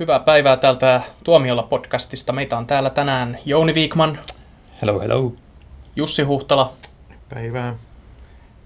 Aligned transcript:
Hyvää 0.00 0.20
päivää 0.20 0.56
täältä 0.56 1.02
Tuomiolla 1.24 1.62
podcastista. 1.62 2.32
Meitä 2.32 2.58
on 2.58 2.66
täällä 2.66 2.90
tänään 2.90 3.38
Jouni 3.44 3.74
Viikman, 3.74 4.18
Hello, 4.82 5.00
hello. 5.00 5.32
Jussi 5.96 6.22
Huhtala 6.22 6.72
Päivää. 7.34 7.74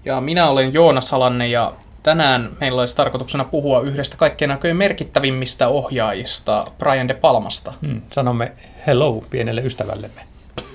ja 0.05 0.21
minä 0.21 0.49
olen 0.49 0.73
Joona 0.73 1.01
Salanne 1.01 1.47
ja 1.47 1.73
tänään 2.03 2.49
meillä 2.59 2.79
olisi 2.79 2.95
tarkoituksena 2.95 3.43
puhua 3.43 3.81
yhdestä 3.81 4.17
kaikkien 4.17 4.51
aikojen 4.51 4.77
merkittävimmistä 4.77 5.67
ohjaajista, 5.67 6.65
Brian 6.79 7.07
De 7.07 7.13
Palmasta. 7.13 7.73
Hmm, 7.81 8.01
sanomme 8.11 8.51
hello 8.87 9.23
pienelle 9.29 9.61
ystävällemme. 9.61 10.21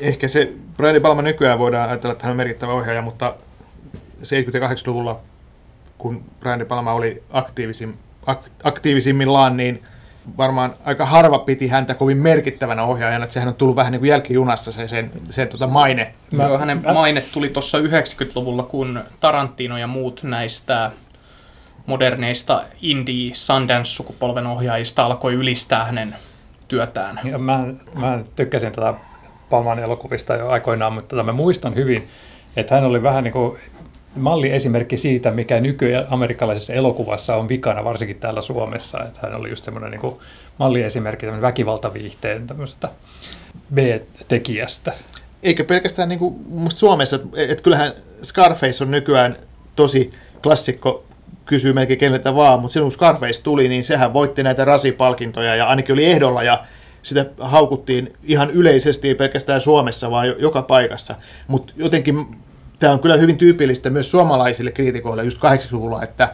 Ehkä 0.01 0.29
se 0.29 0.53
Brian 0.77 0.95
De 0.95 1.01
Palma 1.01 1.23
nykyään 1.23 1.59
voidaan 1.59 1.89
ajatella, 1.89 2.13
että 2.13 2.25
hän 2.25 2.31
on 2.31 2.37
merkittävä 2.37 2.73
ohjaaja, 2.73 3.03
mutta 3.03 3.35
78-luvulla, 4.23 5.21
kun 5.99 6.25
Brian 6.41 6.59
De 6.59 6.65
Palma 6.65 6.93
oli 6.93 7.23
aktiivisim, 7.31 7.93
ak, 8.27 8.41
aktiivisimmillaan, 8.65 9.57
niin 9.57 9.83
varmaan 10.39 10.75
aika 10.85 11.07
harva 11.07 11.39
piti 11.39 11.69
häntä 11.69 11.95
kovin 11.95 12.19
merkittävänä 12.19 12.83
ohjaajana, 12.83 13.25
että 13.25 13.35
sehän 13.35 13.49
on 13.49 13.55
tullut 13.55 13.77
vähän 13.77 13.93
niin 13.93 14.01
kuin 14.01 14.09
jälkijunassa 14.09 14.73
se, 14.73 14.89
sen, 14.89 15.11
sen 15.31 15.49
tuota 15.49 15.67
maine. 15.67 16.15
Mä, 16.31 16.43
Joo, 16.43 16.59
hänen 16.59 16.83
mä... 16.83 16.93
maine 16.93 17.21
tuli 17.33 17.49
tuossa 17.49 17.79
90-luvulla, 17.79 18.63
kun 18.63 19.05
Tarantino 19.21 19.79
ja 19.79 19.87
muut 19.87 20.23
näistä 20.23 20.91
moderneista 21.87 22.65
indie 22.83 23.35
Sundance-sukupolven 23.35 24.47
ohjaajista 24.47 25.05
alkoi 25.05 25.35
ylistää 25.35 25.85
hänen 25.85 26.17
työtään. 26.69 27.21
Ja 27.25 27.39
mä, 27.39 27.65
mä 27.95 28.19
tykkäsin 28.37 28.73
tätä 28.73 28.95
Palman 29.51 29.79
elokuvista 29.79 30.35
jo 30.35 30.49
aikoinaan, 30.49 30.93
mutta 30.93 31.23
mä 31.23 31.33
muistan 31.33 31.75
hyvin, 31.75 32.09
että 32.57 32.75
hän 32.75 32.85
oli 32.85 33.03
vähän 33.03 33.25
niin 33.25 33.33
kuin 33.33 33.59
malliesimerkki 34.17 34.97
siitä, 34.97 35.31
mikä 35.31 35.61
nykyään 35.61 36.07
amerikkalaisessa 36.11 36.73
elokuvassa 36.73 37.37
on 37.37 37.49
vikana, 37.49 37.85
varsinkin 37.85 38.19
täällä 38.19 38.41
Suomessa. 38.41 39.03
Että 39.05 39.21
hän 39.23 39.35
oli 39.35 39.51
just 39.51 39.65
semmoinen 39.65 39.91
niin 39.91 40.17
malliesimerkki 40.59 41.27
väkivaltaviihteen 41.27 42.47
tämmöisestä 42.47 42.89
B-tekijästä. 43.75 44.93
Eikä 45.43 45.65
pelkästään 45.65 46.09
niin 46.09 46.19
kuin 46.19 46.35
Suomessa, 46.75 47.17
että, 47.17 47.29
että 47.37 47.63
kyllähän 47.63 47.93
Scarface 48.23 48.85
on 48.85 48.91
nykyään 48.91 49.37
tosi 49.77 50.13
klassikko 50.43 51.05
kysyy 51.47 51.73
melkein 51.73 51.99
keneltä 51.99 52.35
vaan, 52.35 52.61
mutta 52.61 52.73
silloin 52.73 52.93
kun 52.93 52.99
Scarface 52.99 53.43
tuli, 53.43 53.69
niin 53.69 53.85
sehän 53.85 54.13
voitti 54.13 54.43
näitä 54.43 54.65
rasipalkintoja 54.65 55.55
ja 55.55 55.67
ainakin 55.67 55.93
oli 55.93 56.05
ehdolla 56.05 56.43
ja 56.43 56.65
sitä 57.03 57.27
haukuttiin 57.39 58.13
ihan 58.25 58.51
yleisesti, 58.51 59.09
ei 59.09 59.15
pelkästään 59.15 59.61
Suomessa, 59.61 60.11
vaan 60.11 60.27
joka 60.39 60.63
paikassa. 60.63 61.15
Mutta 61.49 61.73
jotenkin 61.77 62.27
tämä 62.81 62.93
on 62.93 63.01
kyllä 63.01 63.17
hyvin 63.17 63.39
tyypillistä 63.39 63.91
myös 63.91 64.11
suomalaisille 64.11 64.73
kriitikoille 64.73 65.25
just 65.25 65.39
80-luvulla, 65.39 66.03
että 66.03 66.29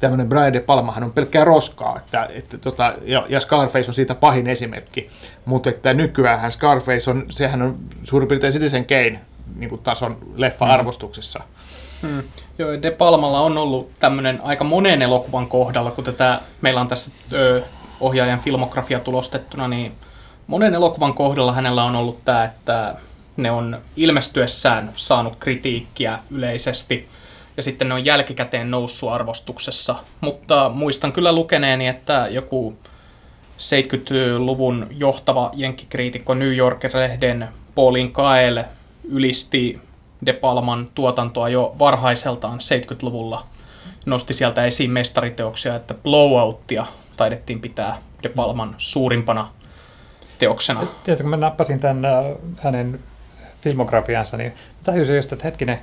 tämmöinen 0.00 0.28
Brian 0.28 0.52
De 0.52 0.60
Palmahan 0.60 1.04
on 1.04 1.12
pelkkää 1.12 1.44
roskaa, 1.44 1.98
että, 1.98 2.28
että 2.34 2.58
tota, 2.58 2.94
ja, 3.04 3.26
ja 3.28 3.40
Scarface 3.40 3.90
on 3.90 3.94
siitä 3.94 4.14
pahin 4.14 4.46
esimerkki, 4.46 5.10
mutta 5.44 5.70
että 5.70 5.94
nykyään 5.94 6.52
Scarface 6.52 7.10
on, 7.10 7.26
sehän 7.30 7.62
on 7.62 7.78
suurin 8.04 8.28
piirtein 8.28 8.52
Citizen 8.52 8.86
Kane 8.86 9.20
niin 9.56 9.68
kuin 9.70 9.82
tason 9.82 10.16
leffa-arvostuksessa. 10.36 11.38
Mm. 11.38 12.08
Hmm. 12.08 12.22
Joo, 12.58 12.82
De 12.82 12.90
Palmalla 12.90 13.40
on 13.40 13.58
ollut 13.58 13.90
tämmöinen 13.98 14.40
aika 14.42 14.64
monen 14.64 15.02
elokuvan 15.02 15.46
kohdalla, 15.46 15.90
kun 15.90 16.04
tätä, 16.04 16.40
meillä 16.60 16.80
on 16.80 16.88
tässä 16.88 17.10
ö, 17.32 17.62
ohjaajan 18.00 18.40
filmografia 18.40 19.00
tulostettuna, 19.00 19.68
niin 19.68 19.92
monen 20.46 20.74
elokuvan 20.74 21.14
kohdalla 21.14 21.52
hänellä 21.52 21.84
on 21.84 21.96
ollut 21.96 22.24
tämä, 22.24 22.44
että 22.44 22.94
ne 23.36 23.50
on 23.50 23.78
ilmestyessään 23.96 24.92
saanut 24.96 25.36
kritiikkiä 25.36 26.18
yleisesti 26.30 27.08
ja 27.56 27.62
sitten 27.62 27.88
ne 27.88 27.94
on 27.94 28.04
jälkikäteen 28.04 28.70
noussut 28.70 29.10
arvostuksessa. 29.10 29.94
Mutta 30.20 30.68
muistan 30.68 31.12
kyllä 31.12 31.32
lukeneeni, 31.32 31.88
että 31.88 32.28
joku 32.30 32.76
70-luvun 33.58 34.86
johtava 34.90 35.50
jenkkikriitikko 35.54 36.34
New 36.34 36.56
Yorker-lehden 36.56 37.48
Paulin 37.74 38.12
Kael 38.12 38.64
ylisti 39.08 39.80
De 40.26 40.32
Palman 40.32 40.88
tuotantoa 40.94 41.48
jo 41.48 41.76
varhaiseltaan 41.78 42.58
70-luvulla. 42.58 43.46
Nosti 44.06 44.34
sieltä 44.34 44.64
esiin 44.64 44.90
mestariteoksia, 44.90 45.74
että 45.74 45.94
Blowouttia 45.94 46.86
taidettiin 47.16 47.60
pitää 47.60 47.98
De 48.22 48.28
Palman 48.28 48.74
suurimpana 48.78 49.48
teoksena. 50.38 50.86
Tiedätkö, 51.04 51.28
mä 51.28 51.36
nappasin 51.36 51.80
tämän 51.80 52.04
äh, 52.04 52.24
hänen 52.58 53.00
filmografiansa, 53.60 54.36
niin 54.36 54.52
tajusin 54.84 55.16
just, 55.16 55.32
että 55.32 55.44
hetkinen, 55.44 55.78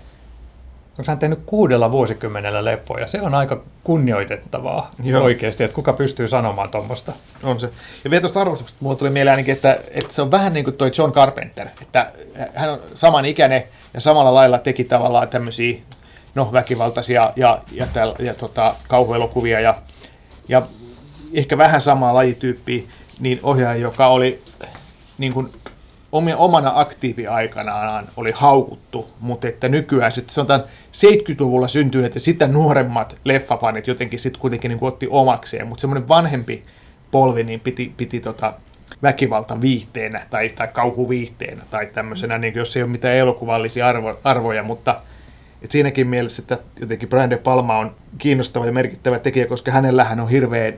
onko 0.99 1.03
hän 1.07 1.19
tehnyt 1.19 1.39
kuudella 1.45 1.91
vuosikymmenellä 1.91 2.65
leffoja? 2.65 3.07
Se 3.07 3.21
on 3.21 3.35
aika 3.35 3.63
kunnioitettavaa 3.83 4.91
Joo. 5.03 5.23
oikeasti, 5.23 5.63
että 5.63 5.75
kuka 5.75 5.93
pystyy 5.93 6.27
sanomaan 6.27 6.69
tuommoista. 6.69 7.13
On 7.43 7.59
se. 7.59 7.69
Ja 8.03 8.09
vielä 8.09 8.21
tuosta 8.21 8.41
arvostuksesta 8.41 8.77
mulle 8.81 8.95
tuli 8.95 9.09
mieleen 9.09 9.33
ainakin, 9.33 9.53
että, 9.53 9.79
että 9.91 10.13
se 10.13 10.21
on 10.21 10.31
vähän 10.31 10.53
niin 10.53 10.63
kuin 10.63 10.75
toi 10.75 10.91
John 10.97 11.11
Carpenter, 11.11 11.67
että 11.81 12.11
hän 12.55 12.69
on 12.69 12.79
saman 12.93 13.25
ikäinen 13.25 13.63
ja 13.93 14.01
samalla 14.01 14.33
lailla 14.33 14.57
teki 14.57 14.83
tavallaan 14.83 15.27
tämmöisiä 15.27 15.77
no, 16.35 16.49
väkivaltaisia 16.53 17.33
ja, 17.35 17.61
ja, 17.71 17.87
täl, 17.93 18.15
ja 18.19 18.33
tota, 18.33 18.75
kauhuelokuvia 18.87 19.59
ja, 19.59 19.75
ja 20.47 20.61
ehkä 21.33 21.57
vähän 21.57 21.81
samaa 21.81 22.13
lajityyppiä, 22.13 22.83
niin 23.19 23.39
ohjaaja, 23.43 23.81
joka 23.81 24.07
oli 24.07 24.43
niin 25.17 25.33
kuin 25.33 25.49
omana 26.37 26.71
aktiiviaikanaan 26.75 28.09
oli 28.17 28.31
haukuttu, 28.35 29.09
mutta 29.19 29.47
että 29.47 29.69
nykyään 29.69 30.11
sitten 30.11 30.45
tämän 30.47 30.63
70-luvulla 30.91 31.67
syntyneet 31.67 32.13
ja 32.13 32.19
sitä 32.19 32.47
nuoremmat 32.47 33.19
leffafanit 33.25 33.87
jotenkin 33.87 34.19
sitten 34.19 34.41
kuitenkin 34.41 34.69
niin 34.69 34.79
otti 34.81 35.07
omakseen, 35.09 35.67
mutta 35.67 35.81
semmoinen 35.81 36.07
vanhempi 36.07 36.63
polvi 37.11 37.43
niin 37.43 37.59
piti, 37.59 37.93
piti 37.97 38.19
tota 38.19 38.53
väkivalta 39.03 39.61
viihteenä 39.61 40.25
tai, 40.29 40.49
tai 40.49 40.67
kauhuviihteenä 40.67 41.63
tai 41.71 41.85
tämmöisenä, 41.85 42.37
niin 42.37 42.53
jos 42.55 42.77
ei 42.77 42.83
ole 42.83 42.91
mitään 42.91 43.15
elokuvallisia 43.15 43.87
arvo, 43.87 44.19
arvoja, 44.23 44.63
mutta 44.63 44.99
et 45.61 45.71
siinäkin 45.71 46.07
mielessä, 46.07 46.41
että 46.41 46.57
jotenkin 46.79 47.09
Brian 47.09 47.29
De 47.29 47.37
Palma 47.37 47.77
on 47.77 47.95
kiinnostava 48.17 48.65
ja 48.65 48.71
merkittävä 48.71 49.19
tekijä, 49.19 49.45
koska 49.45 49.71
hänellähän 49.71 50.19
on 50.19 50.29
hirveän 50.29 50.73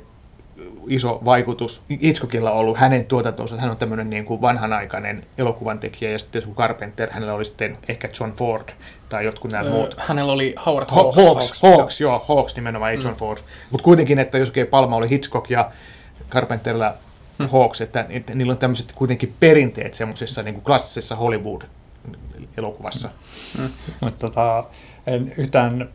iso 0.88 1.22
vaikutus 1.26 1.82
Hitchcockilla 1.90 2.52
on 2.52 2.58
ollut 2.58 2.78
hänen 2.78 3.06
tuotantonsa. 3.06 3.58
Hän 3.58 3.72
on 3.72 3.78
tämmöinen 3.78 4.10
niin 4.10 4.26
kuin 4.26 4.42
vanhanaikainen 4.42 5.24
elokuvan 5.38 5.80
tekijä 5.80 6.12
ja 6.12 6.20
sitten 6.20 6.42
sun 6.42 6.56
Carpenter, 6.56 7.12
hänellä 7.12 7.34
oli 7.34 7.46
sitten 7.46 7.78
ehkä 7.88 8.10
John 8.20 8.32
Ford 8.32 8.70
tai 9.10 9.26
jotkut 9.26 9.52
nämä 9.52 9.64
öö, 9.64 9.70
muut. 9.72 9.96
Hänellä 9.98 10.32
oli 10.34 10.56
Howard 10.66 10.90
Hawks. 10.90 11.16
Hawks, 11.16 11.62
Hawks, 11.62 11.62
Hawks 11.62 12.02
joo, 12.02 12.26
Hawks 12.28 12.56
nimenomaan, 12.56 12.92
ei 12.92 12.98
mm. 12.98 13.04
John 13.04 13.16
Ford. 13.16 13.40
Mutta 13.72 13.84
kuitenkin, 13.84 14.20
että 14.20 14.38
jos 14.38 14.54
Palma 14.70 14.96
oli 14.96 15.10
Hitchcock 15.10 15.50
ja 15.50 15.72
Carpenterilla 16.30 16.94
mm. 17.40 17.50
Hawks, 17.50 17.82
että, 17.82 18.06
että 18.10 18.36
niillä 18.36 18.52
on 18.52 18.58
tämmöiset 18.58 18.92
kuitenkin 18.92 19.36
perinteet 19.40 19.94
semmoisessa 19.94 20.44
niin 20.44 20.54
kuin 20.54 20.64
klassisessa 20.64 21.16
Hollywood-elokuvassa. 21.16 23.10
Mm. 23.58 23.70
Mutta 24.02 24.28
tota, 24.28 24.64
en 25.08 25.34
yhtään 25.38 25.90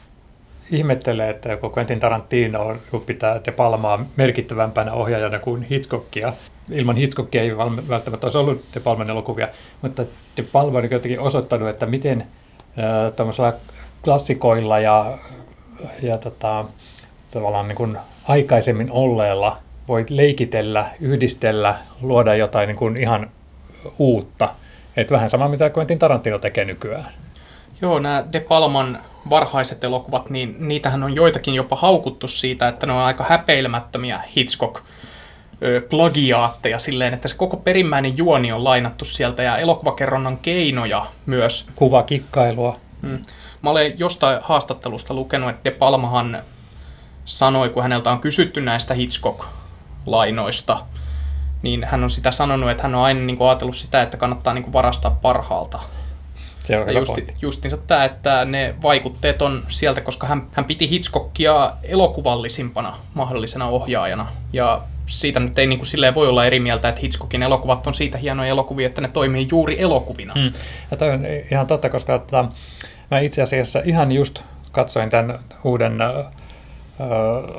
ihmettelee, 0.70 1.30
että 1.30 1.48
joku 1.48 1.72
Quentin 1.76 2.00
Tarantino 2.00 2.76
pitää 3.06 3.40
De 3.46 3.52
Palmaa 3.52 4.04
merkittävämpänä 4.16 4.92
ohjaajana 4.92 5.38
kuin 5.38 5.62
Hitchcockia. 5.62 6.32
Ilman 6.70 6.96
Hitchcockia 6.96 7.42
ei 7.42 7.56
välttämättä 7.88 8.26
olisi 8.26 8.38
ollut 8.38 8.64
De 8.74 8.80
Palman 8.80 9.10
elokuvia, 9.10 9.48
mutta 9.82 10.04
De 10.36 10.42
Palma 10.52 10.78
on 10.78 10.90
jotenkin 10.90 11.20
osoittanut, 11.20 11.68
että 11.68 11.86
miten 11.86 12.26
äh, 13.40 13.54
klassikoilla 14.04 14.78
ja, 14.78 15.18
ja 16.02 16.18
tota, 16.18 16.64
tavallaan 17.30 17.68
niin 17.68 17.76
kuin 17.76 17.98
aikaisemmin 18.28 18.90
olleella 18.90 19.58
voi 19.88 20.04
leikitellä, 20.10 20.90
yhdistellä, 21.00 21.78
luoda 22.02 22.34
jotain 22.34 22.66
niin 22.66 22.76
kuin 22.76 22.96
ihan 22.96 23.30
uutta. 23.98 24.54
Et 24.96 25.10
vähän 25.10 25.30
sama, 25.30 25.48
mitä 25.48 25.70
Quentin 25.76 25.98
Tarantino 25.98 26.38
tekee 26.38 26.64
nykyään. 26.64 27.12
Joo, 27.82 27.98
nämä 27.98 28.24
De 28.32 28.40
Palman 28.40 29.02
varhaiset 29.30 29.84
elokuvat, 29.84 30.30
niin 30.30 30.56
niitähän 30.58 31.02
on 31.02 31.14
joitakin 31.14 31.54
jopa 31.54 31.76
haukuttu 31.76 32.28
siitä, 32.28 32.68
että 32.68 32.86
ne 32.86 32.92
on 32.92 33.00
aika 33.00 33.24
häpeilemättömiä 33.28 34.22
Hitchcock 34.36 34.82
plagiaatteja 35.90 36.78
silleen, 36.78 37.14
että 37.14 37.28
se 37.28 37.36
koko 37.36 37.56
perimmäinen 37.56 38.16
juoni 38.16 38.52
on 38.52 38.64
lainattu 38.64 39.04
sieltä 39.04 39.42
ja 39.42 39.58
elokuvakerronnan 39.58 40.38
keinoja 40.38 41.06
myös. 41.26 41.66
Kuvakikkailua. 41.76 42.76
Hmm. 43.02 43.18
Mä 43.62 43.70
olen 43.70 43.98
jostain 43.98 44.38
haastattelusta 44.42 45.14
lukenut, 45.14 45.50
että 45.50 45.64
De 45.64 45.70
Palmahan 45.70 46.42
sanoi, 47.24 47.68
kun 47.68 47.82
häneltä 47.82 48.10
on 48.10 48.20
kysytty 48.20 48.60
näistä 48.60 48.94
Hitchcock-lainoista, 48.94 50.78
niin 51.62 51.84
hän 51.84 52.04
on 52.04 52.10
sitä 52.10 52.30
sanonut, 52.30 52.70
että 52.70 52.82
hän 52.82 52.94
on 52.94 53.02
aina 53.02 53.20
niin 53.20 53.36
kuin 53.36 53.48
ajatellut 53.48 53.76
sitä, 53.76 54.02
että 54.02 54.16
kannattaa 54.16 54.54
niin 54.54 54.64
kuin 54.64 54.72
varastaa 54.72 55.18
parhaalta. 55.22 55.80
Se 56.70 56.78
on 56.78 56.86
ja 56.86 56.98
justi, 56.98 57.26
justinsa 57.42 57.76
tämä, 57.76 58.04
että 58.04 58.44
ne 58.44 58.74
vaikutteet 58.82 59.42
on 59.42 59.62
sieltä, 59.68 60.00
koska 60.00 60.26
hän, 60.26 60.46
hän 60.52 60.64
piti 60.64 60.90
Hitchcockia 60.90 61.70
elokuvallisimpana 61.82 62.96
mahdollisena 63.14 63.66
ohjaajana. 63.66 64.26
Ja 64.52 64.82
siitä 65.06 65.40
nyt 65.40 65.58
ei 65.58 65.66
niin 65.66 65.78
kuin 65.78 65.86
silleen 65.86 66.14
voi 66.14 66.28
olla 66.28 66.46
eri 66.46 66.60
mieltä, 66.60 66.88
että 66.88 67.00
Hitchcockin 67.00 67.42
elokuvat 67.42 67.86
on 67.86 67.94
siitä 67.94 68.18
hienoja 68.18 68.50
elokuvia, 68.50 68.86
että 68.86 69.00
ne 69.00 69.08
toimii 69.08 69.48
juuri 69.50 69.80
elokuvina. 69.82 70.34
Hmm. 70.34 70.52
Ja 70.90 70.96
toi 70.96 71.10
on 71.10 71.26
ihan 71.50 71.66
totta, 71.66 71.88
koska 71.90 72.14
että, 72.14 72.44
mä 73.10 73.18
itse 73.18 73.42
asiassa 73.42 73.82
ihan 73.84 74.12
just 74.12 74.42
katsoin 74.72 75.10
tämän 75.10 75.38
uuden 75.64 76.00
äh, 76.00 76.10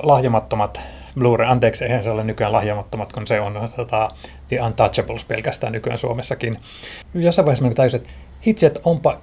lahjomattomat 0.03 0.81
Blu-ray, 1.19 1.47
anteeksi, 1.47 1.83
eihän 1.83 2.03
se 2.03 2.09
ole 2.09 2.23
nykyään 2.23 2.53
lahjomattomat, 2.53 3.13
kun 3.13 3.27
se 3.27 3.41
on 3.41 3.69
tota, 3.75 4.09
The 4.47 4.61
Untouchables 4.61 5.25
pelkästään 5.25 5.73
nykyään 5.73 5.97
Suomessakin. 5.97 6.57
Jossain 7.13 7.45
vaiheessa 7.45 7.65
mä 7.65 7.73
tajusin, 7.73 8.01
että 8.01 8.13
hitsi, 8.45 8.65
että 8.65 8.79
onpa 8.83 9.17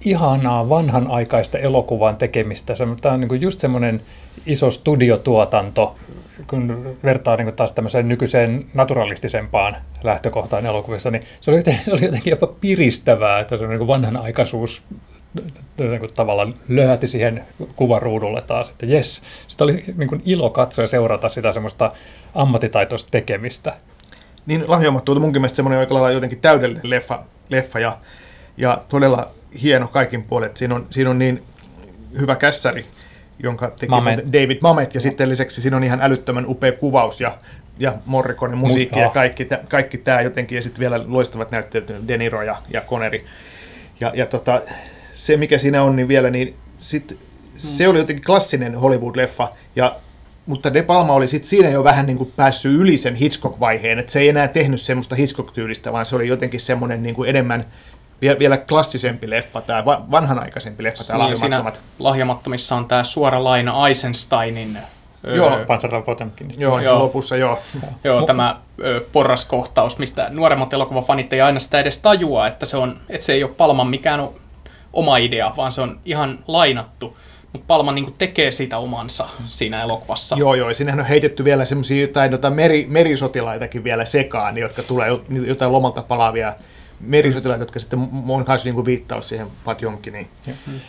ihanaa 0.00 0.68
vanhanaikaista 0.68 1.58
elokuvan 1.58 2.16
tekemistä. 2.16 2.74
Tämä 3.00 3.14
on 3.14 3.20
niin 3.20 3.40
just 3.40 3.60
semmoinen 3.60 4.02
iso 4.46 4.70
studiotuotanto, 4.70 5.96
kun 6.46 6.96
vertaa 7.04 7.36
niin 7.36 7.54
taas 7.54 7.72
tämmöiseen 7.72 8.08
nykyiseen 8.08 8.66
naturalistisempaan 8.74 9.76
lähtökohtaan 10.02 10.66
elokuvissa, 10.66 11.10
niin 11.10 11.22
se 11.40 11.50
oli 11.50 11.58
jotenkin, 11.58 11.84
se 11.84 11.92
oli 11.92 12.04
jotenkin 12.04 12.30
jopa 12.30 12.46
piristävää, 12.46 13.40
että 13.40 13.56
se 13.56 13.66
niin 13.66 13.86
vanhanaikaisuus 13.86 14.82
niin 15.78 16.00
kuin 16.00 16.14
tavallaan 16.14 16.54
löyhäti 16.68 17.08
siihen 17.08 17.44
kuvaruudulle 17.76 18.42
taas, 18.42 18.70
että 18.70 18.86
jes, 18.86 19.22
sitä 19.48 19.64
oli 19.64 19.84
niin 19.96 20.08
kuin 20.08 20.22
ilo 20.24 20.50
katsoa 20.50 20.82
ja 20.82 20.86
seurata 20.88 21.28
sitä 21.28 21.52
semmoista 21.52 21.92
ammattitaitoista 22.34 23.10
tekemistä. 23.10 23.76
Niin 24.46 24.64
lahjoimattu 24.66 25.20
munkin 25.20 25.42
mielestä 25.42 25.56
semmoinen 25.56 25.80
aika 25.80 25.94
lailla 25.94 26.10
jotenkin 26.10 26.40
täydellinen 26.40 26.90
leffa, 26.90 27.24
leffa 27.48 27.78
ja, 27.78 27.98
ja 28.56 28.82
todella 28.88 29.30
hieno 29.62 29.88
kaikin 29.88 30.22
puolet. 30.22 30.56
Siinä 30.56 30.74
on, 30.74 30.86
siinä 30.90 31.10
on 31.10 31.18
niin 31.18 31.42
hyvä 32.20 32.36
kässäri, 32.36 32.86
jonka 33.38 33.70
teki 33.70 33.90
Mamet. 33.90 34.24
David 34.26 34.58
Mamet, 34.62 34.94
ja 34.94 35.00
sitten 35.00 35.28
lisäksi 35.28 35.62
siinä 35.62 35.76
on 35.76 35.84
ihan 35.84 36.00
älyttömän 36.02 36.46
upea 36.48 36.72
kuvaus 36.72 37.20
ja, 37.20 37.38
ja 37.78 37.94
Morrikonen 38.06 38.58
musiikki 38.58 38.96
Mus- 38.96 39.02
ja 39.02 39.08
kaikki, 39.08 39.48
kaikki 39.68 39.98
tämä 39.98 40.20
jotenkin, 40.20 40.56
ja 40.56 40.62
sitten 40.62 40.80
vielä 40.80 41.04
loistavat 41.06 41.50
näyttelijät, 41.50 42.08
Deniro 42.08 42.42
ja, 42.42 42.56
ja 42.70 42.80
Connery. 42.80 43.24
Ja, 44.00 44.12
ja 44.14 44.26
tota, 44.26 44.62
se, 45.14 45.36
mikä 45.36 45.58
siinä 45.58 45.82
on, 45.82 45.96
niin 45.96 46.08
vielä, 46.08 46.30
niin 46.30 46.56
sit, 46.78 47.10
hmm. 47.10 47.18
se 47.54 47.88
oli 47.88 47.98
jotenkin 47.98 48.24
klassinen 48.24 48.74
Hollywood-leffa, 48.74 49.48
ja 49.76 49.96
mutta 50.46 50.74
De 50.74 50.82
Palma 50.82 51.12
oli 51.12 51.28
sitten 51.28 51.50
siinä 51.50 51.68
jo 51.68 51.84
vähän 51.84 52.06
niin 52.06 52.18
kuin 52.18 52.32
päässyt 52.36 52.72
yli 52.72 52.96
sen 52.98 53.14
Hitchcock-vaiheen, 53.14 53.98
että 53.98 54.12
se 54.12 54.20
ei 54.20 54.28
enää 54.28 54.48
tehnyt 54.48 54.80
semmoista 54.80 55.16
Hitchcock-tyylistä, 55.16 55.92
vaan 55.92 56.06
se 56.06 56.16
oli 56.16 56.28
jotenkin 56.28 56.60
semmoinen 56.60 57.02
niin 57.02 57.14
kuin 57.14 57.30
enemmän 57.30 57.64
vielä, 58.24 58.38
vielä 58.38 58.56
klassisempi 58.56 59.30
leffa, 59.30 59.60
tämä 59.60 59.84
vanhanaikaisempi 59.86 60.82
leffa, 60.82 61.04
tämä 61.04 61.18
lahjomattomat. 61.18 61.80
lahjomattomissa 61.98 62.76
on 62.76 62.86
tämä 62.86 63.04
suora 63.04 63.44
laina 63.44 63.88
Eisensteinin 63.88 64.78
Joo, 65.34 65.50
Panzer. 65.66 65.90
Joo, 66.58 66.78
joo. 66.78 66.98
lopussa 66.98 67.36
joo. 67.36 67.58
joo, 68.04 68.26
tämä 68.26 68.60
ö, 68.84 69.06
porraskohtaus, 69.12 69.98
mistä 69.98 70.28
nuoremmat 70.30 70.72
elokuvafanit 70.72 71.32
ei 71.32 71.40
aina 71.40 71.60
sitä 71.60 71.80
edes 71.80 71.98
tajua, 71.98 72.46
että 72.46 72.66
se, 72.66 72.76
on, 72.76 73.00
että 73.08 73.26
se 73.26 73.32
ei 73.32 73.44
ole 73.44 73.52
Palman 73.56 73.86
mikään 73.86 74.28
oma 74.92 75.16
idea, 75.16 75.52
vaan 75.56 75.72
se 75.72 75.80
on 75.80 76.00
ihan 76.04 76.38
lainattu. 76.46 77.16
Mutta 77.52 77.66
Palma 77.66 77.92
niin 77.92 78.14
tekee 78.18 78.50
sitä 78.50 78.78
omansa 78.78 79.28
siinä 79.44 79.82
elokuvassa. 79.82 80.36
Joo, 80.38 80.54
joo. 80.54 80.74
Siinähän 80.74 81.00
on 81.00 81.06
heitetty 81.06 81.44
vielä 81.44 81.64
semmoisia 81.64 82.00
jotain, 82.00 82.32
jotain 82.32 82.54
meri, 82.54 82.86
merisotilaitakin 82.88 83.84
vielä 83.84 84.04
sekaan, 84.04 84.58
jotka 84.58 84.82
tulee 84.82 85.08
jotain 85.46 85.72
lomalta 85.72 86.02
palaavia 86.02 86.54
merisotilaat, 87.06 87.60
jotka 87.60 87.80
sitten 87.80 87.98
on 87.98 88.44
myös 88.48 88.64
niin 88.64 88.84
viittaus 88.84 89.28
siihen 89.28 89.46
Patjonkin. 89.64 90.12
Niin, 90.12 90.28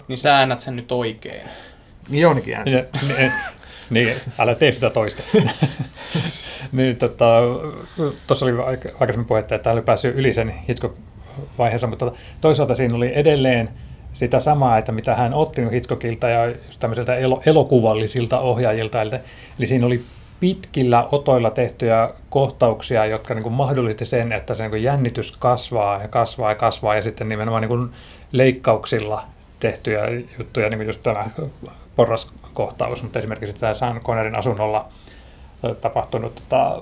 niin 0.07 0.17
sä 0.17 0.37
äännät 0.37 0.61
sen 0.61 0.75
nyt 0.75 0.91
oikein. 0.91 1.49
Niin 2.09 2.21
Joonikin 2.21 2.55
äänsi. 2.55 2.75
Niin, 3.07 3.31
niin, 3.89 4.15
älä 4.39 4.55
tee 4.55 4.71
sitä 4.71 4.89
toista. 4.89 5.23
niin, 6.71 6.97
tota, 6.97 7.41
tuossa 8.27 8.45
oli 8.45 8.53
aikaisemmin 8.99 9.27
puhetta, 9.27 9.55
että 9.55 9.63
täällä 9.63 9.79
oli 9.79 9.85
päässyt 9.85 10.15
yli 10.15 10.33
sen 10.33 10.53
Hitchcock-vaiheessa, 10.69 11.87
mutta 11.87 12.11
toisaalta 12.41 12.75
siinä 12.75 12.95
oli 12.95 13.11
edelleen 13.15 13.69
sitä 14.13 14.39
samaa, 14.39 14.77
että 14.77 14.91
mitä 14.91 15.15
hän 15.15 15.33
otti 15.33 15.61
Hitchcockilta 15.71 16.29
ja 16.29 16.55
tämmöisiltä 16.79 17.15
elokuvallisilta 17.45 18.39
ohjaajilta. 18.39 19.01
Eli 19.01 19.67
siinä 19.67 19.85
oli 19.85 20.05
pitkillä 20.39 21.07
otoilla 21.11 21.51
tehtyjä 21.51 22.09
kohtauksia, 22.29 23.05
jotka 23.05 23.33
niin 23.33 23.43
kuin 23.43 23.53
mahdollisti 23.53 24.05
sen, 24.05 24.31
että 24.31 24.55
se 24.55 24.63
niin 24.63 24.71
kuin 24.71 24.83
jännitys 24.83 25.31
kasvaa 25.31 26.01
ja 26.01 26.07
kasvaa 26.07 26.51
ja 26.51 26.55
kasvaa 26.55 26.95
ja 26.95 27.01
sitten 27.01 27.29
nimenomaan 27.29 27.61
niin 27.61 27.69
kuin 27.69 27.89
leikkauksilla 28.31 29.23
tehtyjä 29.59 30.01
juttuja, 30.39 30.69
niin 30.69 30.77
kuin 30.77 30.87
just 30.87 31.03
tämä 31.03 31.25
porraskohtaus, 31.95 33.03
mutta 33.03 33.19
esimerkiksi 33.19 33.53
tämä 33.53 33.73
San 33.73 34.01
Connerin 34.01 34.37
asunnolla 34.37 34.87
tapahtunut 35.81 36.35
tota, 36.35 36.81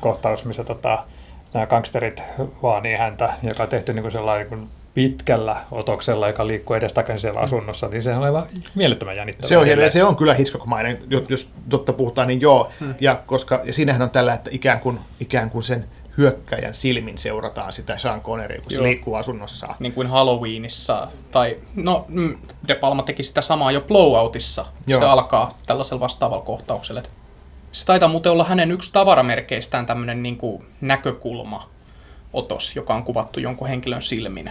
kohtaus, 0.00 0.44
missä 0.44 0.64
tota, 0.64 1.04
nämä 1.54 1.66
gangsterit 1.66 2.22
vaanii 2.62 2.96
häntä, 2.96 3.34
joka 3.42 3.62
on 3.62 3.68
tehty 3.68 3.92
niin 3.92 4.02
kuin 4.02 4.12
sellainen 4.12 4.50
niin 4.50 4.58
kuin 4.58 4.77
pitkällä 4.98 5.64
otoksella, 5.70 6.26
joka 6.26 6.46
liikkuu 6.46 6.76
edestakaisin 6.76 7.20
siellä 7.20 7.40
asunnossa, 7.40 7.88
niin 7.88 8.02
se 8.02 8.14
on 8.14 8.22
aivan 8.22 8.46
mielettömän 8.74 9.16
jännittävää. 9.16 9.48
Se 9.48 9.58
on, 9.58 9.68
ja 9.68 9.90
se 9.90 10.04
on 10.04 10.16
kyllä 10.16 10.34
Hitchcock-mainen, 10.34 10.98
jos 11.28 11.50
totta 11.68 11.92
puhutaan, 11.92 12.28
niin 12.28 12.40
joo. 12.40 12.68
Hmm. 12.80 12.94
Ja, 13.00 13.22
koska, 13.26 13.60
ja 13.64 13.72
siinähän 13.72 14.02
on 14.02 14.10
tällä, 14.10 14.34
että 14.34 14.50
ikään 14.52 14.80
kuin, 14.80 14.98
ikään 15.20 15.50
kuin 15.50 15.62
sen 15.62 15.84
hyökkäjän 16.18 16.74
silmin 16.74 17.18
seurataan 17.18 17.72
sitä 17.72 17.98
Sean 17.98 18.20
Conneria, 18.20 18.60
kun 18.60 18.72
Joo. 18.72 18.78
se 18.78 18.82
liikkuu 18.82 19.14
asunnossaan. 19.14 19.74
Niin 19.78 19.92
kuin 19.92 20.06
Halloweenissa, 20.06 21.08
tai 21.30 21.56
no 21.76 22.04
mm, 22.08 22.36
De 22.68 22.74
Palma 22.74 23.02
teki 23.02 23.22
sitä 23.22 23.42
samaa 23.42 23.72
jo 23.72 23.80
Blowoutissa. 23.80 24.64
Joo. 24.86 25.00
Se 25.00 25.06
alkaa 25.06 25.58
tällaisella 25.66 26.00
vastaavalla 26.00 26.44
kohtauksella. 26.44 27.02
Se 27.72 27.86
taitaa 27.86 28.08
muuten 28.08 28.32
olla 28.32 28.44
hänen 28.44 28.70
yksi 28.70 28.92
tavaramerkeistään 28.92 29.86
tämmöinen 29.86 30.22
niin 30.22 30.36
kuin 30.36 30.64
näkökulma 30.80 31.68
otos, 32.32 32.76
joka 32.76 32.94
on 32.94 33.04
kuvattu 33.04 33.40
jonkun 33.40 33.68
henkilön 33.68 34.02
silmin. 34.02 34.50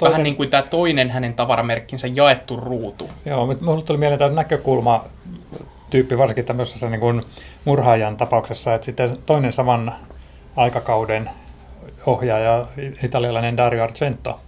Toinen... 0.00 0.12
Vähän 0.12 0.22
niin 0.22 0.36
kuin 0.36 0.50
tämä 0.50 0.62
toinen 0.62 1.10
hänen 1.10 1.34
tavaramerkkinsä 1.34 2.08
jaettu 2.14 2.56
ruutu. 2.56 3.10
Joo, 3.24 3.46
mutta 3.46 3.64
minulle 3.64 3.82
tuli 3.82 3.98
mieleen 3.98 4.18
tämä 4.18 4.34
näkökulma 4.34 5.04
tyyppi 5.90 6.18
varsinkin 6.18 6.44
tämmöisessä 6.44 6.90
niin 6.90 7.00
kuin 7.00 7.22
murhaajan 7.64 8.16
tapauksessa, 8.16 8.74
että 8.74 8.84
sitten 8.84 9.18
toinen 9.26 9.52
saman 9.52 9.94
aikakauden 10.56 11.30
ohjaaja, 12.06 12.66
italialainen 13.04 13.56
Dario 13.56 13.84
Argento, 13.84 14.40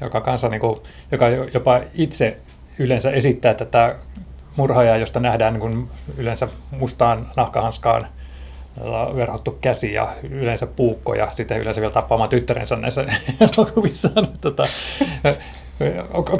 joka, 0.00 0.20
kanssa, 0.20 0.48
niin 0.48 0.60
kuin, 0.60 0.80
joka 1.12 1.28
jopa 1.28 1.80
itse 1.94 2.38
yleensä 2.78 3.10
esittää 3.10 3.54
tätä 3.54 3.96
murhaajaa, 4.56 4.96
josta 4.96 5.20
nähdään 5.20 5.52
niin 5.52 5.60
kuin 5.60 5.88
yleensä 6.16 6.48
mustaan 6.70 7.26
nahkahanskaan– 7.36 8.06
verhottu 9.16 9.58
käsi 9.60 9.92
ja 9.92 10.14
yleensä 10.30 10.66
puukko 10.66 11.14
ja 11.14 11.32
sitten 11.36 11.60
yleensä 11.60 11.80
vielä 11.80 11.92
tappaamaan 11.92 12.30
tyttärensä 12.30 12.76
näissä 12.76 13.04
elokuvissa. 13.56 14.10
tota, 14.40 14.64
onko, 16.12 16.38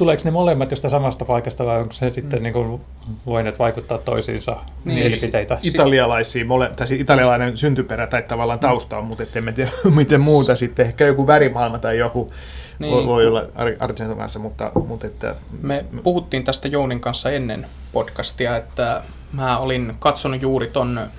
tuleeko 0.00 0.22
ne 0.24 0.30
molemmat 0.30 0.70
jostain 0.70 0.90
samasta 0.90 1.24
paikasta 1.24 1.66
vai 1.66 1.80
onko 1.80 1.92
se 1.92 2.10
sitten 2.10 2.38
mm. 2.38 2.42
niin 2.42 2.52
kuin, 2.52 2.80
voineet 3.26 3.58
vaikuttaa 3.58 3.98
toisiinsa 3.98 4.56
niin, 4.84 4.98
mielipiteitä? 4.98 5.58
Italialaisia, 5.62 6.44
mole, 6.44 6.70
tai 6.76 6.88
siis 6.88 7.00
italialainen 7.00 7.56
syntyperä 7.56 8.06
tai 8.06 8.22
tavallaan 8.22 8.58
tausta 8.58 8.98
on, 8.98 9.04
mutta 9.04 9.24
emme 9.34 9.52
tiedä 9.52 9.70
miten 9.94 10.20
muuta 10.20 10.56
sitten. 10.56 10.86
Ehkä 10.86 11.06
joku 11.06 11.26
värimaailma 11.26 11.78
tai 11.78 11.98
joku 11.98 12.30
niin. 12.78 12.94
voi, 12.94 13.06
voi 13.06 13.26
olla 13.26 13.44
Argenton 13.78 14.16
kanssa, 14.16 14.38
mutta, 14.38 14.72
mutta 14.86 15.06
että... 15.06 15.34
Me 15.62 15.84
puhuttiin 16.02 16.44
tästä 16.44 16.68
Jounin 16.68 17.00
kanssa 17.00 17.30
ennen 17.30 17.66
podcastia, 17.92 18.56
että 18.56 19.02
Mä 19.32 19.58
olin 19.58 19.96
katsonut 19.98 20.42
juuri 20.42 20.68
ton 20.68 21.10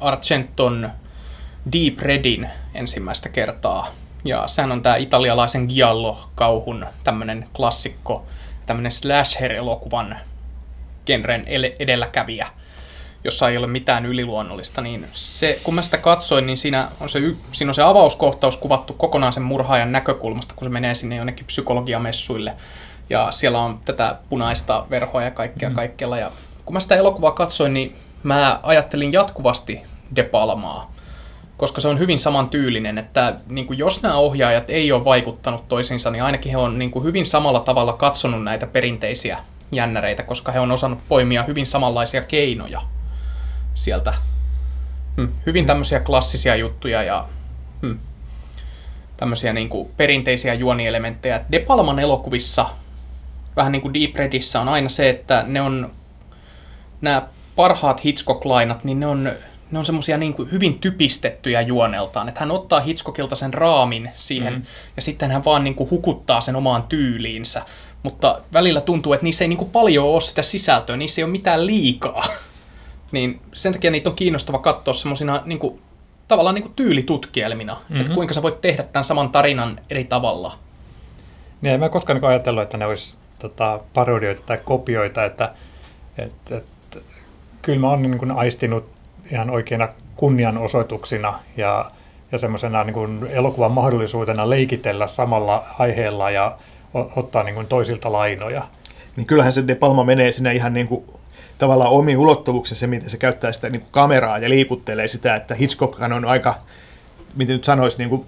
Argenton 0.00 0.90
Deep 1.72 1.98
Redin 1.98 2.48
ensimmäistä 2.74 3.28
kertaa. 3.28 3.86
Ja 4.24 4.48
sehän 4.48 4.72
on 4.72 4.82
tämä 4.82 4.96
italialaisen 4.96 5.66
Giallo-kauhun 5.66 6.86
tämmönen 7.04 7.48
klassikko, 7.56 8.26
tämmönen 8.66 8.92
slasher-elokuvan 8.92 10.16
genren 11.06 11.44
edelläkävijä, 11.78 12.46
jossa 13.24 13.48
ei 13.48 13.56
ole 13.56 13.66
mitään 13.66 14.06
yliluonnollista, 14.06 14.80
niin 14.80 15.06
se, 15.12 15.60
kun 15.64 15.74
mä 15.74 15.82
sitä 15.82 15.98
katsoin, 15.98 16.46
niin 16.46 16.56
siinä 16.56 16.88
on 17.00 17.08
se, 17.08 17.20
siinä 17.52 17.70
on 17.70 17.74
se 17.74 17.82
avauskohtaus 17.82 18.56
kuvattu 18.56 18.92
kokonaan 18.92 19.32
sen 19.32 19.42
murhaajan 19.42 19.92
näkökulmasta, 19.92 20.54
kun 20.54 20.64
se 20.64 20.70
menee 20.70 20.94
sinne 20.94 21.16
jonnekin 21.16 21.46
psykologiamessuille. 21.46 22.56
Ja 23.10 23.32
siellä 23.32 23.58
on 23.58 23.80
tätä 23.84 24.16
punaista 24.28 24.86
verhoa 24.90 25.22
ja 25.22 25.30
kaikkea 25.30 25.68
mm. 25.68 25.74
kaikkialla. 25.74 26.18
Ja 26.18 26.30
kun 26.70 26.74
mä 26.74 26.80
sitä 26.80 26.96
elokuvaa 26.96 27.30
katsoin, 27.30 27.74
niin 27.74 27.96
mä 28.22 28.60
ajattelin 28.62 29.12
jatkuvasti 29.12 29.80
De 30.16 30.22
Palmaa, 30.22 30.94
koska 31.56 31.80
se 31.80 31.88
on 31.88 31.98
hyvin 31.98 32.18
samantyylinen, 32.18 32.98
että 32.98 33.36
niin 33.48 33.66
kuin 33.66 33.78
jos 33.78 34.02
nämä 34.02 34.14
ohjaajat 34.14 34.70
ei 34.70 34.92
ole 34.92 35.04
vaikuttanut 35.04 35.68
toisiinsa, 35.68 36.10
niin 36.10 36.22
ainakin 36.22 36.52
he 36.52 36.58
on 36.58 36.78
niin 36.78 36.90
kuin 36.90 37.04
hyvin 37.04 37.26
samalla 37.26 37.60
tavalla 37.60 37.92
katsonut 37.92 38.44
näitä 38.44 38.66
perinteisiä 38.66 39.38
jännäreitä, 39.72 40.22
koska 40.22 40.52
he 40.52 40.60
on 40.60 40.70
osannut 40.70 40.98
poimia 41.08 41.42
hyvin 41.42 41.66
samanlaisia 41.66 42.22
keinoja 42.22 42.82
sieltä. 43.74 44.14
Hmm. 45.16 45.32
Hyvin 45.46 45.66
tämmöisiä 45.66 46.00
klassisia 46.00 46.56
juttuja 46.56 47.02
ja 47.02 47.28
hmm, 47.82 47.98
tämmöisiä 49.16 49.52
niin 49.52 49.68
kuin 49.68 49.88
perinteisiä 49.96 50.54
juonielementtejä. 50.54 51.44
De 51.52 51.58
Palman 51.58 51.98
elokuvissa, 51.98 52.66
vähän 53.56 53.72
niin 53.72 53.82
kuin 53.82 53.94
Deep 53.94 54.16
Redissä, 54.16 54.60
on 54.60 54.68
aina 54.68 54.88
se, 54.88 55.08
että 55.08 55.44
ne 55.46 55.60
on 55.60 55.99
nämä 57.00 57.22
parhaat 57.56 58.04
Hitchcock-lainat, 58.04 58.84
niin 58.84 59.00
ne 59.00 59.06
on, 59.06 59.32
ne 59.70 59.78
on 59.78 59.86
semmoisia 59.86 60.16
niin 60.16 60.34
kuin 60.34 60.52
hyvin 60.52 60.78
typistettyjä 60.78 61.60
juoneltaan, 61.60 62.28
että 62.28 62.40
hän 62.40 62.50
ottaa 62.50 62.80
Hitchcockilta 62.80 63.34
sen 63.34 63.54
raamin 63.54 64.10
siihen 64.14 64.52
mm. 64.52 64.62
ja 64.96 65.02
sitten 65.02 65.30
hän 65.30 65.44
vaan 65.44 65.64
niin 65.64 65.74
kuin 65.74 65.90
hukuttaa 65.90 66.40
sen 66.40 66.56
omaan 66.56 66.82
tyyliinsä. 66.82 67.62
Mutta 68.02 68.40
välillä 68.52 68.80
tuntuu, 68.80 69.12
että 69.12 69.24
niissä 69.24 69.44
ei 69.44 69.48
niin 69.48 69.56
kuin 69.56 69.70
paljon 69.70 70.06
ole 70.06 70.20
sitä 70.20 70.42
sisältöä, 70.42 70.96
niissä 70.96 71.20
ei 71.20 71.24
ole 71.24 71.32
mitään 71.32 71.66
liikaa. 71.66 72.22
niin 73.12 73.40
sen 73.54 73.72
takia 73.72 73.90
niitä 73.90 74.10
on 74.10 74.16
kiinnostava 74.16 74.58
katsoa 74.58 74.94
semmoisina 74.94 75.42
niin 75.44 75.58
kuin, 75.58 75.80
tavallaan 76.28 76.54
niin 76.54 76.62
kuin 76.62 76.74
tyylitutkielmina, 76.74 77.74
mm-hmm. 77.74 78.00
että 78.00 78.14
kuinka 78.14 78.34
sä 78.34 78.42
voit 78.42 78.60
tehdä 78.60 78.82
tämän 78.82 79.04
saman 79.04 79.30
tarinan 79.30 79.80
eri 79.90 80.04
tavalla. 80.04 80.58
Niin, 81.60 81.74
en 81.74 81.80
mä 81.80 81.88
koskaan 81.88 82.20
niin 82.20 82.30
ajatellut, 82.30 82.62
että 82.62 82.76
ne 82.76 82.86
olisi 82.86 83.14
tota, 83.38 83.80
parodioita 83.94 84.42
tai 84.46 84.58
kopioita, 84.64 85.24
että 85.24 85.54
et, 86.18 86.32
et, 86.50 86.64
kyllä 87.62 87.78
mä 87.78 87.88
oon 87.88 88.02
niin 88.02 88.18
kuin 88.18 88.32
aistinut 88.32 88.88
ihan 89.32 89.50
oikeina 89.50 89.88
kunnianosoituksina 90.16 91.40
ja, 91.56 91.90
ja 92.32 92.38
semmoisena 92.38 92.84
niin 92.84 93.26
elokuvan 93.30 93.72
mahdollisuutena 93.72 94.50
leikitellä 94.50 95.06
samalla 95.08 95.64
aiheella 95.78 96.30
ja 96.30 96.58
ottaa 96.94 97.42
niin 97.42 97.54
kuin 97.54 97.66
toisilta 97.66 98.12
lainoja. 98.12 98.62
Niin 99.16 99.26
kyllähän 99.26 99.52
se 99.52 99.66
De 99.66 99.74
Palma 99.74 100.04
menee 100.04 100.32
sinne 100.32 100.54
ihan 100.54 100.74
niin 100.74 100.88
kuin 100.88 101.04
tavallaan 101.58 101.90
omiin 101.90 102.18
ulottuvuuksensa, 102.18 102.86
miten 102.86 103.10
se 103.10 103.16
käyttää 103.16 103.52
sitä 103.52 103.68
niin 103.68 103.80
kuin 103.80 103.92
kameraa 103.92 104.38
ja 104.38 104.48
liikuttelee 104.48 105.08
sitä, 105.08 105.36
että 105.36 105.54
Hitchcock 105.54 106.02
on 106.02 106.24
aika, 106.24 106.54
miten 107.36 107.54
nyt 107.56 107.64
sanoisi, 107.64 107.98
niin 107.98 108.10
kuin, 108.10 108.26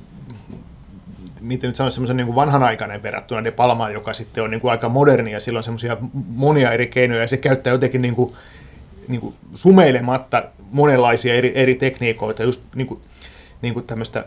miten 1.40 1.68
nyt 1.68 1.76
sanoisi, 1.76 1.94
semmoisen 1.94 2.16
niin 2.16 2.34
vanhanaikainen 2.34 3.02
verrattuna 3.02 3.44
De 3.44 3.50
Palmaan, 3.50 3.92
joka 3.92 4.12
sitten 4.12 4.44
on 4.44 4.50
niin 4.50 4.60
kuin 4.60 4.70
aika 4.70 4.88
moderni 4.88 5.32
ja 5.32 5.40
sillä 5.40 5.56
on 5.56 5.64
semmoisia 5.64 5.96
monia 6.28 6.72
eri 6.72 6.86
keinoja 6.86 7.20
ja 7.20 7.26
se 7.26 7.36
käyttää 7.36 7.72
jotenkin 7.72 8.02
niin 8.02 8.14
kuin, 8.14 8.34
niin 9.12 9.20
kuin 9.20 9.34
sumeilematta 9.54 10.44
monenlaisia 10.70 11.34
eri, 11.34 11.52
eri 11.54 11.74
tekniikoita, 11.74 12.42
just 12.42 12.62
niin 12.74 12.86
kuin, 12.86 13.00
niin 13.62 13.74
kuin 13.74 13.86
tämmöistä 13.86 14.24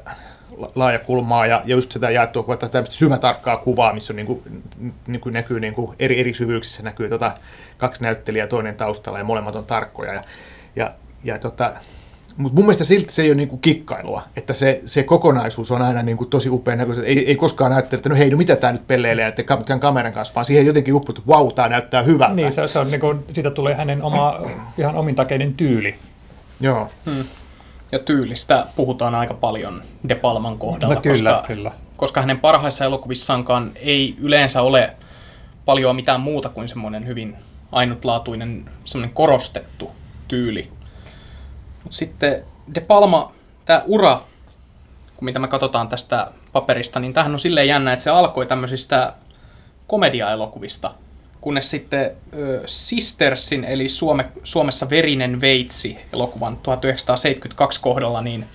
laajakulmaa 0.76 1.46
ja, 1.46 1.62
ja 1.66 1.76
just 1.76 1.92
sitä 1.92 2.10
jaettua 2.10 2.44
kuvaa, 2.44 2.58
tämmöistä 2.58 2.96
syvätarkkaa 2.96 3.58
kuvaa, 3.58 3.94
missä 3.94 4.14
on 4.14 4.18
niin 4.18 4.28
kuin, 4.28 4.64
niin 5.08 5.22
kuin 5.22 5.34
näkyy 5.34 5.60
niin 5.60 5.74
kuin 5.74 5.96
eri, 6.00 6.20
eri 6.20 6.34
syvyyksissä 6.34 6.84
näkyy 6.84 7.10
tota, 7.10 7.32
kaksi 7.78 8.04
näyttelijää 8.04 8.48
toinen 8.48 8.76
taustalla 8.76 9.20
ja 9.20 9.24
molemmat 9.24 9.56
on 9.56 9.66
tarkkoja. 9.66 10.14
Ja, 10.14 10.22
ja, 10.76 10.94
ja 11.24 11.40
tota, 11.40 11.74
mutta 12.38 12.56
mun 12.56 12.66
mielestä 12.66 12.84
silti 12.84 13.14
se 13.14 13.22
ei 13.22 13.30
ole 13.30 13.36
niinku 13.36 13.58
kikkailua, 13.58 14.22
että 14.36 14.54
se, 14.54 14.82
se 14.86 15.04
kokonaisuus 15.04 15.72
on 15.72 15.82
aina 15.82 16.04
niinku 16.04 16.26
tosi 16.26 16.50
upea 16.50 16.76
näköistä. 16.76 17.06
Ei, 17.06 17.28
ei 17.28 17.36
koskaan 17.36 17.72
näyttele, 17.72 18.00
että 18.00 18.10
no 18.10 18.16
hei, 18.16 18.30
no 18.30 18.38
mitä 18.38 18.56
tämä 18.56 18.74
nyt 18.74 18.88
pelleilee 18.88 19.28
että 19.28 19.44
tämän 19.66 19.80
kameran 19.80 20.14
kanssa, 20.14 20.36
vaan 20.36 20.46
siihen 20.46 20.66
jotenkin 20.66 20.94
upputtu, 20.94 21.22
että 21.22 21.32
vau, 21.32 21.52
tämä 21.52 21.68
näyttää 21.68 22.02
hyvältä. 22.02 22.36
Niin, 22.36 22.52
se, 22.52 22.68
se 22.68 22.80
on, 22.80 22.92
niinku, 22.92 23.16
siitä 23.34 23.52
tulee 23.52 23.76
hänen 23.76 24.04
oma 24.04 24.40
ihan 24.78 24.96
omintakeinen 24.96 25.54
tyyli. 25.54 25.96
Joo. 26.60 26.88
Hmm. 27.06 27.24
Ja 27.92 28.00
tyylistä 28.00 28.66
puhutaan 28.76 29.16
aika 29.16 29.34
paljon 29.34 29.82
De 30.10 30.16
Palman 30.16 30.58
kohdalla, 30.58 30.96
no, 30.96 31.02
kyllä, 31.02 31.32
koska, 31.34 31.48
kyllä. 31.48 31.72
koska 31.98 32.22
hänen 32.22 32.40
parhaissa 32.40 32.86
elokuvissaankaan 32.86 33.72
ei 33.76 34.16
yleensä 34.22 34.62
ole 34.62 34.94
paljon 35.66 35.96
mitään 35.96 36.22
muuta 36.22 36.50
kuin 36.50 36.68
semmoinen 36.68 37.08
hyvin 37.08 37.36
ainutlaatuinen, 37.72 38.66
semmoinen 38.84 39.16
korostettu 39.16 39.92
tyyli. 40.28 40.75
Mutta 41.86 41.98
sitten 41.98 42.44
De 42.76 42.82
Palma, 42.82 43.32
tämä 43.66 43.84
ura, 43.86 44.22
kun 45.16 45.26
mitä 45.26 45.40
me 45.40 45.48
katsotaan 45.48 45.88
tästä 45.88 46.32
paperista, 46.52 47.00
niin 47.00 47.14
tämähän 47.14 47.34
on 47.34 47.40
silleen 47.40 47.68
jännä, 47.68 47.94
että 47.94 48.04
se 48.04 48.10
alkoi 48.10 48.46
tämmöisistä 48.46 49.14
komediaelokuvista, 49.88 50.94
kunnes 51.42 51.72
sitten 51.72 52.12
Sistersin, 52.66 53.64
eli 53.64 53.90
Suome, 53.90 54.26
Suomessa 54.44 54.90
Verinen 54.90 55.42
veitsi 55.42 55.98
elokuvan 56.14 56.58
1972 56.58 57.82
kohdalla, 57.82 58.22
niin 58.22 58.46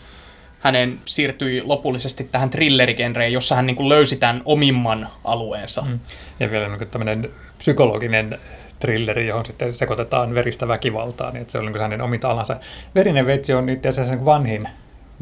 hänen 0.60 1.00
siirtyi 1.04 1.62
lopullisesti 1.62 2.24
tähän 2.24 2.50
thrillerigenreen, 2.50 3.32
jossa 3.32 3.54
hän 3.54 3.66
niin 3.66 3.76
kuin 3.76 3.88
löysi 3.88 4.16
tämän 4.16 4.42
omimman 4.44 5.08
alueensa. 5.24 5.82
Mm. 5.82 6.00
Ja 6.40 6.50
vielä 6.50 6.76
niin 6.76 6.88
tämmöinen 6.88 7.30
psykologinen 7.58 8.38
trilleri, 8.80 9.26
johon 9.26 9.46
sitten 9.46 9.74
sekoitetaan 9.74 10.34
veristä 10.34 10.68
väkivaltaa, 10.68 11.30
niin 11.30 11.40
että 11.40 11.52
se 11.52 11.58
on 11.58 11.66
niin 11.66 11.80
hänen 11.80 12.00
omita 12.00 12.30
alansa. 12.30 12.56
Verinen 12.94 13.26
veitsi 13.26 13.54
on 13.54 13.68
itse 13.68 13.88
asiassa 13.88 14.24
vanhin 14.24 14.68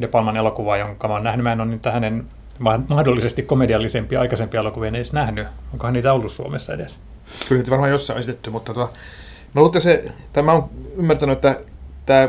De 0.01 0.09
Palman 0.09 0.37
elokuva, 0.37 0.77
jonka 0.77 1.09
mä 1.09 1.15
oon 1.15 1.25
nähnyt. 1.25 1.45
Mä 1.45 1.53
en 1.53 1.61
ole 1.61 1.71
niitä 1.71 1.91
hänen 1.91 2.25
mahdollisesti 2.89 3.43
komediallisempia 3.43 4.21
aikaisempia 4.21 4.61
elokuvia 4.61 4.89
edes 4.89 5.13
nähnyt. 5.13 5.47
Onkohan 5.73 5.93
niitä 5.93 6.13
ollut 6.13 6.33
Suomessa 6.33 6.75
edes? 6.75 6.99
Kyllä 7.49 7.59
niitä 7.59 7.71
varmaan 7.71 7.91
jossain 7.91 8.19
esitetty, 8.19 8.51
mutta 8.51 8.75
tuo, 8.75 8.93
mä, 9.55 9.61
luulen, 9.61 9.81
se, 9.81 10.05
tai 10.33 10.43
mä 10.43 10.53
oon 10.53 10.71
ymmärtänyt, 10.97 11.37
että 11.37 11.61
tämä 12.07 12.29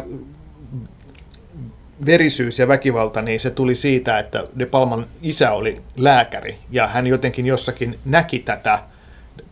verisyys 2.05 2.59
ja 2.59 2.67
väkivalta, 2.67 3.21
niin 3.21 3.39
se 3.39 3.51
tuli 3.51 3.75
siitä, 3.75 4.19
että 4.19 4.43
De 4.59 4.65
Palman 4.65 5.05
isä 5.21 5.51
oli 5.51 5.81
lääkäri 5.97 6.57
ja 6.71 6.87
hän 6.87 7.07
jotenkin 7.07 7.45
jossakin 7.45 7.99
näki 8.05 8.39
tätä 8.39 8.79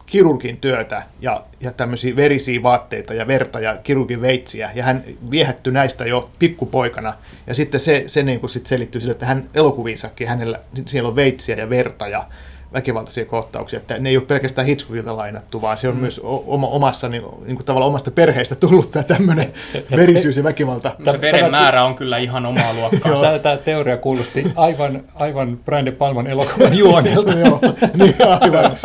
kirurgin 0.08 0.58
työtä 0.58 1.04
ja, 1.22 1.44
ja 1.60 1.72
tämmöisiä 1.72 2.16
verisiä 2.16 2.64
vaatteita 2.64 3.14
ja 3.14 3.28
verta 3.28 3.60
ja 3.60 3.78
kirurgin 3.84 4.22
veitsiä, 4.22 4.72
ja 4.76 4.84
hän 4.84 5.04
viehättyi 5.32 5.74
näistä 5.74 6.06
jo 6.06 6.30
pikkupoikana. 6.40 7.14
Ja 7.48 7.54
sitten 7.54 7.80
se, 7.80 8.04
se 8.08 8.24
niin 8.24 8.40
kuin 8.40 8.50
sit 8.50 8.68
selittyy 8.68 9.02
sille, 9.02 9.12
että 9.12 9.26
hän 9.26 9.50
elokuviissakin, 9.54 10.28
hänellä, 10.28 10.60
siellä 10.86 11.10
on 11.10 11.16
veitsiä 11.16 11.56
ja 11.56 11.70
verta 11.70 12.08
ja 12.08 12.26
väkivaltaisia 12.74 13.26
kohtauksia, 13.26 13.78
että 13.78 14.00
ne 14.00 14.10
ei 14.10 14.18
ole 14.18 14.26
pelkästään 14.26 14.68
Hitchcockilta 14.68 15.18
lainattu, 15.18 15.62
vaan 15.62 15.78
se 15.78 15.88
on 15.88 15.96
mm. 15.96 16.02
myös 16.02 16.22
oma, 16.24 16.68
omassa, 16.68 17.10
niin, 17.10 17.24
niin 17.46 17.56
kuin 17.56 17.66
tavallaan 17.66 17.90
omasta 17.90 18.12
perheestä 18.12 18.56
tullut 18.56 18.92
tämä 18.92 19.04
tämmöinen 19.04 19.54
verisyys 19.92 20.38
ja 20.38 20.44
väkivalta. 20.44 20.96
Se 21.12 21.22
veren 21.22 21.52
määrä 21.52 21.84
on 21.84 21.96
kyllä 21.96 22.18
ihan 22.18 22.46
omaa 22.46 22.74
luokkaa. 22.74 23.40
tämä 23.40 23.58
teoria 23.58 23.98
kuulosti 23.98 24.52
aivan, 24.56 25.04
aivan 25.16 25.60
Brian 25.66 25.86
De 25.86 25.92
Palman 25.92 26.28
elokuvan 26.28 26.78
juonelta. 26.78 27.32
Joo, 27.46 27.60
niin 27.94 28.16
aivan. 28.42 28.78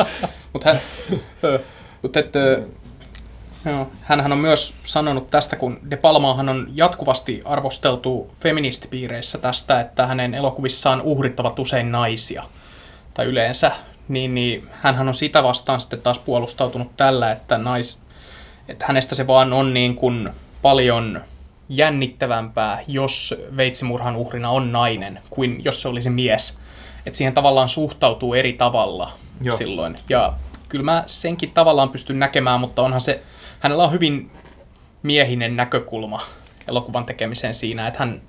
Mutta 0.53 0.69
hän, 0.69 0.81
mut 2.03 2.17
et, 2.17 2.33
joo, 3.65 3.91
hänhän 4.01 4.33
on 4.33 4.39
myös 4.39 4.75
sanonut 4.85 5.31
tästä, 5.31 5.57
kun 5.57 5.81
De 5.91 5.97
Palmaahan 5.97 6.49
on 6.49 6.69
jatkuvasti 6.75 7.41
arvosteltu 7.45 8.31
feministipiireissä 8.41 9.39
tästä, 9.39 9.81
että 9.81 10.07
hänen 10.07 10.35
elokuvissaan 10.35 11.03
uhrit 11.03 11.41
ovat 11.41 11.59
usein 11.59 11.93
naisia. 11.93 12.45
Tai 13.15 13.27
yleensä, 13.27 13.73
niin, 14.09 14.35
niin 14.35 14.69
hän 14.73 15.09
on 15.09 15.15
sitä 15.15 15.43
vastaan 15.43 15.81
sitten 15.81 16.01
taas 16.01 16.19
puolustautunut 16.19 16.97
tällä, 16.97 17.33
että, 17.33 17.59
nais, 17.59 18.03
että 18.69 18.85
hänestä 18.89 19.15
se 19.15 19.27
vaan 19.27 19.53
on 19.53 19.75
niin 19.75 19.97
kuin 19.97 20.31
paljon 20.63 21.21
jännittävämpää, 21.69 22.79
jos 22.89 23.35
veitsimurhan 23.57 24.17
uhrina 24.17 24.51
on 24.51 24.73
nainen, 24.73 25.21
kuin 25.31 25.65
jos 25.65 25.83
se 25.83 25.89
olisi 25.89 26.11
mies. 26.11 26.59
Että 27.07 27.17
siihen 27.17 27.35
tavallaan 27.35 27.69
suhtautuu 27.69 28.35
eri 28.35 28.53
tavalla 28.53 29.13
Joo. 29.43 29.57
silloin. 29.57 29.95
Ja 30.09 30.35
kyllä 30.69 30.85
mä 30.85 31.05
senkin 31.07 31.51
tavallaan 31.51 31.89
pystyn 31.89 32.19
näkemään, 32.19 32.61
mutta 32.61 32.83
onhan 32.83 33.01
se, 33.01 33.23
hänellä 33.61 33.85
on 33.85 33.93
hyvin 33.93 34.31
miehinen 35.03 35.57
näkökulma 35.57 36.21
elokuvan 36.69 37.05
tekemiseen 37.05 37.55
siinä, 37.55 37.87
että, 37.87 37.99
hän, 37.99 38.23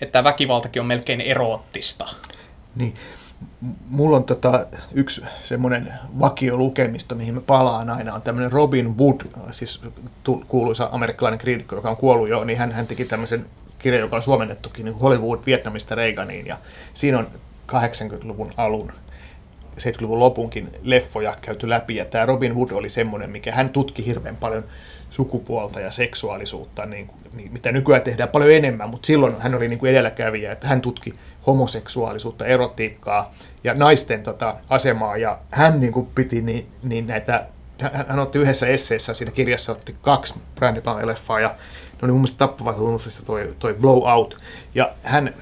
että 0.00 0.12
tämä 0.12 0.24
väkivaltakin 0.24 0.82
on 0.82 0.86
melkein 0.86 1.20
eroottista. 1.20 2.04
Niin. 2.76 2.94
Mulla 3.88 4.16
on 4.16 4.24
tota, 4.24 4.66
yksi 4.92 5.22
semmoinen 5.42 5.92
vakiolukemisto, 6.20 7.14
mihin 7.14 7.34
mä 7.34 7.40
palaan 7.40 7.90
aina, 7.90 8.14
on 8.14 8.22
tämmöinen 8.22 8.52
Robin 8.52 8.98
Wood, 8.98 9.20
siis 9.50 9.82
kuuluisa 10.48 10.88
amerikkalainen 10.92 11.38
kriitikko, 11.38 11.76
joka 11.76 11.90
on 11.90 11.96
kuollut 11.96 12.28
jo, 12.28 12.44
niin 12.44 12.58
hän, 12.58 12.72
hän 12.72 12.86
teki 12.86 13.04
tämmöisen 13.04 13.46
kirjan, 13.78 14.00
joka 14.00 14.16
on 14.16 14.22
suomennettukin 14.22 14.84
niin 14.84 14.94
Hollywood 14.94 15.40
Vietnamista 15.46 15.94
Reaganiin, 15.94 16.46
ja 16.46 16.58
siinä 16.94 17.18
on 17.18 17.28
80-luvun 17.72 18.52
alun 18.56 18.92
70-luvun 19.78 20.20
lopunkin 20.20 20.68
leffoja 20.82 21.36
käyty 21.40 21.68
läpi, 21.68 21.96
ja 21.96 22.04
tämä 22.04 22.26
Robin 22.26 22.54
Hood 22.54 22.70
oli 22.70 22.88
semmoinen, 22.88 23.30
mikä 23.30 23.52
hän 23.52 23.70
tutki 23.70 24.06
hirveän 24.06 24.36
paljon 24.36 24.64
sukupuolta 25.10 25.80
ja 25.80 25.90
seksuaalisuutta, 25.90 26.86
niin, 26.86 27.10
niin, 27.34 27.52
mitä 27.52 27.72
nykyään 27.72 28.02
tehdään 28.02 28.28
paljon 28.28 28.50
enemmän, 28.50 28.90
mutta 28.90 29.06
silloin 29.06 29.40
hän 29.40 29.54
oli 29.54 29.68
niin 29.68 29.78
kuin 29.78 29.90
edelläkävijä, 29.90 30.52
että 30.52 30.68
hän 30.68 30.80
tutki 30.80 31.12
homoseksuaalisuutta, 31.46 32.46
erotiikkaa 32.46 33.34
ja 33.64 33.74
naisten 33.74 34.22
tota, 34.22 34.56
asemaa, 34.68 35.16
ja 35.16 35.38
hän 35.50 35.80
niin 35.80 35.92
kuin 35.92 36.06
piti 36.06 36.42
niin, 36.42 36.66
niin 36.82 37.06
näitä, 37.06 37.46
hän, 37.80 38.04
hän 38.08 38.18
otti 38.18 38.38
yhdessä 38.38 38.66
esseessä 38.66 39.14
siinä 39.14 39.32
kirjassa 39.32 39.72
otti 39.72 39.96
kaksi 40.02 40.34
Brandy 40.54 40.82
leffaa 41.04 41.40
ja 41.40 41.48
ne 41.48 41.98
oli 42.02 42.12
mun 42.12 42.20
mielestä 42.20 42.38
tappavat 42.38 42.76
tunnustista 42.76 43.22
toi, 43.22 43.54
toi 43.58 43.74
Blowout, 43.74 44.36
ja 44.74 44.92
hän 45.02 45.34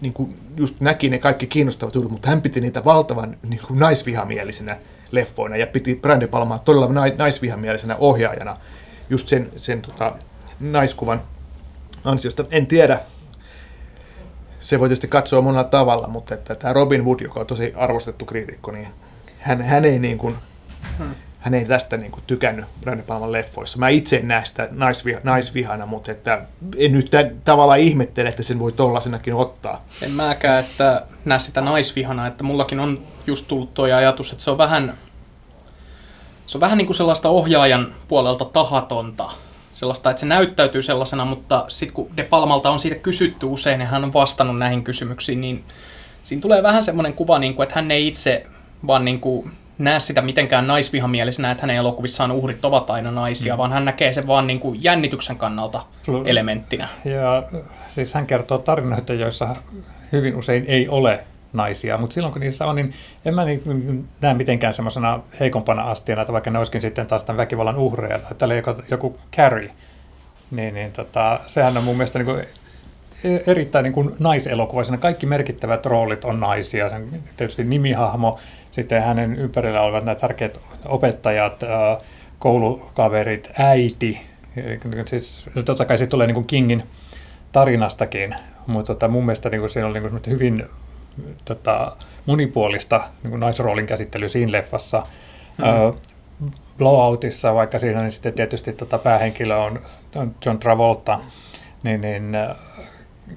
niin 0.00 0.12
kuin 0.12 0.38
just 0.56 0.80
näki 0.80 1.10
ne 1.10 1.18
kaikki 1.18 1.46
kiinnostavat 1.46 1.94
jutut, 1.94 2.10
mutta 2.10 2.28
hän 2.28 2.42
piti 2.42 2.60
niitä 2.60 2.84
valtavan 2.84 3.36
niin 3.48 3.60
kuin 3.66 3.78
naisvihamielisenä 3.78 4.76
leffoina 5.10 5.56
ja 5.56 5.66
piti 5.66 5.94
Brande 5.94 6.26
Palmaa 6.26 6.58
todella 6.58 6.88
naisvihamielisenä 7.16 7.96
ohjaajana 7.96 8.56
just 9.10 9.28
sen, 9.28 9.50
sen 9.56 9.82
tota, 9.82 10.14
naiskuvan 10.60 11.22
ansiosta. 12.04 12.44
En 12.50 12.66
tiedä, 12.66 13.00
se 14.60 14.80
voi 14.80 14.88
tietysti 14.88 15.08
katsoa 15.08 15.42
monella 15.42 15.64
tavalla, 15.64 16.08
mutta 16.08 16.34
että 16.34 16.54
tämä 16.54 16.72
Robin 16.72 17.04
Wood, 17.04 17.20
joka 17.20 17.40
on 17.40 17.46
tosi 17.46 17.72
arvostettu 17.76 18.24
kriitikko, 18.24 18.70
niin 18.70 18.88
hän, 19.38 19.62
hän 19.62 19.84
ei 19.84 19.98
niin 19.98 20.18
kuin, 20.18 20.36
hmm 20.98 21.14
hän 21.48 21.54
ei 21.54 21.64
tästä 21.64 21.96
niin 21.96 22.10
kuin, 22.10 22.22
tykännyt 22.26 22.64
Brian 22.80 22.98
De 22.98 23.02
Palman 23.02 23.32
leffoissa. 23.32 23.78
Mä 23.78 23.88
itse 23.88 24.16
en 24.16 24.28
näe 24.28 24.44
sitä 24.44 24.68
naisviha, 24.70 25.20
naisvihana, 25.24 25.86
mutta 25.86 26.12
että 26.12 26.42
en 26.76 26.92
nyt 26.92 27.10
tä- 27.10 27.30
tavallaan 27.44 27.78
ihmettele, 27.78 28.28
että 28.28 28.42
sen 28.42 28.58
voi 28.58 28.72
tollasenakin 28.72 29.34
ottaa. 29.34 29.84
En 30.02 30.10
mäkään, 30.10 30.64
että 30.64 31.02
näe 31.24 31.38
sitä 31.38 31.60
naisvihana, 31.60 32.26
että 32.26 32.44
mullakin 32.44 32.80
on 32.80 33.02
just 33.26 33.48
tullut 33.48 33.74
tuo 33.74 33.84
ajatus, 33.84 34.32
että 34.32 34.44
se 34.44 34.50
on 34.50 34.58
vähän, 34.58 34.94
se 36.46 36.58
on 36.58 36.60
vähän 36.60 36.78
niin 36.78 36.86
kuin 36.86 36.96
sellaista 36.96 37.28
ohjaajan 37.28 37.94
puolelta 38.08 38.44
tahatonta. 38.44 39.30
Sellaista, 39.72 40.10
että 40.10 40.20
se 40.20 40.26
näyttäytyy 40.26 40.82
sellaisena, 40.82 41.24
mutta 41.24 41.64
sitten 41.68 41.94
kun 41.94 42.16
De 42.16 42.24
Palmalta 42.24 42.70
on 42.70 42.78
siitä 42.78 42.96
kysytty 42.96 43.46
usein 43.46 43.80
ja 43.80 43.86
hän 43.86 44.04
on 44.04 44.12
vastannut 44.12 44.58
näihin 44.58 44.84
kysymyksiin, 44.84 45.40
niin 45.40 45.64
siinä 46.24 46.40
tulee 46.40 46.62
vähän 46.62 46.84
semmoinen 46.84 47.14
kuva, 47.14 47.38
niin 47.38 47.54
kuin, 47.54 47.64
että 47.64 47.74
hän 47.74 47.90
ei 47.90 48.06
itse 48.06 48.46
vaan 48.86 49.04
niin 49.04 49.20
kuin 49.20 49.50
näe 49.78 50.00
sitä 50.00 50.22
mitenkään 50.22 50.66
naisvihamielisenä, 50.66 51.50
että 51.50 51.62
hänen 51.62 51.76
elokuvissaan 51.76 52.32
uhrit 52.32 52.64
ovat 52.64 52.90
aina 52.90 53.10
naisia, 53.10 53.54
mm. 53.54 53.58
vaan 53.58 53.72
hän 53.72 53.84
näkee 53.84 54.12
sen 54.12 54.26
vaan 54.26 54.46
niin 54.46 54.60
kuin 54.60 54.84
jännityksen 54.84 55.36
kannalta 55.36 55.82
elementtinä. 56.24 56.88
Ja 57.04 57.42
siis 57.90 58.14
hän 58.14 58.26
kertoo 58.26 58.58
tarinoita, 58.58 59.14
joissa 59.14 59.56
hyvin 60.12 60.36
usein 60.36 60.64
ei 60.68 60.88
ole 60.88 61.20
naisia, 61.52 61.98
mutta 61.98 62.14
silloin 62.14 62.32
kun 62.32 62.40
niissä 62.40 62.66
on, 62.66 62.76
niin 62.76 62.94
en 63.24 63.34
mä 63.34 63.44
niin 63.44 64.08
näe 64.20 64.34
mitenkään 64.34 64.72
semmoisena 64.72 65.20
heikompana 65.40 65.82
astiana, 65.82 66.22
että 66.22 66.32
vaikka 66.32 66.50
ne 66.50 66.58
olisikin 66.58 66.80
sitten 66.82 67.06
taas 67.06 67.24
tämän 67.24 67.36
väkivallan 67.36 67.76
uhreja, 67.76 68.18
tai 68.18 68.34
tällä 68.38 68.54
joku, 68.54 68.74
joku 68.90 69.18
Carrie, 69.36 69.70
niin, 70.50 70.74
niin 70.74 70.92
tota, 70.92 71.40
sehän 71.46 71.76
on 71.76 71.84
mun 71.84 71.96
mielestä 71.96 72.18
niin 72.18 72.26
kuin 72.26 72.46
erittäin 73.46 73.82
niin 73.82 73.92
kuin 73.92 74.14
naiselokuvaisena. 74.18 74.98
Kaikki 74.98 75.26
merkittävät 75.26 75.86
roolit 75.86 76.24
on 76.24 76.40
naisia. 76.40 76.90
Sen 76.90 77.08
tietysti 77.36 77.64
nimihahmo, 77.64 78.38
sitten 78.78 79.02
hänen 79.02 79.36
ympärillä 79.36 79.80
olevat 79.80 80.04
nämä 80.04 80.14
tärkeät 80.14 80.60
opettajat, 80.86 81.60
koulukaverit, 82.38 83.50
äiti. 83.58 84.20
Siis, 85.06 85.50
totta 85.64 85.84
kai 85.84 85.98
se 85.98 86.06
tulee 86.06 86.26
niin 86.26 86.34
kuin 86.34 86.46
Kingin 86.46 86.82
tarinastakin, 87.52 88.34
mutta 88.66 88.94
tota, 88.94 89.08
mun 89.08 89.26
mielestä 89.26 89.50
niin 89.50 89.60
kuin 89.60 89.70
siinä 89.70 89.88
oli 89.88 90.00
niin 90.00 90.10
kuin 90.10 90.22
hyvin 90.26 90.64
tota, 91.44 91.96
monipuolista 92.26 93.00
niin 93.22 93.30
kuin 93.30 93.40
naisroolin 93.40 93.86
käsittely 93.86 94.28
siinä 94.28 94.52
leffassa. 94.52 95.06
Mm. 95.58 95.98
Blowoutissa, 96.78 97.54
vaikka 97.54 97.78
siinä 97.78 98.02
niin 98.02 98.12
sitten 98.12 98.32
tietysti 98.32 98.72
tota, 98.72 98.98
päähenkilö 98.98 99.56
on, 99.56 99.80
on 100.16 100.34
John 100.46 100.58
Travolta, 100.58 101.18
niin, 101.82 102.00
niin 102.00 102.36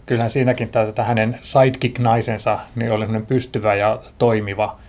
kyllähän 0.06 0.32
siinäkin 0.32 0.70
tätä 0.70 1.04
hänen 1.04 1.40
sidekick-naisensa 1.42 2.60
niin 2.76 2.92
oli 2.92 3.06
pystyvä 3.28 3.76
ja 3.76 4.00
toimiva. 4.18 4.80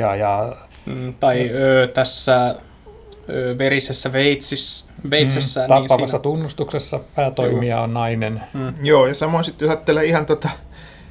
Ja, 0.00 0.16
ja, 0.16 0.56
mm, 0.86 1.14
tai 1.20 1.50
ö, 1.54 1.88
tässä 1.94 2.54
ö, 3.28 3.58
verisessä 3.58 4.12
veitsissä, 4.12 4.92
veitsessä. 5.10 5.60
Mm, 5.60 5.68
tappavassa 5.68 5.96
niin 5.96 6.08
siinä... 6.08 6.22
tunnustuksessa 6.22 7.00
päätoimija 7.14 7.80
on 7.80 7.94
nainen. 7.94 8.42
Mm. 8.54 8.74
Joo, 8.82 9.06
ja 9.06 9.14
samoin 9.14 9.44
sitten 9.44 9.66
jos 9.66 9.70
ajattelee 9.70 10.04
ihan 10.04 10.26
tota, 10.26 10.48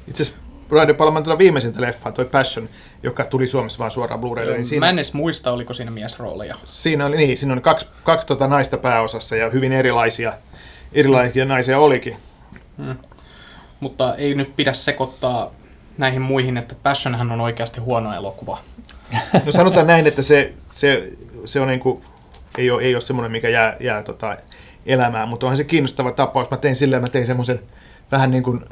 itse 0.08 0.22
asiassa 0.22 0.40
Brian 0.68 0.88
De 0.88 0.94
Palman 0.94 1.22
tuota 1.22 1.38
viimeisintä 1.38 1.80
leffaa, 1.80 2.12
toi 2.12 2.24
Passion, 2.24 2.68
joka 3.02 3.24
tuli 3.24 3.46
Suomessa 3.46 3.78
vaan 3.78 3.90
suoraan 3.90 4.20
Blu-raylle. 4.20 4.52
Niin 4.52 4.66
siinä, 4.66 4.86
Mä 4.86 4.90
en 4.90 4.98
edes 4.98 5.14
muista, 5.14 5.52
oliko 5.52 5.72
siinä 5.72 5.90
miesrooleja. 5.90 6.56
Siinä 6.64 7.06
oli, 7.06 7.16
niin, 7.16 7.36
siinä 7.36 7.52
oli 7.52 7.60
kaksi, 7.60 7.86
kaksi 8.04 8.28
tota 8.28 8.46
naista 8.46 8.78
pääosassa 8.78 9.36
ja 9.36 9.50
hyvin 9.50 9.72
erilaisia, 9.72 10.32
erilaisia 10.92 11.44
naisia 11.44 11.78
olikin. 11.78 12.16
Hmm 12.76 12.96
mutta 13.80 14.14
ei 14.14 14.34
nyt 14.34 14.56
pidä 14.56 14.72
sekoittaa 14.72 15.50
näihin 15.98 16.22
muihin, 16.22 16.56
että 16.56 16.74
Passionhan 16.82 17.32
on 17.32 17.40
oikeasti 17.40 17.80
huono 17.80 18.14
elokuva. 18.14 18.58
No 19.46 19.52
sanotaan 19.52 19.86
näin, 19.86 20.06
että 20.06 20.22
se, 20.22 20.52
se, 20.70 21.12
se 21.44 21.60
on 21.60 21.68
niin 21.68 21.80
kuin, 21.80 22.04
ei, 22.58 22.70
ole, 22.70 22.82
ei 22.82 22.94
ole 22.94 23.00
semmoinen, 23.00 23.32
mikä 23.32 23.48
jää, 23.48 23.76
jää 23.80 24.02
tota 24.02 24.36
elämään, 24.86 25.28
mutta 25.28 25.46
onhan 25.46 25.56
se 25.56 25.64
kiinnostava 25.64 26.12
tapaus. 26.12 26.50
Mä 26.50 26.56
tein 26.56 26.76
silleen, 26.76 27.02
mä 27.02 27.08
tein 27.08 27.26
semmoisen 27.26 27.60
vähän 28.12 28.30
niin 28.30 28.42
kuin 28.42 28.64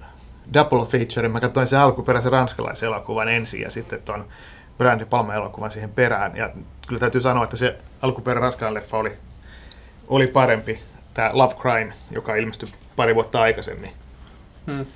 double 0.54 0.86
feature. 0.86 1.28
Mä 1.28 1.40
katsoin 1.40 1.66
sen 1.66 1.78
alkuperäisen 1.78 2.32
ranskalaisen 2.32 2.86
elokuvan 2.86 3.28
ensin 3.28 3.60
ja 3.60 3.70
sitten 3.70 4.02
tuon 4.02 4.28
Brandi 4.78 5.04
Palma-elokuvan 5.04 5.70
siihen 5.70 5.90
perään. 5.90 6.36
Ja 6.36 6.50
kyllä 6.86 7.00
täytyy 7.00 7.20
sanoa, 7.20 7.44
että 7.44 7.56
se 7.56 7.78
alkuperäinen 8.02 8.42
ranskalainen 8.42 8.82
leffa 8.82 8.96
oli, 8.96 9.12
oli 10.08 10.26
parempi. 10.26 10.80
Tämä 11.14 11.30
Love 11.32 11.54
Crime, 11.54 11.92
joka 12.10 12.34
ilmestyi 12.34 12.68
pari 12.96 13.14
vuotta 13.14 13.40
aikaisemmin. 13.40 13.90
Hmm. 14.66 14.86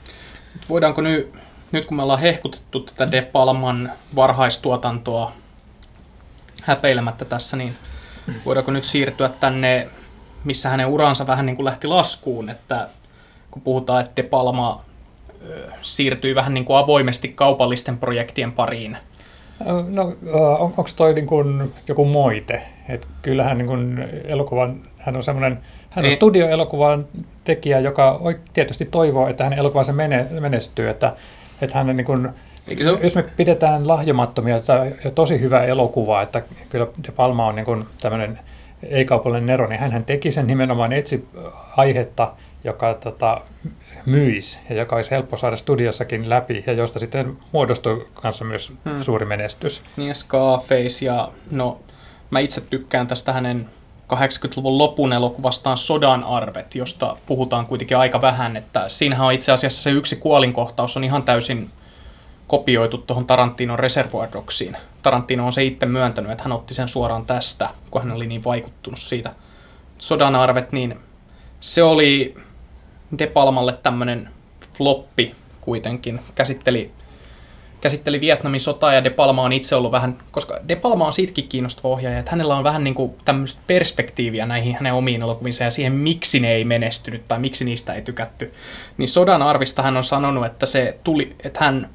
Voidaanko 0.68 1.00
nyt, 1.00 1.34
nyt 1.72 1.84
kun 1.84 1.96
me 1.96 2.02
ollaan 2.02 2.20
hehkutettu 2.20 2.80
tätä 2.80 3.10
De 3.10 3.22
Palman 3.22 3.92
varhaistuotantoa 4.16 5.32
häpeilemättä 6.62 7.24
tässä, 7.24 7.56
niin 7.56 7.74
voidaanko 8.46 8.70
nyt 8.70 8.84
siirtyä 8.84 9.28
tänne, 9.28 9.88
missä 10.44 10.68
hänen 10.68 10.86
uransa 10.86 11.26
vähän 11.26 11.46
niin 11.46 11.56
kuin 11.56 11.64
lähti 11.64 11.86
laskuun, 11.86 12.50
että 12.50 12.88
kun 13.50 13.62
puhutaan, 13.62 14.00
että 14.00 14.22
De 14.22 14.28
Palma 14.28 14.84
siirtyi 15.82 16.34
vähän 16.34 16.54
niin 16.54 16.64
kuin 16.64 16.78
avoimesti 16.78 17.28
kaupallisten 17.28 17.98
projektien 17.98 18.52
pariin. 18.52 18.96
No, 19.88 20.16
on, 20.32 20.60
onko 20.60 20.88
toi 20.96 21.14
niin 21.14 21.26
kuin 21.26 21.74
joku 21.88 22.04
moite? 22.04 22.62
Et 22.88 23.08
kyllähän 23.22 23.58
niin 23.58 23.66
kuin 23.66 24.08
elokuvan, 24.24 24.82
hän 24.98 25.16
on 25.16 25.22
semmoinen 25.22 25.60
hän 25.90 26.04
on 26.04 26.12
studioelokuvan 26.12 27.04
tekijä, 27.44 27.78
joka 27.78 28.20
tietysti 28.52 28.84
toivoo, 28.84 29.28
että 29.28 29.44
hänen 29.44 29.58
elokuvansa 29.58 29.92
menestyy, 30.40 30.88
että, 30.88 31.16
että 31.62 31.78
hän 31.78 31.96
niin 31.96 32.04
kuin, 32.04 32.28
se 32.82 32.90
ole? 32.90 32.98
jos 33.02 33.14
me 33.14 33.22
pidetään 33.22 33.88
lahjomattomia 33.88 34.60
ja 35.04 35.10
tosi 35.10 35.40
hyvä 35.40 35.64
elokuva, 35.64 36.22
että 36.22 36.42
kyllä 36.68 36.86
De 37.06 37.12
Palma 37.12 37.46
on 37.46 37.54
niin 37.54 37.64
kuin 37.64 37.84
tämmöinen 38.00 38.38
ei-kaupallinen 38.82 39.46
nero, 39.46 39.68
niin 39.68 39.80
hän 39.80 40.04
teki 40.04 40.32
sen 40.32 40.46
nimenomaan 40.46 40.92
etsi 40.92 41.28
aihetta, 41.76 42.32
joka 42.64 42.94
tota, 42.94 43.40
myisi 44.06 44.58
ja 44.68 44.76
joka 44.76 44.96
olisi 44.96 45.10
helppo 45.10 45.36
saada 45.36 45.56
studiossakin 45.56 46.30
läpi 46.30 46.64
ja 46.66 46.72
josta 46.72 46.98
sitten 46.98 47.36
muodostui 47.52 48.06
kanssa 48.14 48.44
myös 48.44 48.72
hmm. 48.84 49.02
suuri 49.02 49.26
menestys. 49.26 49.82
Niin 49.96 50.08
ja 50.08 50.14
Scarface 50.14 51.04
ja 51.04 51.28
no 51.50 51.80
mä 52.30 52.38
itse 52.38 52.60
tykkään 52.60 53.06
tästä 53.06 53.32
hänen 53.32 53.66
80-luvun 54.16 54.78
lopun 54.78 55.12
elokuvastaan 55.12 55.76
Sodan 55.76 56.24
arvet, 56.24 56.74
josta 56.74 57.16
puhutaan 57.26 57.66
kuitenkin 57.66 57.96
aika 57.96 58.20
vähän, 58.20 58.56
että 58.56 58.88
siinähän 58.88 59.26
on 59.26 59.32
itse 59.32 59.52
asiassa 59.52 59.82
se 59.82 59.90
yksi 59.90 60.16
kuolinkohtaus 60.16 60.96
on 60.96 61.04
ihan 61.04 61.22
täysin 61.22 61.70
kopioitu 62.46 62.98
tuohon 62.98 63.26
Tarantinon 63.26 63.78
Reservoir 63.78 64.28
Dogsiin. 64.32 64.76
Tarantino 65.02 65.46
on 65.46 65.52
se 65.52 65.64
itse 65.64 65.86
myöntänyt, 65.86 66.32
että 66.32 66.44
hän 66.44 66.52
otti 66.52 66.74
sen 66.74 66.88
suoraan 66.88 67.26
tästä, 67.26 67.68
kun 67.90 68.02
hän 68.02 68.12
oli 68.12 68.26
niin 68.26 68.44
vaikuttunut 68.44 69.00
siitä. 69.00 69.34
Sodan 69.98 70.36
arvet, 70.36 70.72
niin 70.72 70.98
se 71.60 71.82
oli 71.82 72.36
De 73.18 73.26
Palmalle 73.26 73.72
tämmöinen 73.72 74.30
floppi 74.74 75.34
kuitenkin. 75.60 76.20
Käsitteli 76.34 76.92
käsitteli 77.82 78.20
Vietnamin 78.20 78.60
sotaa 78.60 78.94
ja 78.94 79.04
De 79.04 79.10
Palma 79.10 79.42
on 79.42 79.52
itse 79.52 79.76
ollut 79.76 79.92
vähän, 79.92 80.18
koska 80.30 80.60
De 80.68 80.76
Palma 80.76 81.06
on 81.06 81.12
siitäkin 81.12 81.48
kiinnostava 81.48 81.88
ohjaaja, 81.88 82.18
että 82.18 82.30
hänellä 82.30 82.56
on 82.56 82.64
vähän 82.64 82.84
niin 82.84 82.94
kuin 82.94 83.14
tämmöistä 83.24 83.62
perspektiiviä 83.66 84.46
näihin 84.46 84.74
hänen 84.74 84.94
omiin 84.94 85.22
elokuvinsa 85.22 85.64
ja 85.64 85.70
siihen, 85.70 85.92
miksi 85.92 86.40
ne 86.40 86.52
ei 86.52 86.64
menestynyt 86.64 87.28
tai 87.28 87.38
miksi 87.38 87.64
niistä 87.64 87.94
ei 87.94 88.02
tykätty. 88.02 88.52
Niin 88.98 89.08
sodan 89.08 89.42
arvista 89.42 89.82
hän 89.82 89.96
on 89.96 90.04
sanonut, 90.04 90.46
että 90.46 90.66
se 90.66 90.98
tuli, 91.04 91.36
että 91.44 91.64
hän 91.64 91.90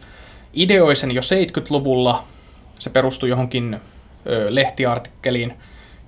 ideoi 0.54 0.96
sen 0.96 1.12
jo 1.12 1.22
70-luvulla, 1.22 2.24
se 2.80 2.90
perustui 2.90 3.30
johonkin 3.30 3.80
ö, 4.28 4.48
lehtiartikkeliin, 4.50 5.54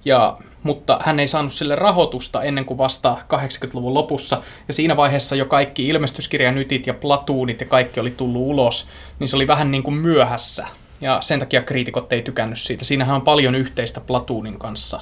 ja 0.06 0.38
mutta 0.64 1.00
hän 1.04 1.20
ei 1.20 1.28
saanut 1.28 1.54
sille 1.54 1.76
rahoitusta 1.76 2.44
ennen 2.44 2.66
kuin 2.66 2.78
vasta 2.78 3.18
80-luvun 3.34 3.94
lopussa. 3.94 4.42
Ja 4.68 4.74
siinä 4.74 4.98
vaiheessa 4.98 5.36
jo 5.36 5.46
kaikki 5.46 5.88
ilmestyskirjanytit 5.88 6.88
ja 6.88 6.94
platuunit 6.94 7.62
ja 7.62 7.68
kaikki 7.68 8.00
oli 8.00 8.12
tullut 8.12 8.42
ulos, 8.42 8.88
niin 9.20 9.28
se 9.28 9.36
oli 9.36 9.48
vähän 9.48 9.72
niin 9.72 9.84
kuin 9.84 9.96
myöhässä. 9.96 10.68
Ja 11.02 11.22
sen 11.22 11.40
takia 11.40 11.62
kriitikot 11.62 12.14
ei 12.14 12.22
tykännyt 12.22 12.60
siitä. 12.60 12.86
Siinähän 12.86 13.16
on 13.16 13.22
paljon 13.22 13.56
yhteistä 13.56 14.02
Platuunin 14.02 14.60
kanssa 14.60 15.02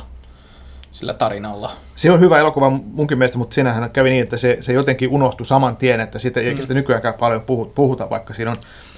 sillä 0.91 1.13
tarinalla. 1.13 1.71
Se 1.95 2.11
on 2.11 2.19
hyvä 2.19 2.39
elokuva 2.39 2.69
munkin 2.69 3.17
mielestä, 3.17 3.37
mutta 3.37 3.53
siinähän 3.53 3.91
kävi 3.91 4.09
niin, 4.09 4.23
että 4.23 4.37
se, 4.37 4.57
se 4.61 4.73
jotenkin 4.73 5.09
unohtui 5.09 5.45
saman 5.45 5.77
tien, 5.77 5.99
että 5.99 6.19
siitä 6.19 6.39
ei 6.39 6.53
mm. 6.53 6.61
sitä 6.61 6.73
nykyäänkään 6.73 7.13
paljon 7.13 7.41
puhuta, 7.75 8.09
vaikka 8.09 8.33
siinä 8.33 8.51
on 8.51 8.57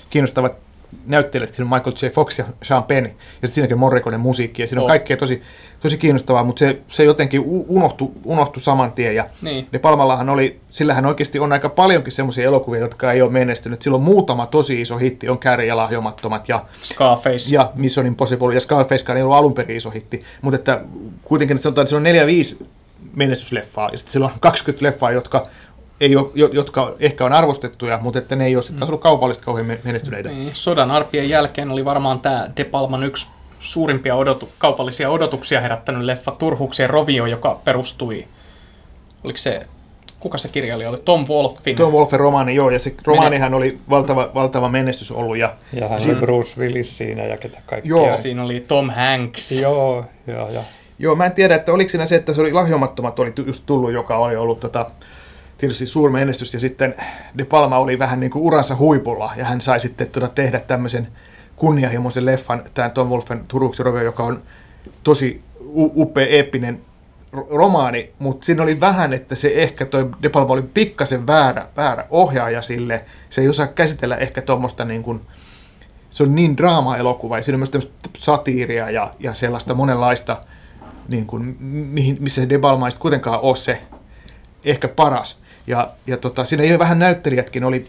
kiinnostavat 0.09 0.68
näyttelijät, 1.05 1.55
siinä 1.55 1.69
on 1.71 1.77
Michael 1.77 1.95
J. 2.01 2.13
Fox 2.13 2.39
ja 2.39 2.45
Sean 2.61 2.83
Penn, 2.83 3.05
ja 3.05 3.11
sitten 3.11 3.53
siinäkin 3.53 3.79
Morriconen 3.79 4.19
musiikki, 4.19 4.61
ja 4.61 4.67
siinä 4.67 4.81
on 4.81 4.85
oh. 4.85 4.89
kaikkea 4.89 5.17
tosi, 5.17 5.41
tosi 5.79 5.97
kiinnostavaa, 5.97 6.43
mutta 6.43 6.59
se, 6.59 6.81
se 6.87 7.03
jotenkin 7.03 7.41
unohtui, 7.45 8.09
unohtui 8.23 8.61
saman 8.61 8.91
tien, 8.91 9.15
ja 9.15 9.25
niin. 9.41 9.67
ne 9.71 9.79
Palmallahan 9.79 10.29
oli, 10.29 10.59
sillähän 10.69 11.05
oikeasti 11.05 11.39
on 11.39 11.53
aika 11.53 11.69
paljonkin 11.69 12.13
semmoisia 12.13 12.45
elokuvia, 12.45 12.81
jotka 12.81 13.11
ei 13.11 13.21
ole 13.21 13.31
menestynyt. 13.31 13.81
Silloin 13.81 14.03
muutama 14.03 14.45
tosi 14.45 14.81
iso 14.81 14.97
hitti, 14.97 15.29
on 15.29 15.39
Kärri 15.39 15.67
ja 15.67 15.77
Lahjomattomat, 15.77 16.49
ja 16.49 16.63
Scarface. 16.83 17.55
Ja 17.55 17.71
Mission 17.75 18.05
Impossible, 18.05 18.53
ja 18.53 18.59
Scarface 18.59 19.13
ei 19.15 19.21
ollut 19.21 19.37
alun 19.37 19.53
perin 19.53 19.77
iso 19.77 19.89
hitti, 19.89 20.19
mutta 20.41 20.55
että 20.55 20.81
kuitenkin 21.23 21.55
että 21.55 21.63
sanotaan, 21.63 21.83
että 21.83 21.89
siellä 21.89 22.59
on 22.59 22.63
4-5 22.63 22.65
menestysleffaa, 23.15 23.89
ja 23.91 23.97
sitten 23.97 24.11
silloin 24.11 24.33
on 24.33 24.39
20 24.39 24.85
leffaa, 24.85 25.11
jotka 25.11 25.47
ei 26.01 26.15
ole, 26.15 26.49
jotka 26.53 26.95
ehkä 26.99 27.25
on 27.25 27.33
arvostettuja, 27.33 27.99
mutta 28.01 28.19
että 28.19 28.35
ne 28.35 28.45
ei 28.45 28.55
ole 28.55 28.61
sitten 28.61 28.87
ollut 28.87 29.01
kaupallisesti 29.01 29.45
kauhean 29.45 29.77
menestyneitä. 29.83 30.29
Niin. 30.29 30.51
Sodan 30.53 30.91
arpien 30.91 31.29
jälkeen 31.29 31.71
oli 31.71 31.85
varmaan 31.85 32.19
tämä 32.19 32.47
De 32.57 32.63
Palman 32.63 33.03
yksi 33.03 33.27
suurimpia 33.59 34.15
odotu- 34.15 34.49
kaupallisia 34.57 35.09
odotuksia 35.09 35.61
herättänyt 35.61 36.03
leffa 36.03 36.31
Turhuuksien 36.31 36.89
rovio, 36.89 37.25
joka 37.25 37.59
perustui, 37.63 38.27
oliko 39.23 39.37
se, 39.37 39.61
kuka 40.19 40.37
se 40.37 40.47
kirjailija 40.47 40.89
oli, 40.89 40.97
Tom 41.05 41.25
Wolfin. 41.29 41.75
Tom 41.75 41.93
Wolfen 41.93 42.19
romaani, 42.19 42.55
joo, 42.55 42.69
ja 42.69 42.79
se 42.79 42.95
romaanihan 43.05 43.53
oli 43.53 43.79
valtava, 43.89 44.29
valtava 44.35 44.69
menestys 44.69 45.11
ollut. 45.11 45.37
Ja, 45.37 45.55
Ja 45.73 45.87
hän 45.87 45.99
on 46.09 46.15
Bruce 46.15 46.61
Willis 46.61 46.97
siinä 46.97 47.23
ja 47.23 47.37
ketä 47.37 47.61
kaikkia. 47.65 47.89
Joo. 47.89 48.17
Siinä 48.17 48.43
oli 48.43 48.59
Tom 48.67 48.89
Hanks. 48.89 49.59
Joo, 49.61 50.05
joo, 50.27 50.49
joo. 50.51 50.63
joo, 50.99 51.15
mä 51.15 51.25
en 51.25 51.31
tiedä, 51.31 51.55
että 51.55 51.73
oliko 51.73 51.89
siinä 51.89 52.05
se, 52.05 52.15
että 52.15 52.33
se 52.33 52.41
oli 52.41 52.53
lahjomattomat 52.53 53.19
oli 53.19 53.33
just 53.45 53.63
tullut, 53.65 53.91
joka 53.91 54.17
oli 54.17 54.35
ollut 54.35 54.59
tota, 54.59 54.91
tietysti 55.59 55.85
suuri 55.85 56.13
menestys, 56.13 56.53
ja 56.53 56.59
sitten 56.59 56.95
De 57.37 57.45
Palma 57.45 57.77
oli 57.77 57.99
vähän 57.99 58.19
niin 58.19 58.31
kuin 58.31 58.43
uransa 58.43 58.75
huipulla, 58.75 59.33
ja 59.37 59.45
hän 59.45 59.61
sai 59.61 59.79
sitten 59.79 60.07
tota, 60.07 60.27
tehdä 60.27 60.59
tämmöisen 60.59 61.07
kunnianhimoisen 61.55 62.25
leffan, 62.25 62.63
tämän 62.73 62.91
Tom 62.91 63.07
Wolfen 63.07 63.45
Turuksen 63.47 63.85
Rovio, 63.85 64.03
joka 64.03 64.23
on 64.23 64.43
tosi 65.03 65.41
upea, 65.75 66.27
eeppinen 66.27 66.81
ro- 67.35 67.47
romaani, 67.49 68.11
mutta 68.19 68.45
siinä 68.45 68.63
oli 68.63 68.79
vähän, 68.79 69.13
että 69.13 69.35
se 69.35 69.51
ehkä 69.55 69.85
toi 69.85 70.09
De 70.23 70.29
Palma 70.29 70.53
oli 70.53 70.63
pikkasen 70.73 71.27
väärä, 71.27 71.67
väärä 71.77 72.05
ohjaaja 72.09 72.61
sille, 72.61 73.05
se 73.29 73.41
ei 73.41 73.49
osaa 73.49 73.67
käsitellä 73.67 74.17
ehkä 74.17 74.41
tuommoista 74.41 74.85
niin 74.85 75.03
kuin, 75.03 75.21
se 76.09 76.23
on 76.23 76.35
niin 76.35 76.57
draama-elokuva, 76.57 77.37
ja 77.37 77.43
siinä 77.43 77.55
on 77.55 77.67
myös 77.73 77.91
satiiria 78.17 78.89
ja, 78.89 79.11
ja 79.19 79.33
sellaista 79.33 79.73
monenlaista, 79.73 80.37
niin 81.07 81.25
kuin, 81.25 81.57
mihin, 81.63 82.17
missä 82.19 82.41
se 82.41 82.49
De 82.49 82.59
Palma 82.59 82.87
ei 82.87 82.93
kuitenkaan 82.99 83.39
ole 83.39 83.55
se 83.55 83.81
ehkä 84.63 84.87
paras. 84.87 85.39
Ja, 85.67 85.91
ja 86.07 86.17
tota, 86.17 86.45
siinä 86.45 86.63
ei 86.63 86.79
vähän 86.79 86.99
näyttelijätkin 86.99 87.63
oli 87.63 87.85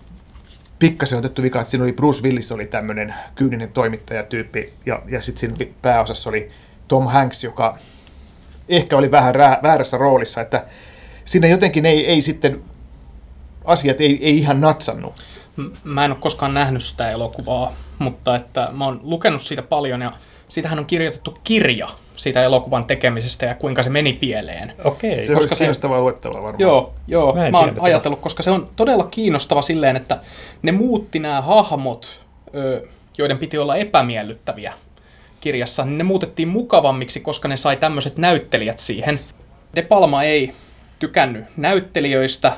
pikkasen 0.78 1.18
otettu 1.18 1.42
vika, 1.42 1.60
että 1.60 1.70
siinä 1.70 1.84
oli 1.84 1.92
Bruce 1.92 2.22
Willis 2.22 2.52
oli 2.52 2.66
tämmöinen 2.66 3.14
kyyninen 3.34 3.72
toimittajatyyppi, 3.72 4.72
ja, 4.86 5.02
ja 5.08 5.20
sitten 5.20 5.40
siinä 5.58 5.72
pääosassa 5.82 6.28
oli 6.30 6.48
Tom 6.88 7.06
Hanks, 7.06 7.44
joka 7.44 7.78
ehkä 8.68 8.96
oli 8.96 9.10
vähän 9.10 9.34
rää, 9.34 9.58
väärässä 9.62 9.96
roolissa, 9.96 10.40
että 10.40 10.64
siinä 11.24 11.46
jotenkin 11.46 11.86
ei, 11.86 12.06
ei 12.06 12.20
sitten, 12.20 12.62
asiat 13.64 14.00
ei, 14.00 14.18
ei 14.26 14.38
ihan 14.38 14.60
natsannut. 14.60 15.14
Mä 15.84 16.04
en 16.04 16.10
ole 16.10 16.20
koskaan 16.20 16.54
nähnyt 16.54 16.82
sitä 16.82 17.10
elokuvaa, 17.10 17.72
mutta 17.98 18.36
että 18.36 18.68
mä 18.72 18.84
oon 18.84 19.00
lukenut 19.02 19.42
siitä 19.42 19.62
paljon 19.62 20.02
ja 20.02 20.12
siitähän 20.48 20.78
on 20.78 20.86
kirjoitettu 20.86 21.38
kirja 21.44 21.88
siitä 22.20 22.42
elokuvan 22.42 22.84
tekemisestä 22.84 23.46
ja 23.46 23.54
kuinka 23.54 23.82
se 23.82 23.90
meni 23.90 24.12
pieleen. 24.12 24.72
Okei. 24.84 25.26
Se 25.26 25.34
koska 25.34 25.36
olisi 25.36 25.48
se- 25.56 25.64
kiinnostavaa 25.64 26.00
luettavaa 26.00 26.42
varmaan. 26.42 26.60
Joo, 26.60 26.92
joo. 27.08 27.34
Mä 27.34 27.50
Mä, 27.50 27.58
oon 27.58 27.76
ajatellut, 27.80 28.20
koska 28.20 28.42
se 28.42 28.50
on 28.50 28.68
todella 28.76 29.04
kiinnostava 29.10 29.62
silleen, 29.62 29.96
että 29.96 30.18
ne 30.62 30.72
muutti 30.72 31.18
nämä 31.18 31.40
hahmot, 31.40 32.20
joiden 33.18 33.38
piti 33.38 33.58
olla 33.58 33.76
epämiellyttäviä 33.76 34.72
kirjassa, 35.40 35.84
niin 35.84 35.98
ne 35.98 36.04
muutettiin 36.04 36.48
mukavammiksi, 36.48 37.20
koska 37.20 37.48
ne 37.48 37.56
sai 37.56 37.76
tämmöiset 37.76 38.16
näyttelijät 38.18 38.78
siihen. 38.78 39.20
De 39.74 39.82
Palma 39.82 40.22
ei 40.22 40.52
tykännyt 40.98 41.44
näyttelijöistä, 41.56 42.52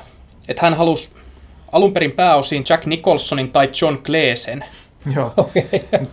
että 0.47 0.61
hän 0.61 0.73
halusi 0.73 1.09
alun 1.71 1.93
perin 1.93 2.11
pääosiin 2.11 2.63
Jack 2.69 2.85
Nicholsonin 2.85 3.51
tai 3.51 3.69
John 3.81 3.97
Cleesen. 3.97 4.65
Joo. 5.15 5.33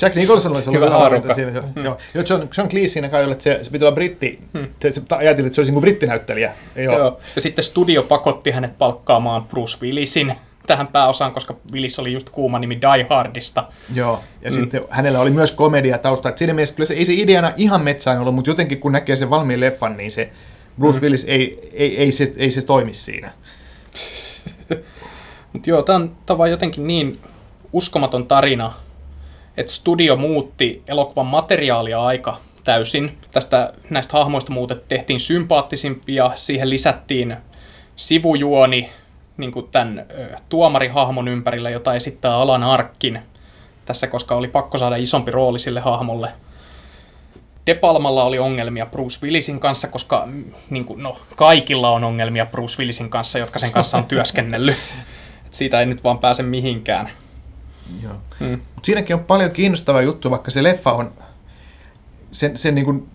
Jack 0.02 0.14
Nicholson 0.16 0.52
olisi 0.52 0.70
ollut 0.70 0.86
Hyvä 0.86 1.18
hyvä 1.22 1.34
siinä. 1.34 1.60
Hmm. 1.60 1.84
Joo. 1.84 1.96
Joo, 2.14 2.24
John, 2.30 2.48
John 2.58 2.68
Cleese 2.70 2.92
siinä 2.92 3.08
kai 3.08 3.24
oli, 3.24 3.32
että 3.32 3.44
se, 3.44 3.58
se 3.62 3.70
piti 3.70 3.84
olla 3.84 3.94
britti. 3.94 4.40
Hmm. 4.58 4.68
Se, 4.82 4.90
se, 4.90 5.02
ajateltiin, 5.10 5.46
että 5.46 5.54
se 5.54 5.60
olisi 5.60 5.72
niin 5.72 5.74
kuin 5.74 5.82
brittinäyttelijä. 5.82 6.52
Joo. 6.76 6.98
Joo. 6.98 7.20
Ja 7.34 7.40
sitten 7.40 7.64
studio 7.64 8.02
pakotti 8.02 8.50
hänet 8.50 8.78
palkkaamaan 8.78 9.44
Bruce 9.44 9.78
Willisin 9.82 10.34
tähän 10.66 10.86
pääosaan, 10.86 11.32
koska 11.32 11.56
Willis 11.72 11.98
oli 11.98 12.12
just 12.12 12.30
kuuma 12.30 12.58
nimi 12.58 12.80
Die 12.80 13.06
Hardista. 13.10 13.64
Joo. 13.94 14.22
Ja 14.42 14.50
mm. 14.50 14.56
sitten 14.56 14.82
hänellä 14.90 15.20
oli 15.20 15.30
myös 15.30 15.50
komedia 15.50 15.98
tausta. 15.98 16.28
Että 16.28 16.38
siinä 16.38 16.54
mielessä 16.54 16.74
kyllä 16.74 16.86
se, 16.86 16.94
ei 16.94 17.04
se 17.04 17.12
ideana 17.14 17.52
ihan 17.56 17.80
metsään 17.80 18.18
ollut, 18.18 18.34
mutta 18.34 18.50
jotenkin 18.50 18.80
kun 18.80 18.92
näkee 18.92 19.16
sen 19.16 19.30
valmiin 19.30 19.60
leffan, 19.60 19.96
niin 19.96 20.10
se 20.10 20.30
Bruce 20.78 20.98
mm. 20.98 21.02
Willis 21.02 21.24
ei, 21.28 21.70
ei, 21.72 21.96
ei, 21.98 22.12
se, 22.12 22.32
ei 22.36 22.50
se 22.50 22.62
toimi 22.62 22.94
siinä. 22.94 23.32
Mutta 25.52 25.70
joo, 25.70 25.82
tämä 25.82 25.96
on, 25.96 26.16
tää 26.26 26.34
on 26.34 26.38
vaan 26.38 26.50
jotenkin 26.50 26.86
niin 26.86 27.18
uskomaton 27.72 28.26
tarina, 28.26 28.72
että 29.56 29.72
studio 29.72 30.16
muutti 30.16 30.82
elokuvan 30.88 31.26
materiaalia 31.26 32.02
aika 32.04 32.36
täysin. 32.64 33.18
Tästä 33.30 33.72
näistä 33.90 34.12
hahmoista 34.12 34.52
muutet 34.52 34.88
tehtiin 34.88 35.20
sympaattisimpia, 35.20 36.30
siihen 36.34 36.70
lisättiin 36.70 37.36
sivujuoni 37.96 38.90
niin 39.36 39.52
kuin 39.52 39.68
tämän 39.72 40.06
ö, 40.10 40.36
tuomarihahmon 40.48 41.28
ympärillä, 41.28 41.70
jota 41.70 41.94
esittää 41.94 42.36
Alan 42.36 42.64
Arkin 42.64 43.22
tässä, 43.84 44.06
koska 44.06 44.34
oli 44.34 44.48
pakko 44.48 44.78
saada 44.78 44.96
isompi 44.96 45.30
rooli 45.30 45.58
sille 45.58 45.80
hahmolle. 45.80 46.32
De 47.66 47.74
Palmalla 47.74 48.24
oli 48.24 48.38
ongelmia 48.38 48.86
Bruce 48.86 49.18
Willisin 49.22 49.60
kanssa, 49.60 49.88
koska 49.88 50.28
niin 50.70 50.84
kuin, 50.84 51.02
no, 51.02 51.16
kaikilla 51.36 51.90
on 51.90 52.04
ongelmia 52.04 52.46
Bruce 52.46 52.78
Willisin 52.78 53.10
kanssa, 53.10 53.38
jotka 53.38 53.58
sen 53.58 53.72
kanssa 53.72 53.98
on 53.98 54.04
työskennellyt. 54.14 54.76
Et 55.46 55.54
siitä 55.54 55.80
ei 55.80 55.86
nyt 55.86 56.04
vaan 56.04 56.18
pääse 56.18 56.42
mihinkään. 56.42 57.10
Joo. 58.02 58.12
Mm. 58.40 58.60
Mut 58.74 58.84
siinäkin 58.84 59.16
on 59.16 59.24
paljon 59.24 59.50
kiinnostavaa 59.50 60.02
juttu, 60.02 60.30
vaikka 60.30 60.50
se 60.50 60.62
leffa 60.62 60.92
on, 60.92 61.12
sen, 62.32 62.56
sen 62.56 62.74
niin 62.74 62.84
kuin 62.84 63.08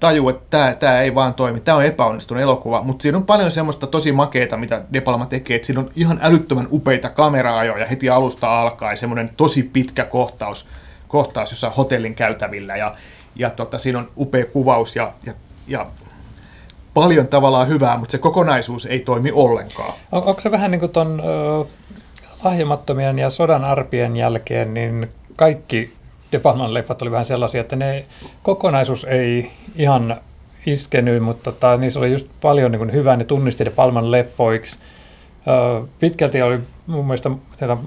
taju, 0.00 0.28
että 0.28 0.44
tämä, 0.50 0.74
tämä 0.74 1.00
ei 1.00 1.14
vaan 1.14 1.34
toimi, 1.34 1.60
tämä 1.60 1.76
on 1.76 1.84
epäonnistunut 1.84 2.42
elokuva, 2.42 2.82
mutta 2.82 3.02
siinä 3.02 3.18
on 3.18 3.26
paljon 3.26 3.50
semmoista 3.50 3.86
tosi 3.86 4.12
makeeta, 4.12 4.56
mitä 4.56 4.82
De 4.92 5.00
Palma 5.00 5.26
tekee, 5.26 5.56
että 5.56 5.66
siinä 5.66 5.80
on 5.80 5.90
ihan 5.96 6.18
älyttömän 6.22 6.68
upeita 6.70 7.10
kameraajoja 7.10 7.86
heti 7.86 8.10
alusta 8.10 8.60
alkaen, 8.60 8.96
semmoinen 8.96 9.30
tosi 9.36 9.62
pitkä 9.62 10.04
kohtaus, 10.04 10.66
kohtaus 11.08 11.50
jossain 11.50 11.72
hotellin 11.72 12.14
käytävillä 12.14 12.76
ja, 12.76 12.94
ja 13.36 13.50
tota, 13.50 13.78
siinä 13.78 13.98
on 13.98 14.10
upea 14.16 14.44
kuvaus 14.44 14.96
ja, 14.96 15.12
ja, 15.26 15.32
ja 15.68 15.86
paljon 16.94 17.28
tavallaan 17.28 17.68
hyvää, 17.68 17.98
mutta 17.98 18.12
se 18.12 18.18
kokonaisuus 18.18 18.86
ei 18.86 19.00
toimi 19.00 19.30
ollenkaan. 19.32 19.92
On, 20.12 20.24
onko 20.24 20.40
se 20.40 20.50
vähän 20.50 20.70
niin 20.70 20.80
kuin 20.80 20.92
ton 20.92 21.22
ö, 21.24 21.64
lahjomattomien 22.44 23.18
ja 23.18 23.30
sodan 23.30 23.64
arpien 23.64 24.16
jälkeen, 24.16 24.74
niin 24.74 25.08
kaikki 25.36 25.92
De 26.32 26.38
Palman 26.38 26.74
leffat 26.74 27.02
oli 27.02 27.10
vähän 27.10 27.24
sellaisia, 27.24 27.60
että 27.60 27.76
ne 27.76 28.04
kokonaisuus 28.42 29.04
ei 29.04 29.50
ihan 29.76 30.20
iskenyt, 30.66 31.22
mutta 31.22 31.52
tota, 31.52 31.76
niissä 31.76 32.00
oli 32.00 32.12
just 32.12 32.26
paljon 32.40 32.72
niin 32.72 32.92
hyvää, 32.92 33.16
ne 33.16 33.24
tunnisti 33.24 33.64
De 33.64 33.70
Palman 33.70 34.10
leffoiksi. 34.10 34.78
Pitkälti 35.98 36.42
oli 36.42 36.58
mun 36.86 37.06
mielestä 37.06 37.30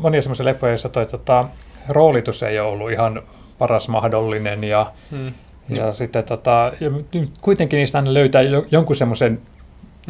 monia 0.01 0.21
semmoisia 0.21 0.45
leffoja, 0.45 0.71
joissa 0.71 0.89
toi 0.89 1.05
tota, 1.05 1.45
roolitus 1.89 2.43
ei 2.43 2.59
ole 2.59 2.69
ollut 2.69 2.91
ihan 2.91 3.21
paras 3.57 3.89
mahdollinen 3.89 4.63
ja 4.63 4.91
Mm. 5.11 5.33
ja 5.77 5.93
sitten 5.93 6.23
tota, 6.23 6.71
ja 6.79 6.89
nyt 6.89 7.31
kuitenkin 7.41 7.77
niistä 7.77 7.97
aina 7.97 8.13
löytää 8.13 8.41
jo, 8.41 8.65
jonkun 8.71 8.95
semmoisen 8.95 9.41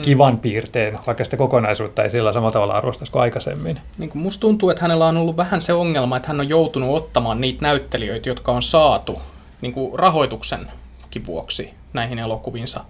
kivan 0.01 0.39
piirteen, 0.39 0.97
vaikka 1.07 1.23
sitä 1.23 1.37
kokonaisuutta 1.37 2.03
ei 2.03 2.09
sillä 2.09 2.33
samalla 2.33 2.51
tavalla 2.51 2.73
arvostaisi 2.73 3.11
kuin 3.11 3.21
aikaisemmin. 3.21 3.79
Niin 3.97 4.09
kuin 4.09 4.21
musta 4.21 4.41
tuntuu, 4.41 4.69
että 4.69 4.81
hänellä 4.81 5.07
on 5.07 5.17
ollut 5.17 5.37
vähän 5.37 5.61
se 5.61 5.73
ongelma, 5.73 6.17
että 6.17 6.27
hän 6.27 6.39
on 6.39 6.49
joutunut 6.49 6.95
ottamaan 6.95 7.41
niitä 7.41 7.61
näyttelijöitä, 7.61 8.29
jotka 8.29 8.51
on 8.51 8.61
saatu 8.61 9.21
niin 9.61 9.73
kuin 9.73 9.99
rahoituksenkin 9.99 11.25
vuoksi 11.25 11.73
näihin 11.93 12.19
elokuvinsa. 12.19 12.83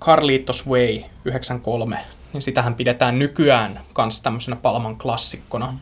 Carlitos 0.00 0.66
Way 0.66 1.00
93, 1.24 1.98
niin 2.32 2.42
sitähän 2.42 2.74
pidetään 2.74 3.18
nykyään 3.18 3.80
kanssa 3.92 4.22
tämmöisenä 4.22 4.56
Palman 4.56 4.96
klassikkona. 4.96 5.78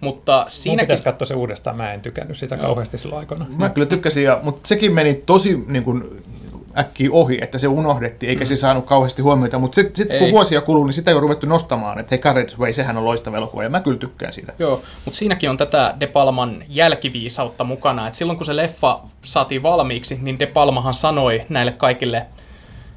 Mutta 0.00 0.44
Siinäkin... 0.48 0.82
Mun 0.82 0.86
pitäisi 0.86 1.04
katsoa 1.04 1.26
se 1.26 1.34
uudestaan, 1.34 1.76
mä 1.76 1.92
en 1.92 2.00
tykännyt 2.00 2.38
sitä 2.38 2.56
kauheasti 2.56 2.98
silloin 2.98 3.18
aikana. 3.18 3.46
Mä 3.48 3.68
kyllä 3.68 3.86
tykkäsin, 3.86 4.24
ja, 4.24 4.40
mutta 4.42 4.60
sekin 4.64 4.92
meni 4.92 5.14
tosi 5.14 5.64
niin 5.66 5.84
kuin, 5.84 6.22
äkkiä 6.78 7.08
ohi, 7.12 7.38
että 7.42 7.58
se 7.58 7.68
unohdettiin, 7.68 8.30
eikä 8.30 8.44
mm. 8.44 8.48
se 8.48 8.56
saanut 8.56 8.86
kauheasti 8.86 9.22
huomiota. 9.22 9.58
Mutta 9.58 9.74
sitten 9.74 9.96
sit, 9.96 10.18
kun 10.18 10.30
vuosia 10.30 10.60
kuluu, 10.60 10.84
niin 10.84 10.94
sitä 10.94 11.10
ei 11.10 11.14
ole 11.14 11.20
ruvettu 11.20 11.46
nostamaan, 11.46 12.00
että 12.00 12.08
hei, 12.10 12.18
Carriage 12.18 12.56
Way, 12.58 12.72
sehän 12.72 12.96
on 12.96 13.04
loistava 13.04 13.36
elokuva, 13.36 13.62
ja 13.62 13.70
mä 13.70 13.80
kyllä 13.80 13.98
tykkään 13.98 14.32
siitä. 14.32 14.52
Joo, 14.58 14.82
mutta 15.04 15.18
siinäkin 15.18 15.50
on 15.50 15.56
tätä 15.56 15.94
De 16.00 16.06
Palman 16.06 16.64
jälkiviisautta 16.68 17.64
mukana. 17.64 18.08
Et 18.08 18.14
silloin 18.14 18.36
kun 18.36 18.46
se 18.46 18.56
leffa 18.56 19.00
saatiin 19.24 19.62
valmiiksi, 19.62 20.18
niin 20.22 20.38
De 20.38 20.46
Palmahan 20.46 20.94
sanoi 20.94 21.42
näille 21.48 21.72
kaikille 21.72 22.26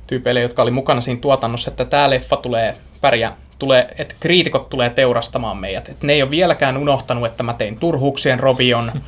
tyypeille, 0.08 0.42
jotka 0.42 0.62
oli 0.62 0.72
mukana 0.72 1.02
siinä 1.02 1.22
tuotannossa, 1.22 1.72
että 1.72 1.86
tämä 1.86 2.10
leffa 2.10 2.38
tulee 2.38 2.78
pärjää, 3.02 3.38
tulee, 3.60 3.88
että 3.98 4.16
kriitikot 4.20 4.70
tulee 4.70 4.90
teurastamaan 4.90 5.58
meidät. 5.58 5.90
Et 5.90 6.04
ne 6.04 6.14
ei 6.14 6.22
ole 6.22 6.32
vieläkään 6.32 6.78
unohtanut, 6.78 7.26
että 7.26 7.44
mä 7.44 7.54
tein 7.54 7.80
Turhuuksien 7.80 8.40
Robion. 8.40 8.92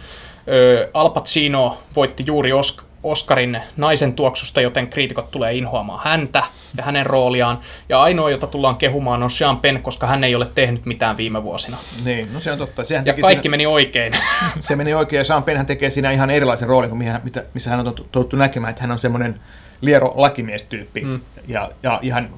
Ö, 0.48 0.90
Al 0.94 1.10
Pacino 1.10 1.78
voitti 1.96 2.24
juuri 2.28 2.52
Osk- 2.52 2.84
Oscarin 3.04 3.62
naisen 3.78 4.14
tuoksusta, 4.14 4.62
joten 4.62 4.88
kriitikot 4.88 5.32
tulee 5.32 5.54
inhoamaan 5.54 6.02
häntä 6.04 6.44
ja 6.78 6.84
hänen 6.84 7.06
rooliaan. 7.06 7.60
Ja 7.90 8.02
ainoa, 8.02 8.30
jota 8.30 8.48
tullaan 8.48 8.76
kehumaan, 8.76 9.24
on 9.24 9.32
Sean 9.32 9.60
Penn, 9.60 9.82
koska 9.82 10.08
hän 10.08 10.24
ei 10.24 10.36
ole 10.36 10.46
tehnyt 10.46 10.86
mitään 10.86 11.18
viime 11.18 11.44
vuosina. 11.44 11.78
Niin, 12.06 12.34
no 12.34 12.40
se 12.40 12.52
on 12.52 12.58
totta. 12.58 12.84
Sehän 12.84 13.06
Ja 13.06 13.14
kaikki 13.14 13.42
siinä, 13.42 13.52
meni 13.52 13.66
oikein. 13.66 14.14
se 14.60 14.76
meni 14.76 14.94
oikein, 14.94 15.18
ja 15.18 15.24
Sean 15.24 15.44
Pennhän 15.44 15.68
tekee 15.68 15.90
siinä 15.90 16.12
ihan 16.12 16.30
erilaisen 16.30 16.68
roolin 16.68 16.90
kuin 16.90 16.98
mihin, 16.98 17.14
mitä, 17.24 17.44
missä 17.54 17.70
hän 17.70 17.88
on 17.88 17.96
tottu- 18.12 18.36
näkemään, 18.36 18.70
että 18.70 18.82
hän 18.82 18.92
on 18.92 19.00
semmoinen 19.00 19.42
liero 19.82 20.14
lakimiestyyppi, 20.16 21.02
mm. 21.02 21.22
ja, 21.48 21.72
ja 21.84 22.00
ihan 22.02 22.30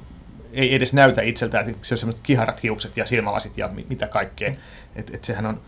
ei 0.52 0.74
edes 0.74 0.92
näytä 0.92 1.22
itseltään, 1.22 1.70
että 1.70 1.86
se 1.86 1.94
on 1.94 1.98
semmoiset 1.98 2.22
kiharat 2.22 2.62
hiukset 2.62 2.96
ja 2.96 3.06
silmälasit 3.06 3.58
ja 3.58 3.68
mi- 3.68 3.86
mitä 3.88 4.06
kaikkea. 4.06 4.54
Että 4.96 5.12
et 5.14 5.24
sehän 5.24 5.46
on 5.46 5.60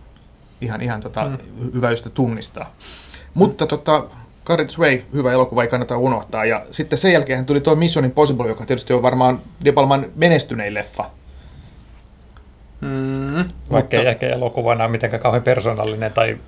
ihan, 0.61 0.82
ihan 0.82 1.00
tota, 1.00 1.24
mm. 1.24 1.38
hyvä 1.74 1.90
just 1.90 2.09
tunnistaa. 2.14 2.74
Mutta 3.35 3.66
tota, 3.66 4.04
Carriage 4.46 4.72
Way, 4.78 5.02
hyvä 5.12 5.32
elokuva, 5.32 5.62
ei 5.62 5.68
kannata 5.68 5.98
unohtaa. 5.98 6.44
Ja 6.44 6.62
sitten 6.70 6.98
sen 6.98 7.12
jälkeen 7.12 7.46
tuli 7.46 7.61
tuo 7.61 7.74
Mission 7.74 8.04
Impossible, 8.04 8.48
joka 8.48 8.66
tietysti 8.66 8.92
on 8.92 9.02
varmaan 9.02 9.40
De 9.64 9.72
Palman 9.72 10.06
menestynein 10.16 10.74
leffa. 10.74 11.11
Mm. 12.80 13.50
Vaikka 13.72 13.96
ei 13.96 14.06
ehkä 14.06 14.26
elokuvana 14.26 14.88
mitenkään 14.88 15.22
kauhean 15.22 15.42
persoonallinen 15.42 16.12
tai 16.12 16.38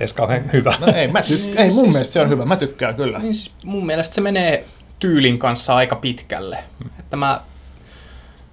edes 0.00 0.12
kauhean 0.12 0.42
hyvä. 0.52 0.74
No 0.80 0.86
ei, 0.94 1.08
mä 1.08 1.20
tyk- 1.20 1.28
Niin, 1.28 1.58
ei 1.58 1.64
mun 1.70 1.78
siis- 1.78 1.92
mielestä 1.94 2.12
se 2.12 2.20
on 2.20 2.28
hyvä, 2.28 2.44
mä 2.44 2.56
tykkään 2.56 2.94
kyllä. 2.94 3.18
Niin 3.18 3.34
siis 3.34 3.52
mun 3.64 3.86
mielestä 3.86 4.14
se 4.14 4.20
menee 4.20 4.64
tyylin 4.98 5.38
kanssa 5.38 5.74
aika 5.76 5.96
pitkälle. 5.96 6.58
Että 6.98 7.16
mä 7.16 7.40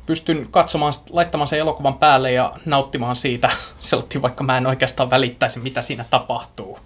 pystyn 0.06 0.48
katsomaan, 0.52 0.94
laittamaan 1.10 1.48
sen 1.48 1.60
elokuvan 1.60 1.94
päälle 1.94 2.32
ja 2.32 2.54
nauttimaan 2.66 3.16
siitä. 3.16 3.50
Seltti, 3.80 4.22
vaikka 4.22 4.44
mä 4.44 4.58
en 4.58 4.68
oikeastaan 4.68 5.10
välittäisi, 5.10 5.60
mitä 5.60 5.82
siinä 5.82 6.06
tapahtuu 6.10 6.80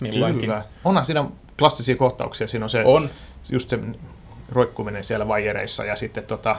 milloinkin. 0.00 0.40
Kyllä. 0.48 0.64
Onhan 0.84 1.04
siinä 1.04 1.24
klassisia 1.62 1.96
kohtauksia, 1.96 2.46
siinä 2.46 2.64
on 2.64 2.70
se, 2.70 2.82
On. 2.84 3.10
just 3.50 3.70
se 3.70 3.78
roikkuminen 4.48 5.04
siellä 5.04 5.28
vaijereissa 5.28 5.84
ja 5.84 5.96
sitten 5.96 6.24
tota, 6.24 6.56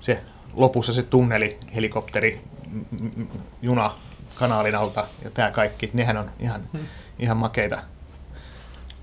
se 0.00 0.20
lopussa 0.54 0.92
se 0.92 1.02
tunneli, 1.02 1.58
helikopteri, 1.74 2.40
m- 2.70 2.96
m- 3.16 3.26
juna 3.62 3.90
kanaalin 4.34 4.74
alta 4.74 5.04
ja 5.24 5.30
tämä 5.30 5.50
kaikki, 5.50 5.90
nehän 5.92 6.16
on 6.16 6.30
ihan, 6.40 6.62
Hmm. 6.72 6.80
ihan 7.18 7.36
makeita. 7.36 7.78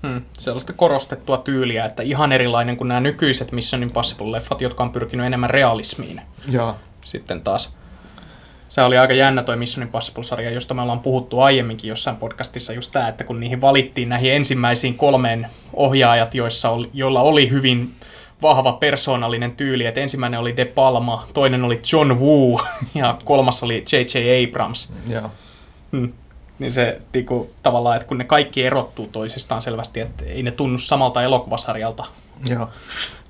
Hmm, 0.08 0.22
sellaista 0.38 0.72
korostettua 0.72 1.38
tyyliä, 1.38 1.84
että 1.84 2.02
ihan 2.02 2.32
erilainen 2.32 2.76
kuin 2.76 2.88
nämä 2.88 3.00
nykyiset 3.00 3.52
Mission 3.52 3.82
Impossible-leffat, 3.82 4.60
jotka 4.60 4.82
on 4.82 4.92
pyrkinyt 4.92 5.26
enemmän 5.26 5.50
realismiin. 5.50 6.20
Joo, 6.48 6.76
Sitten 7.04 7.40
taas 7.42 7.76
se 8.70 8.82
oli 8.82 8.98
aika 8.98 9.14
jännä 9.14 9.42
toi 9.42 9.56
Mission 9.56 9.86
Impossible-sarja, 9.86 10.50
josta 10.50 10.74
me 10.74 10.82
ollaan 10.82 11.00
puhuttu 11.00 11.40
aiemminkin 11.40 11.88
jossain 11.88 12.16
podcastissa 12.16 12.72
just 12.72 12.92
tämä, 12.92 13.08
että 13.08 13.24
kun 13.24 13.40
niihin 13.40 13.60
valittiin 13.60 14.08
näihin 14.08 14.32
ensimmäisiin 14.32 14.94
kolmeen 14.94 15.46
ohjaajat, 15.72 16.34
joissa 16.34 16.70
oli, 16.70 16.90
joilla 16.94 17.20
oli 17.20 17.50
hyvin 17.50 17.94
vahva 18.42 18.72
persoonallinen 18.72 19.52
tyyli, 19.52 19.86
että 19.86 20.00
ensimmäinen 20.00 20.40
oli 20.40 20.56
De 20.56 20.64
Palma, 20.64 21.26
toinen 21.34 21.64
oli 21.64 21.80
John 21.92 22.12
Woo 22.20 22.60
ja 22.94 23.18
kolmas 23.24 23.62
oli 23.62 23.84
J.J. 23.92 24.48
Abrams. 24.48 24.92
joo. 25.08 25.30
Hmm. 25.92 26.12
Niin 26.58 26.72
se 26.72 27.00
niinku, 27.14 27.50
tavallaan, 27.62 27.96
että 27.96 28.08
kun 28.08 28.18
ne 28.18 28.24
kaikki 28.24 28.62
erottuu 28.62 29.06
toisistaan 29.06 29.62
selvästi, 29.62 30.00
että 30.00 30.24
ei 30.24 30.42
ne 30.42 30.50
tunnu 30.50 30.78
samalta 30.78 31.22
elokuvasarjalta. 31.22 32.04
Joo. 32.48 32.68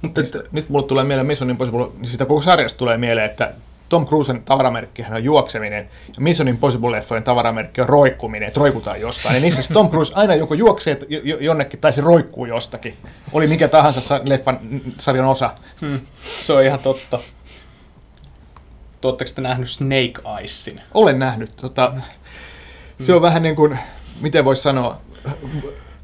Mutta 0.03 0.21
mistä, 0.21 0.43
mistä 0.53 0.73
mulle 0.73 0.87
tulee 0.87 1.05
mieleen 1.05 1.27
Mission 1.27 1.51
Impossible, 1.51 1.89
niin 1.99 2.07
siitä 2.07 2.27
koko 2.27 2.43
sarjasta 2.43 2.79
tulee 2.79 2.97
mieleen, 2.97 3.31
että 3.31 3.55
Tom 3.91 4.07
Cruisen 4.07 4.43
tavaramerkkihän 4.45 5.13
on 5.15 5.25
juokseminen, 5.25 5.89
ja 6.17 6.21
Mission 6.23 6.49
Impossible-leffojen 6.49 7.23
tavaramerkki 7.25 7.81
on 7.81 7.89
roikkuminen, 7.89 8.47
että 8.49 8.61
roikutaan 8.61 9.01
jostain. 9.01 9.35
Ja 9.35 9.41
niissä 9.41 9.75
Tom 9.75 9.91
Cruise 9.91 10.13
aina 10.17 10.35
joko 10.35 10.55
juoksee 10.55 10.99
jo- 11.09 11.21
jo- 11.25 11.39
jonnekin 11.41 11.81
tai 11.81 11.93
se 11.93 12.01
roikkuu 12.01 12.47
jostakin. 12.47 12.97
Oli 13.33 13.47
mikä 13.47 13.69
tahansa 13.69 14.01
sa- 14.01 14.21
leffan 14.25 14.59
sarjan 14.99 15.27
osa. 15.27 15.55
Hmm. 15.81 16.01
Se 16.41 16.53
on 16.53 16.63
ihan 16.65 16.79
totta. 16.79 17.19
Tuotteko 19.01 19.31
te 19.35 19.41
nähnyt 19.43 19.71
Snake 19.71 20.13
Eyesin? 20.39 20.77
Olen 20.95 21.19
nähnyt. 21.19 21.57
Tota, 21.57 21.93
se 23.03 23.15
on 23.15 23.23
vähän 23.23 23.43
niin 23.43 23.57
kuin, 23.57 23.79
miten 24.21 24.45
voisi 24.45 24.63
sanoa, 24.63 25.01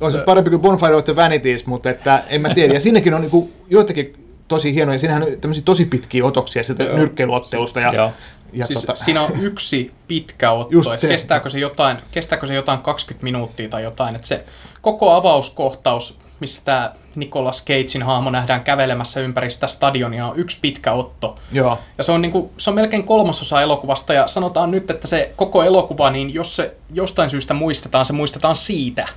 se 0.05 0.13
Se- 0.13 0.19
parempi 0.19 0.51
kuin 0.51 0.63
Bonfire 0.63 0.95
of 0.95 1.05
the 1.05 1.17
Vanities, 1.17 1.67
mutta 1.67 1.91
että 1.91 2.25
en 2.29 2.41
mä 2.41 2.55
tiedä. 2.55 2.75
Ja 2.75 2.81
siinäkin 2.81 3.15
on 3.15 3.21
niin 3.21 3.31
kuin 3.31 3.53
joitakin 3.71 4.26
tosi 4.49 4.75
hienoja, 4.75 4.99
siinähän 4.99 5.23
on 5.23 5.29
tämmöisiä 5.41 5.65
tosi 5.65 5.85
pitkiä 5.85 6.25
otoksia 6.25 6.65
sieltä 6.65 6.85
Joo. 6.85 6.97
nyrkkeilyottelusta. 6.97 7.81
Ja, 7.81 7.95
Joo. 7.95 8.13
ja 8.53 8.67
siis 8.67 8.81
tota, 8.81 8.95
siinä 8.95 9.23
on 9.23 9.41
yksi 9.41 9.93
pitkä 10.09 10.53
otto, 10.53 10.79
että 10.79 11.01
se. 11.01 11.09
kestääkö 11.09 11.49
se, 11.49 11.59
jotain, 11.59 11.97
kestääkö 12.11 12.47
se 12.47 12.55
jotain 12.55 12.79
20 12.79 13.25
minuuttia 13.25 13.69
tai 13.69 13.83
jotain, 13.83 14.15
että 14.15 14.27
se 14.27 14.45
koko 14.81 15.13
avauskohtaus, 15.13 16.19
missä 16.41 16.63
tämä 16.65 16.93
Nicolas 17.15 17.65
Cagein 17.65 18.03
hahmo 18.03 18.31
nähdään 18.31 18.65
kävelemässä 18.65 19.21
ympäri 19.21 19.51
sitä 19.51 19.67
stadionia, 19.67 20.27
on 20.27 20.39
yksi 20.39 20.59
pitkä 20.61 20.93
otto. 20.93 21.39
joo, 21.53 21.79
Ja 21.99 22.05
se 22.05 22.13
on, 22.13 22.23
niinku, 22.23 22.53
se 22.59 22.71
on 22.71 22.75
melkein 22.75 23.05
kolmasosa 23.05 23.63
elokuvasta 23.63 24.13
ja 24.13 24.29
sanotaan 24.29 24.71
nyt, 24.71 24.91
että 24.91 25.07
se 25.07 25.33
koko 25.37 25.63
elokuva, 25.63 26.11
niin 26.11 26.35
jos 26.35 26.57
se 26.57 26.75
jostain 26.95 27.31
syystä 27.31 27.55
muistetaan, 27.55 28.07
se 28.07 28.13
muistetaan 28.13 28.57
siitä. 28.57 29.09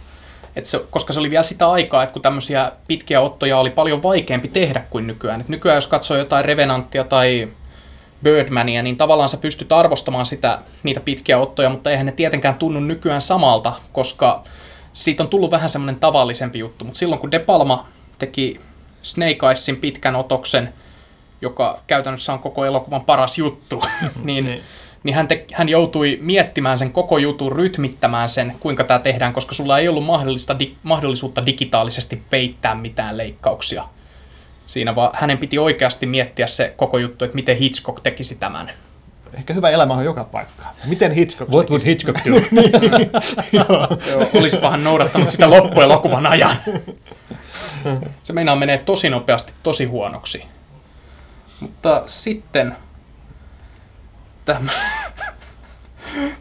Et 0.55 0.65
se, 0.65 0.85
koska 0.89 1.13
se 1.13 1.19
oli 1.19 1.29
vielä 1.29 1.43
sitä 1.43 1.71
aikaa, 1.71 2.03
että 2.03 2.13
kun 2.13 2.21
tämmöisiä 2.21 2.71
pitkiä 2.87 3.21
ottoja 3.21 3.57
oli 3.59 3.69
paljon 3.69 4.03
vaikeampi 4.03 4.47
tehdä 4.47 4.79
kuin 4.89 5.07
nykyään. 5.07 5.41
Et 5.41 5.49
nykyään 5.49 5.77
jos 5.77 5.87
katsoo 5.87 6.17
jotain 6.17 6.45
Revenanttia 6.45 7.03
tai 7.03 7.47
Birdmania, 8.23 8.83
niin 8.83 8.97
tavallaan 8.97 9.29
sä 9.29 9.37
pystyt 9.37 9.71
arvostamaan 9.71 10.25
sitä, 10.25 10.59
niitä 10.83 10.99
pitkiä 10.99 11.37
ottoja, 11.37 11.69
mutta 11.69 11.91
eihän 11.91 12.05
ne 12.05 12.11
tietenkään 12.11 12.55
tunnu 12.55 12.79
nykyään 12.79 13.21
samalta, 13.21 13.73
koska 13.91 14.43
siitä 14.93 15.23
on 15.23 15.29
tullut 15.29 15.51
vähän 15.51 15.69
semmoinen 15.69 15.99
tavallisempi 15.99 16.59
juttu. 16.59 16.85
Mutta 16.85 16.99
silloin 16.99 17.21
kun 17.21 17.31
De 17.31 17.39
Palma 17.39 17.87
teki 18.19 18.59
Snake 19.01 19.37
Eyesin 19.47 19.77
pitkän 19.77 20.15
otoksen, 20.15 20.73
joka 21.41 21.81
käytännössä 21.87 22.33
on 22.33 22.39
koko 22.39 22.65
elokuvan 22.65 23.05
paras 23.05 23.37
juttu, 23.37 23.83
niin, 24.23 24.45
Niin. 24.45 24.61
Niin 25.03 25.15
hän, 25.15 25.27
te, 25.27 25.45
hän 25.53 25.69
joutui 25.69 26.19
miettimään 26.21 26.77
sen 26.77 26.91
koko 26.91 27.17
jutun, 27.17 27.51
rytmittämään 27.51 28.29
sen, 28.29 28.55
kuinka 28.59 28.83
tämä 28.83 28.99
tehdään, 28.99 29.33
koska 29.33 29.55
sulla 29.55 29.79
ei 29.79 29.87
ollut 29.87 30.05
mahdollista, 30.05 30.59
di, 30.59 30.75
mahdollisuutta 30.83 31.45
digitaalisesti 31.45 32.23
peittää 32.29 32.75
mitään 32.75 33.17
leikkauksia. 33.17 33.85
Siinä 34.67 34.95
vaan 34.95 35.11
hänen 35.13 35.37
piti 35.37 35.59
oikeasti 35.59 36.05
miettiä 36.05 36.47
se 36.47 36.73
koko 36.77 36.97
juttu, 36.97 37.25
että 37.25 37.35
miten 37.35 37.57
Hitchcock 37.57 38.03
tekisi 38.03 38.35
tämän. 38.35 38.71
ehkä 39.33 39.53
hyvä 39.53 39.69
elämä 39.69 39.93
on 39.93 40.05
joka 40.05 40.23
paikkaan. 40.23 40.75
Miten 40.85 41.11
Hitchcock 41.11 41.51
What 41.51 41.69
would? 41.69 41.85
Hitchcock 41.85 42.19
do? 42.25 42.35
Joo, 43.57 43.87
olispahan 44.33 44.83
noudattanut 44.83 45.29
sitä 45.29 45.49
loppuelokuvan 45.49 46.25
ajan. 46.25 46.55
Se 48.23 48.33
meinaa 48.33 48.55
menee 48.55 48.77
tosi 48.77 49.09
nopeasti, 49.09 49.53
tosi 49.63 49.85
huonoksi. 49.85 50.43
Mutta 51.59 52.03
sitten... 52.07 52.75
Tämä... 54.53 54.69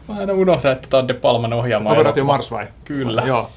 Mä 0.07 0.15
aina 0.19 0.33
unohdan, 0.33 0.71
että 0.71 0.87
tämä 0.89 1.01
on 1.01 1.07
De 1.07 1.13
Palman 1.13 1.53
ohjaama 1.53 1.89
Operaatio. 1.91 2.23
Mars 2.23 2.51
vai? 2.51 2.67
Kyllä. 2.85 3.21
Joo. 3.25 3.49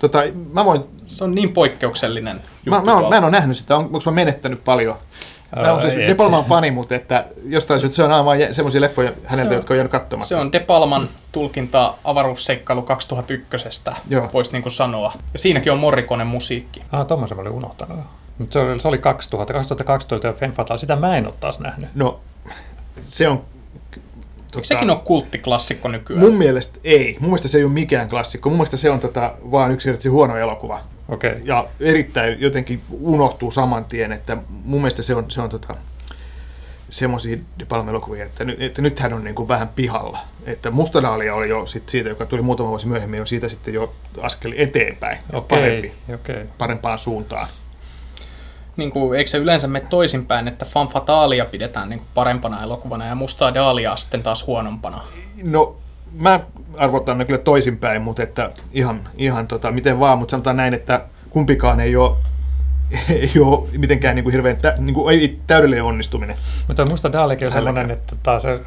Tota, 0.00 0.22
mä, 0.52 0.64
voin, 0.64 0.80
Se 1.06 1.24
on 1.24 1.34
niin 1.34 1.52
poikkeuksellinen 1.52 2.36
juttu 2.36 2.70
mä, 2.70 2.80
mä, 2.80 2.90
tuolla. 2.92 3.08
mä 3.08 3.16
en 3.16 3.24
ole 3.24 3.30
nähnyt 3.32 3.56
sitä, 3.56 3.76
on, 3.76 3.84
onko 3.84 3.98
mä 4.04 4.10
menettänyt 4.10 4.64
paljon? 4.64 4.94
Mä 5.56 5.72
oon 5.72 5.80
siis 5.80 5.94
De 5.94 6.14
Palman 6.14 6.44
fani, 6.44 6.70
mutta 6.70 6.94
että 6.94 7.24
jostain 7.44 7.80
syystä 7.80 7.96
se 7.96 8.02
on 8.02 8.12
aivan 8.12 8.36
semmoisia 8.54 8.80
leffoja 8.80 9.12
häneltä, 9.24 9.50
on- 9.50 9.56
jotka 9.56 9.74
on 9.74 9.78
jäänyt 9.78 9.92
katsomatta. 9.92 10.28
Se 10.28 10.36
on 10.36 10.52
De 10.52 10.60
Palman 10.60 11.08
tulkinta 11.32 11.94
avaruusseikkailu 12.04 12.82
2001, 12.82 13.68
Joo. 14.08 14.30
voisi 14.32 14.52
niinku 14.52 14.70
sanoa. 14.70 15.12
Ja 15.32 15.38
siinäkin 15.38 15.72
on 15.72 15.78
Morrikonen 15.78 16.26
musiikki. 16.26 16.82
Ah, 16.92 17.06
tommosen 17.06 17.36
mä 17.36 17.40
olin 17.40 17.52
unohtanut. 17.52 17.98
jo. 17.98 18.04
Mut 18.38 18.52
se 18.52 18.58
oli, 18.58 18.80
se 18.80 18.88
oli 18.88 18.98
2000, 18.98 19.52
2012 19.52 20.26
ja 20.26 20.32
Femme 20.32 20.54
Fatale. 20.56 20.78
Sitä 20.78 20.96
mä 20.96 21.16
en 21.16 21.26
ole 21.26 21.34
taas 21.40 21.60
nähnyt. 21.60 21.88
No, 21.94 22.20
se 23.04 23.28
on... 23.28 23.42
Eikö 24.58 24.66
sekin 24.66 24.90
ole 24.90 25.00
kulttiklassikko 25.04 25.88
nykyään? 25.88 26.24
Mun 26.24 26.34
mielestä 26.34 26.78
ei. 26.84 27.16
Mun 27.20 27.30
mielestä 27.30 27.48
se 27.48 27.58
ei 27.58 27.64
ole 27.64 27.72
mikään 27.72 28.08
klassikko. 28.08 28.48
Mun 28.48 28.58
mielestä 28.58 28.76
se 28.76 28.90
on 28.90 29.00
tota, 29.00 29.34
vaan 29.50 29.72
yksinkertaisesti 29.72 30.08
huono 30.08 30.36
elokuva. 30.36 30.80
Okay. 31.08 31.36
Ja 31.44 31.68
erittäin 31.80 32.40
jotenkin 32.40 32.82
unohtuu 32.90 33.50
saman 33.50 33.84
tien, 33.84 34.12
että 34.12 34.36
mun 34.48 34.80
mielestä 34.80 35.02
se 35.02 35.14
on, 35.14 35.30
se 35.30 35.40
on 35.40 35.50
tota, 35.50 35.74
semmoisia 36.90 37.38
De 37.58 37.64
Palma-elokuvia, 37.64 38.24
että, 38.24 38.44
ny, 38.44 38.56
että 38.58 38.82
nyt 38.82 39.00
hän 39.00 39.12
on 39.12 39.24
niin 39.24 39.34
kuin 39.34 39.48
vähän 39.48 39.68
pihalla. 39.68 40.18
Että 40.46 40.70
Mustadaalia 40.70 41.34
oli 41.34 41.48
jo 41.48 41.66
sit 41.66 41.88
siitä, 41.88 42.08
joka 42.08 42.26
tuli 42.26 42.42
muutama 42.42 42.68
vuosi 42.68 42.88
myöhemmin, 42.88 43.20
on 43.20 43.26
siitä 43.26 43.48
sitten 43.48 43.74
jo 43.74 43.94
askel 44.20 44.52
eteenpäin. 44.56 45.18
Okei. 45.32 45.58
Parempi, 45.58 45.92
Okei. 46.14 46.44
parempaan 46.58 46.98
suuntaan. 46.98 47.48
Niin 48.76 48.90
kuin, 48.90 49.18
eikö 49.18 49.30
se 49.30 49.38
yleensä 49.38 49.68
mene 49.68 49.86
toisinpäin, 49.90 50.48
että 50.48 50.64
Fan 50.64 50.88
Fatalia 50.88 51.44
pidetään 51.44 51.88
niin 51.88 51.98
kuin 51.98 52.08
parempana 52.14 52.62
elokuvana 52.62 53.06
ja 53.06 53.14
Mustaa 53.14 53.54
Dahliaa 53.54 53.96
sitten 53.96 54.22
taas 54.22 54.46
huonompana? 54.46 55.04
No, 55.42 55.76
mä 56.18 56.40
arvotan 56.76 57.18
ne 57.18 57.24
kyllä 57.24 57.40
toisinpäin, 57.40 58.02
mutta 58.02 58.22
että 58.22 58.50
ihan, 58.72 59.08
ihan 59.16 59.48
tota, 59.48 59.72
miten 59.72 60.00
vaan, 60.00 60.18
mutta 60.18 60.30
sanotaan 60.30 60.56
näin, 60.56 60.74
että 60.74 61.04
kumpikaan 61.30 61.80
ei 61.80 61.96
ole, 61.96 62.16
ei 63.08 63.32
ole 63.40 63.68
mitenkään 63.78 64.16
niin 64.16 64.24
kuin 64.24 64.32
hirveän 64.32 64.56
tä, 64.56 64.74
niin 64.78 64.94
kuin, 64.94 65.14
ei 65.14 65.40
täydellinen 65.46 65.84
onnistuminen. 65.84 66.36
Mutta 66.68 66.84
musta 66.84 67.12
Dalekin 67.12 67.46
on 67.48 67.52
semmoinen, 67.52 67.90
että 67.90 68.16
taas 68.22 68.42
se, 68.42 68.60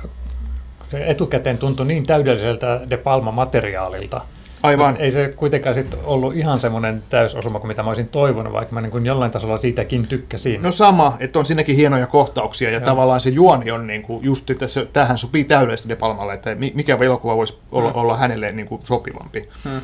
se 0.92 1.04
etukäteen 1.06 1.58
tuntui 1.58 1.86
niin 1.86 2.06
täydelliseltä 2.06 2.82
De 2.90 2.98
Palma-materiaalilta. 2.98 4.22
Aivan. 4.64 4.98
Ei 4.98 5.12
se 5.12 5.34
kuitenkaan 5.36 5.76
sit 5.76 5.96
ollut 6.04 6.36
ihan 6.36 6.60
semmoinen 6.60 7.04
täysosuma 7.10 7.60
kuin 7.60 7.68
mitä 7.68 7.84
mä 7.84 7.90
olisin 7.90 8.08
toivonut, 8.08 8.54
vaikka 8.54 8.74
mä 8.74 8.82
niin 8.82 8.92
kuin 8.92 9.06
jollain 9.06 9.32
tasolla 9.32 9.58
siitäkin 9.58 10.08
tykkäsin. 10.08 10.62
No 10.62 10.72
sama, 10.72 11.18
että 11.20 11.40
on 11.40 11.46
siinäkin 11.46 11.76
hienoja 11.76 12.08
kohtauksia 12.08 12.70
ja 12.70 12.78
Joo. 12.78 12.86
tavallaan 12.86 13.22
se 13.22 13.30
juoni 13.30 13.72
on 13.72 13.88
niin 13.88 14.02
kuin 14.02 14.24
just, 14.24 14.50
että 14.50 14.68
se, 14.68 14.88
tähän 14.94 15.18
sopii 15.18 15.44
täydellisesti 15.44 15.90
De 15.90 15.96
Palmalle, 15.96 16.34
että 16.34 16.56
mi- 16.56 16.72
mikä 16.76 16.98
elokuva 17.02 17.36
voisi 17.36 17.60
olla, 17.72 17.90
Mm. 17.90 17.96
olla 17.96 18.18
hänelle 18.18 18.52
niin 18.52 18.68
kuin 18.68 18.82
sopivampi. 18.86 19.50
Hmm. 19.64 19.80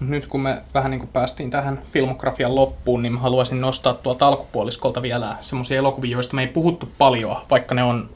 Nyt 0.00 0.26
kun 0.26 0.40
me 0.40 0.62
vähän 0.74 0.90
niin 0.90 0.98
kuin 0.98 1.10
päästiin 1.12 1.50
tähän 1.50 1.82
filmografian 1.92 2.54
loppuun, 2.54 3.02
niin 3.02 3.12
mä 3.12 3.18
haluaisin 3.20 3.60
nostaa 3.60 3.94
tuolta 3.94 4.26
alkupuoliskolta 4.28 5.02
vielä 5.02 5.36
semmoisia 5.40 5.78
elokuvia, 5.78 6.12
joista 6.12 6.36
me 6.36 6.42
ei 6.42 6.48
puhuttu 6.48 6.88
paljon, 6.98 7.36
vaikka 7.50 7.74
ne 7.74 7.82
on 7.82 8.10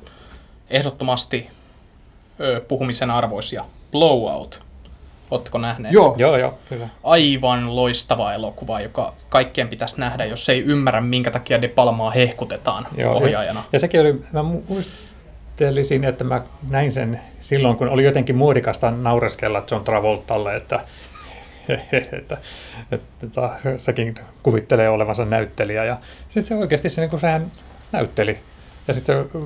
ehdottomasti 0.70 1.48
ö, 2.40 2.60
puhumisen 2.68 3.10
arvoisia. 3.10 3.64
Blowout. 3.92 4.62
Oletteko 5.30 5.58
nähneet? 5.58 5.94
Joo, 5.94 6.14
Joo, 6.18 6.36
joo, 6.36 6.58
kyllä. 6.68 6.88
Aivan 7.04 7.76
loistava 7.76 8.32
elokuva, 8.32 8.80
joka 8.80 9.12
kaikkien 9.28 9.68
pitäisi 9.68 10.00
nähdä, 10.00 10.24
jos 10.24 10.48
ei 10.48 10.62
ymmärrä, 10.62 11.00
minkä 11.00 11.30
takia 11.30 11.62
De 11.62 11.68
Palmaa 11.68 12.10
hehkutetaan 12.10 12.86
Joo, 12.96 13.16
ohjaajana. 13.16 13.60
Ja, 13.60 13.66
ja 13.72 13.78
sekin 13.78 14.00
oli, 14.00 14.12
mä 14.32 14.40
mu- 14.40 14.62
muistelisin, 14.68 16.04
että 16.04 16.24
mä 16.24 16.42
näin 16.70 16.92
sen 16.92 17.20
silloin, 17.40 17.76
kun 17.76 17.88
oli 17.88 18.04
jotenkin 18.04 18.36
muodikasta 18.36 18.90
naureskella 18.90 19.64
John 19.70 19.84
Travoltalle, 19.84 20.56
että, 20.56 20.80
että, 21.92 22.16
että, 22.16 22.36
että 23.22 23.50
sekin 23.78 24.14
kuvittelee 24.42 24.88
olevansa 24.88 25.24
näyttelijä. 25.24 25.84
Ja 25.84 25.96
sitten 26.28 26.44
se 26.44 26.54
oikeasti 26.54 26.88
se, 26.88 27.00
niin 27.00 27.10
kuin 27.10 27.20
sehän 27.20 27.52
näytteli. 27.92 28.38
Ja 28.88 28.94
sitten 28.94 29.24
se 29.24 29.38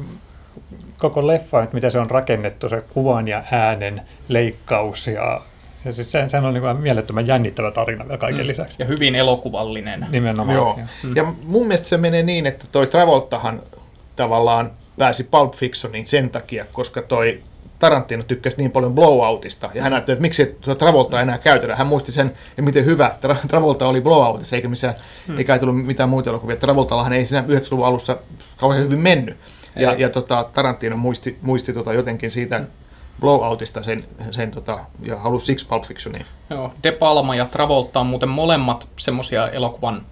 koko 0.98 1.26
leffa, 1.26 1.62
että 1.62 1.74
miten 1.74 1.90
se 1.90 1.98
on 1.98 2.10
rakennettu, 2.10 2.68
se 2.68 2.82
kuvan 2.94 3.28
ja 3.28 3.44
äänen 3.50 4.02
leikkaus 4.28 5.06
ja 5.06 5.40
ja 5.84 5.92
sit 5.92 6.08
se, 6.08 6.28
sehän 6.28 6.44
on 6.44 6.54
niin 6.54 6.62
kuin 6.62 6.76
mielettömän 6.76 7.26
jännittävä 7.26 7.70
tarina 7.70 8.04
vielä 8.04 8.18
kaiken 8.18 8.46
lisäksi. 8.46 8.76
Ja 8.78 8.86
hyvin 8.86 9.14
elokuvallinen. 9.14 10.06
Nimenomaan. 10.10 10.56
Joo. 10.56 10.78
Ja 11.14 11.34
mun 11.44 11.66
mielestä 11.66 11.88
se 11.88 11.96
menee 11.96 12.22
niin, 12.22 12.46
että 12.46 12.64
toi 12.72 12.86
Travoltahan 12.86 13.62
tavallaan 14.16 14.70
pääsi 14.98 15.24
Pulp 15.24 15.54
Fictioniin 15.54 16.06
sen 16.06 16.30
takia, 16.30 16.64
koska 16.72 17.02
toi 17.02 17.42
Tarantino 17.78 18.22
tykkäsi 18.22 18.56
niin 18.56 18.70
paljon 18.70 18.94
Blowoutista, 18.94 19.70
ja 19.74 19.82
hän 19.82 19.92
ajatteli, 19.92 20.14
että 20.14 20.22
miksi 20.22 20.56
tuota 20.60 20.78
Travolta 20.78 21.20
enää 21.20 21.38
käytetään. 21.38 21.78
Hän 21.78 21.86
muisti 21.86 22.12
sen, 22.12 22.32
ja 22.56 22.62
miten 22.62 22.84
hyvä 22.84 23.16
Tra- 23.22 23.46
Travolta 23.48 23.88
oli 23.88 24.00
Blowoutissa, 24.00 24.56
eikä, 24.56 24.68
missään, 24.68 24.94
hmm. 25.26 25.38
eikä 25.38 25.52
ei 25.54 25.60
tullut 25.60 25.86
mitään 25.86 26.08
muita 26.08 26.30
elokuvia. 26.30 26.56
Travoltallahan 26.56 27.12
ei 27.12 27.26
siinä 27.26 27.44
90-luvun 27.48 27.86
alussa 27.86 28.16
kauhean 28.56 28.82
hyvin 28.82 29.00
mennyt. 29.00 29.36
Ja, 29.76 29.92
Ei. 29.92 30.00
ja 30.00 30.08
tota, 30.08 30.50
Tarantino 30.52 30.96
muisti, 30.96 31.38
muisti 31.42 31.72
tota 31.72 31.92
jotenkin 31.92 32.30
siitä 32.30 32.64
Blowoutista 33.22 33.82
sen, 33.82 34.04
sen 34.30 34.50
tota, 34.50 34.78
ja 35.02 35.18
halusi 35.18 35.46
siksi 35.46 35.66
Pulp 35.66 35.84
Fictioniin. 35.84 36.26
Joo, 36.50 36.72
De 36.82 36.92
Palma 36.92 37.34
ja 37.34 37.46
Travolta 37.46 38.00
on 38.00 38.06
muuten 38.06 38.28
molemmat 38.28 38.88
semmosia 38.96 39.48
elokuvan 39.48 40.02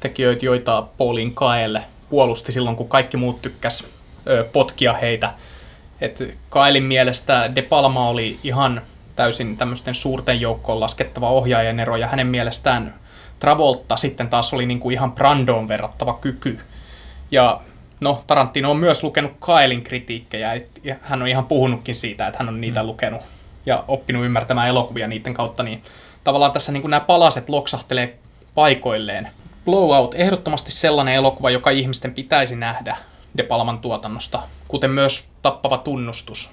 tekijöitä, 0.00 0.46
joita 0.46 0.86
Paulin 0.98 1.34
Kaelle 1.34 1.84
puolusti 2.10 2.52
silloin, 2.52 2.76
kun 2.76 2.88
kaikki 2.88 3.16
muut 3.16 3.42
tykkäs 3.42 3.86
ö, 4.26 4.44
potkia 4.52 4.92
heitä. 4.92 5.34
Et 6.00 6.38
Kaelin 6.48 6.84
mielestä 6.84 7.54
De 7.54 7.62
Palma 7.62 8.08
oli 8.08 8.38
ihan 8.44 8.82
täysin 9.16 9.56
tämmöisten 9.56 9.94
suurten 9.94 10.40
joukkoon 10.40 10.80
laskettava 10.80 11.30
ohjaajan 11.30 11.80
ero, 11.80 11.96
ja 11.96 12.08
hänen 12.08 12.26
mielestään 12.26 12.94
Travolta 13.38 13.96
sitten 13.96 14.28
taas 14.28 14.54
oli 14.54 14.66
niinku 14.66 14.90
ihan 14.90 15.12
Brandoon 15.12 15.68
verrattava 15.68 16.18
kyky. 16.20 16.58
Ja 17.30 17.60
no, 18.00 18.24
Tarantino 18.26 18.70
on 18.70 18.76
myös 18.76 19.02
lukenut 19.02 19.32
Kaelin 19.40 19.82
kritiikkejä, 19.82 20.52
et 20.52 20.80
hän 21.00 21.22
on 21.22 21.28
ihan 21.28 21.44
puhunutkin 21.46 21.94
siitä, 21.94 22.26
että 22.26 22.38
hän 22.38 22.48
on 22.48 22.60
niitä 22.60 22.84
lukenut 22.84 23.20
ja 23.66 23.84
oppinut 23.88 24.24
ymmärtämään 24.24 24.68
elokuvia 24.68 25.06
niiden 25.08 25.34
kautta, 25.34 25.62
niin 25.62 25.82
tavallaan 26.24 26.52
tässä 26.52 26.72
niin 26.72 26.90
nämä 26.90 27.00
palaset 27.00 27.48
loksahtelee 27.48 28.18
paikoilleen. 28.54 29.28
Blowout, 29.64 30.14
ehdottomasti 30.14 30.72
sellainen 30.72 31.14
elokuva, 31.14 31.50
joka 31.50 31.70
ihmisten 31.70 32.14
pitäisi 32.14 32.56
nähdä 32.56 32.96
De 33.36 33.42
Palman 33.42 33.78
tuotannosta, 33.78 34.42
kuten 34.68 34.90
myös 34.90 35.28
Tappava 35.42 35.78
tunnustus. 35.78 36.50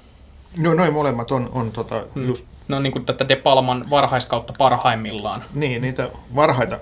No, 0.58 0.74
noin 0.74 0.94
molemmat 0.94 1.32
on, 1.32 1.50
on 1.54 1.72
tota, 1.72 2.04
Mm. 2.16 2.28
just 2.28 2.46
Ne 2.68 2.76
on 2.76 2.84
niin 2.84 2.92
kuin 2.94 3.06
tätä 3.06 3.30
De 3.30 3.36
Palman 3.36 3.90
varhaiskautta 3.90 4.54
parhaimmillaan. 4.58 5.44
niin, 5.54 5.82
niitä 5.82 6.10
varhaita 6.36 6.80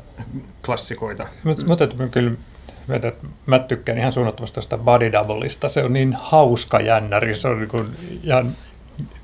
klassikoita. 0.65 1.27
Mutta 1.43 1.65
mä 1.97 2.07
kyllä 2.07 2.31
että 2.93 3.13
mä 3.45 3.59
tykkään 3.59 3.97
ihan 3.97 4.11
suunnattomasti 4.11 4.53
tuosta 4.53 4.77
Body 4.77 5.11
Doubleista. 5.11 5.69
Se 5.69 5.83
on 5.83 5.93
niin 5.93 6.17
hauska 6.19 6.79
jännäri, 6.79 7.35
se 7.35 7.47
on 7.47 7.59
niin 7.59 7.69
kuin 7.69 7.95
ihan 8.23 8.55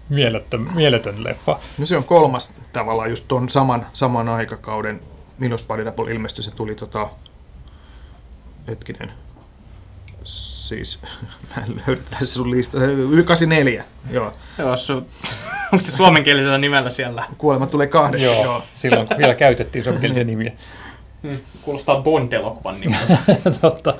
mieletön, 0.09 0.67
mieletön 0.75 1.23
leffa. 1.23 1.59
No 1.77 1.85
se 1.85 1.97
on 1.97 2.03
kolmas 2.03 2.53
tavallaan 2.73 3.09
just 3.09 3.27
tuon 3.27 3.49
saman, 3.49 3.85
saman 3.93 4.29
aikakauden, 4.29 4.99
milloin 5.37 5.61
Body 5.67 5.85
Double 5.85 6.11
ilmestyi, 6.11 6.43
se 6.43 6.51
tuli 6.51 6.75
tota, 6.75 7.09
hetkinen, 8.67 9.11
siis, 10.23 10.99
mä 11.55 11.63
en 11.63 11.81
löydä 11.87 12.01
tässä 12.09 12.33
sun 12.33 12.51
lista, 12.51 12.77
84, 13.25 13.83
joo, 14.11 14.33
Joo, 14.57 14.75
su- 14.75 15.05
onko 15.73 15.81
se 15.81 15.91
suomenkielisellä 15.91 16.57
nimellä 16.57 16.89
siellä? 16.89 17.25
kuolema 17.37 17.67
tulee 17.67 17.87
kahdesta, 17.87 18.25
Joo, 18.25 18.35
joo. 18.35 18.43
joo. 18.43 18.63
silloin 18.75 19.07
kun 19.07 19.17
vielä 19.17 19.35
käytettiin 19.35 19.83
suomenkielisiä 19.83 20.23
nimiä. 20.23 20.51
Kuulostaa 21.61 22.01
Bond-elokuvan 22.01 22.79
nimeltä. 22.79 23.17
Totta. 23.61 23.93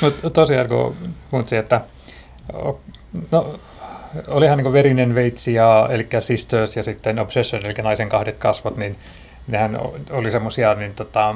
Mutta 0.00 0.30
tosiaan 0.30 0.68
kun 0.68 0.96
funtsi, 1.30 1.56
että 1.56 1.80
no, 3.30 3.58
olihan 4.28 4.58
niin 4.58 4.72
verinen 4.72 5.14
veitsi, 5.14 5.54
ja, 5.54 5.88
eli 5.90 6.08
Sisters 6.20 6.76
ja 6.76 6.82
sitten 6.82 7.18
Obsession, 7.18 7.66
eli 7.66 7.74
naisen 7.82 8.08
kahdet 8.08 8.38
kasvot, 8.38 8.76
niin 8.76 8.96
nehän 9.46 9.78
oli 10.10 10.30
semmoisia 10.30 10.74
niin 10.74 10.94
tota, 10.94 11.34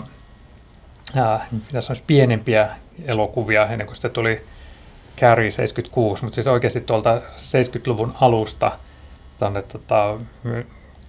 ää, 1.17 1.47
mitä 1.51 1.79
pienempiä 2.07 2.69
elokuvia 3.07 3.67
ennen 3.67 3.87
kuin 3.87 3.97
sitten 3.97 4.11
tuli 4.11 4.45
Carrie 5.19 5.51
76, 5.51 6.25
mutta 6.25 6.35
siis 6.35 6.47
oikeasti 6.47 6.81
tuolta 6.81 7.23
70-luvun 7.37 8.15
alusta 8.21 8.79
tuonne 9.39 9.63
tota, 9.63 10.19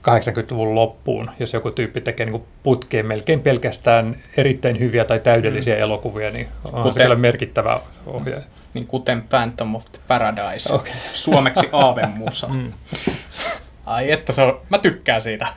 80-luvun 0.02 0.76
loppuun, 0.76 1.32
jos 1.40 1.54
joku 1.54 1.72
tyyppi 1.72 2.02
tekee 2.02 2.26
niin 2.26 2.44
putkeen 2.64 3.06
melkein 3.06 3.40
pelkästään 3.40 4.18
erittäin 4.38 4.80
hyviä 4.80 5.06
tai 5.06 5.20
täydellisiä 5.20 5.76
mm. 5.76 5.82
elokuvia, 5.82 6.32
niin 6.32 6.48
on 6.64 6.84
se 6.84 6.90
Kuten- 6.90 7.04
kyllä 7.04 7.16
merkittävä 7.16 7.82
ohjaaja. 8.06 8.46
niin 8.74 8.88
kuten 8.88 9.22
Phantom 9.22 9.76
of 9.76 9.86
the 9.92 10.00
Paradise. 10.08 10.74
Okei. 10.74 10.94
Suomeksi 11.14 11.70
Aavemusa. 11.72 12.48
Mm. 12.48 12.74
Ai 13.86 14.12
että 14.12 14.32
se 14.32 14.42
on, 14.42 14.62
mä 14.70 14.78
tykkään 14.78 15.22
siitä. 15.22 15.48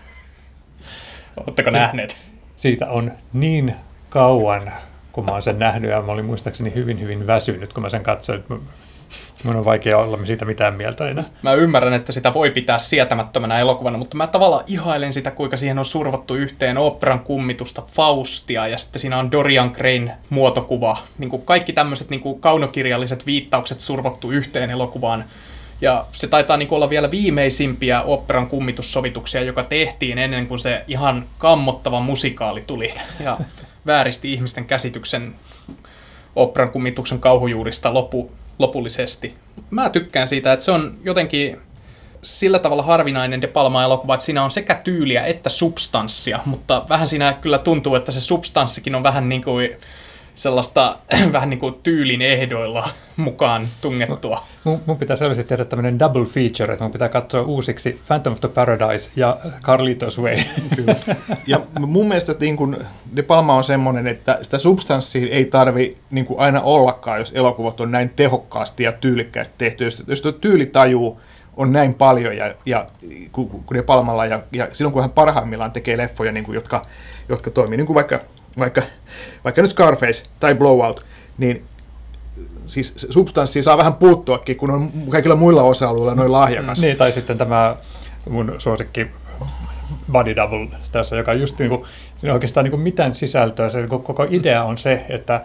Oletteko 1.37 1.71
nähneet? 1.71 2.17
Siitä 2.57 2.91
on 2.91 3.13
niin 3.33 3.75
kauan, 4.09 4.73
kun 5.13 5.25
mä 5.25 5.33
oon 5.33 5.43
sen 5.43 5.59
nähnyt, 5.59 5.91
ja 5.91 6.03
mä 6.03 6.13
olin 6.13 6.25
muistaakseni 6.25 6.75
hyvin, 6.75 7.01
hyvin 7.01 7.27
väsynyt, 7.27 7.73
kun 7.73 7.83
mä 7.83 7.91
sen 7.91 8.03
katsoin. 8.03 8.45
Mun 9.45 9.57
on 9.57 9.65
vaikea 9.65 9.99
olla 9.99 10.19
siitä 10.25 10.45
mitään 10.45 10.75
mieltä 10.75 11.09
enää. 11.09 11.25
Mä 11.43 11.53
ymmärrän, 11.53 11.95
että 11.95 12.13
sitä 12.13 12.35
voi 12.35 12.51
pitää 12.51 12.79
sietämättömänä 12.79 13.59
elokuvana, 13.59 13.99
mutta 13.99 14.17
mä 14.17 14.27
tavallaan 14.27 14.65
ihailen 14.67 15.13
sitä, 15.13 15.31
kuinka 15.31 15.57
siihen 15.57 15.79
on 15.79 15.85
survattu 15.85 16.35
yhteen 16.35 16.79
operan 16.79 17.21
kummitusta 17.21 17.83
Faustia 17.93 18.67
ja 18.67 18.79
sitten 18.79 19.01
siinä 19.01 19.19
on 19.19 19.33
Dorian 19.33 19.71
Grayn 19.75 20.13
muotokuva. 20.31 20.97
Niin 21.19 21.31
kuin 21.31 21.43
kaikki 21.43 21.73
tämmöiset 21.73 22.11
niin 22.11 22.21
kuin 22.21 22.41
kaunokirjalliset 22.41 23.27
viittaukset 23.27 23.81
survattu 23.81 24.31
yhteen 24.31 24.71
elokuvaan. 24.71 25.25
Ja 25.81 26.07
se 26.13 26.27
taitaa 26.27 26.57
niin 26.57 26.75
olla 26.75 26.91
vielä 26.91 27.11
viimeisimpiä 27.11 28.03
operan 28.03 28.47
kummitussovituksia, 28.47 29.43
joka 29.43 29.63
tehtiin 29.63 30.19
ennen 30.19 30.47
kuin 30.47 30.59
se 30.59 30.85
ihan 30.89 31.27
kammottava 31.39 32.01
musikaali 32.01 32.61
tuli 32.67 32.95
ja 33.21 33.39
vääristi 33.87 34.33
ihmisten 34.33 34.65
käsityksen 34.65 35.35
operan 36.37 36.71
kummituksen 36.71 37.19
kauhujuurista 37.19 37.95
lopu, 37.95 38.33
lopullisesti. 38.59 39.35
Mä 39.71 39.91
tykkään 39.91 40.29
siitä, 40.29 40.53
että 40.53 40.65
se 40.65 40.71
on 40.71 40.99
jotenkin 41.05 41.61
sillä 42.23 42.59
tavalla 42.59 42.83
harvinainen 42.83 43.43
De 43.43 43.47
Palma-elokuva, 43.47 44.15
että 44.15 44.27
siinä 44.27 44.45
on 44.45 44.51
sekä 44.51 44.75
tyyliä 44.75 45.25
että 45.25 45.49
substanssia, 45.49 46.41
mutta 46.45 46.87
vähän 46.89 47.09
siinä 47.09 47.33
kyllä 47.33 47.59
tuntuu, 47.59 47.95
että 47.95 48.13
se 48.13 48.21
substanssikin 48.21 48.95
on 48.95 49.03
vähän 49.03 49.29
niin 49.29 49.45
kuin 49.45 49.71
sellaista 50.35 50.99
vähän 51.33 51.51
niin 51.51 51.61
kuin 51.61 51.75
tyylin 51.83 52.23
ehdoilla 52.23 52.89
mukaan 53.17 53.69
tungettua. 53.81 54.45
Mun, 54.65 54.81
mun 54.87 54.99
pitää 54.99 55.17
selvästi 55.17 55.45
tehdä 55.45 55.65
tämmöinen 55.65 55.99
double 55.99 56.25
feature, 56.25 56.73
että 56.73 56.85
mun 56.85 56.93
pitää 56.93 57.09
katsoa 57.09 57.43
uusiksi 57.43 58.01
Phantom 58.07 58.33
of 58.33 58.41
the 58.41 58.49
Paradise 58.49 59.11
ja 59.17 59.39
Carlitos 59.63 60.21
Way. 60.21 60.37
Kyllä. 60.77 60.97
Ja 61.47 61.61
mun 61.79 62.09
mielestä 62.09 62.35
niin 62.41 62.57
kun 62.57 62.77
De 63.17 63.23
Palma 63.23 63.55
on 63.55 63.65
semmoinen, 63.65 64.07
että 64.07 64.39
sitä 64.43 64.59
substanssia 64.59 65.29
ei 65.31 65.45
tarvi 65.45 65.97
niin 66.11 66.27
kuin 66.27 66.41
aina 66.41 66.61
ollakaan, 66.61 67.19
jos 67.19 67.33
elokuvat 67.35 67.81
on 67.81 67.91
näin 67.91 68.11
tehokkaasti 68.17 68.83
ja 68.83 68.93
tyylikkäästi 68.93 69.55
tehty. 69.59 69.85
Jos, 69.85 70.05
jos 70.07 70.21
tuo 70.21 70.33
tyylitaju 70.33 71.21
on 71.57 71.73
näin 71.73 71.95
paljon 71.95 72.37
ja, 72.37 72.55
ja 72.67 72.87
kuin 73.33 73.49
ku 73.49 73.75
De 73.75 73.83
Palmalla 73.83 74.27
ja, 74.27 74.43
ja 74.53 74.69
silloin 74.73 74.93
kun 74.93 75.03
hän 75.03 75.11
parhaimmillaan 75.11 75.73
tekee 75.73 75.97
leffoja, 75.97 76.33
niin 76.33 76.45
kuin, 76.45 76.55
jotka, 76.55 76.83
jotka 77.29 77.51
toimii, 77.51 77.77
niin 77.77 77.87
kuin 77.87 77.95
vaikka, 77.95 78.21
vaikka, 78.59 78.83
vaikka 79.45 79.63
nyt 79.63 79.71
Scarface 79.71 80.25
tai 80.41 80.55
Blowout, 80.55 81.05
niin 81.39 81.65
siis 82.67 83.07
substanssi 83.11 83.63
saa 83.63 83.79
vähän 83.79 83.95
puuttuakin, 83.95 84.57
kun 84.57 84.71
on 84.71 84.91
kaikilla 85.09 85.37
muilla 85.37 85.63
osa-alueilla 85.63 86.15
noin 86.15 86.33
lahjakas. 86.33 86.81
niin, 86.83 86.97
tai 86.97 87.13
sitten 87.13 87.39
tämä 87.39 87.77
mun 88.31 88.55
suosikki 88.59 89.07
Body 90.13 90.37
Double 90.37 90.69
tässä, 90.93 91.17
joka 91.17 91.33
just 91.33 91.59
niin 91.59 91.69
kuin, 91.69 91.85
oikeastaan 92.33 92.65
niin 92.65 92.71
kuin 92.71 92.81
mitään 92.81 93.15
sisältöä. 93.15 93.69
Se 93.69 93.87
koko- 93.87 94.15
koko 94.15 94.27
idea 94.31 94.65
on 94.65 94.79
se, 94.79 95.05
että 95.09 95.41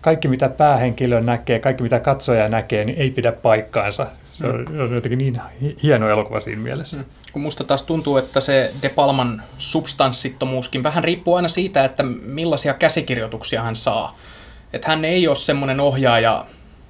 kaikki 0.00 0.28
mitä 0.28 0.48
päähenkilö 0.48 1.20
näkee, 1.20 1.58
kaikki 1.58 1.82
mitä 1.82 2.00
katsoja 2.00 2.48
näkee, 2.48 2.84
niin 2.84 2.98
ei 2.98 3.10
pidä 3.10 3.32
paikkaansa. 3.32 4.06
Se 4.32 4.46
on, 4.46 4.80
on 4.80 4.94
jotenkin 4.94 5.18
niin 5.18 5.40
hi- 5.62 5.76
hieno 5.82 6.08
elokuva 6.08 6.40
siinä 6.40 6.62
mielessä. 6.62 6.96
Mm. 6.96 7.04
Kun 7.32 7.42
musta 7.42 7.64
taas 7.64 7.82
tuntuu, 7.82 8.16
että 8.16 8.40
se 8.40 8.74
De 8.82 8.88
Palman 8.88 9.42
substanssittomuuskin 9.58 10.82
vähän 10.82 11.04
riippuu 11.04 11.34
aina 11.34 11.48
siitä, 11.48 11.84
että 11.84 12.02
millaisia 12.22 12.74
käsikirjoituksia 12.74 13.62
hän 13.62 13.76
saa. 13.76 14.18
Että 14.72 14.88
hän 14.88 15.04
ei 15.04 15.28
ole 15.28 15.36
semmoinen 15.36 15.80
ohjaaja, 15.80 16.46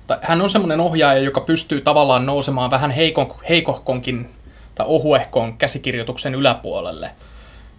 tai 0.07 0.18
hän 0.22 0.43
on 0.43 0.51
semmoinen 0.51 0.80
ohjaaja, 0.80 1.22
joka 1.22 1.41
pystyy 1.41 1.80
tavallaan 1.80 2.26
nousemaan 2.26 2.70
vähän 2.70 2.91
heikon, 2.91 3.34
heikohkonkin 3.49 4.30
tai 4.74 4.86
ohuehkon 4.88 5.59
käsikirjoituksen 5.59 6.34
yläpuolelle 6.34 7.11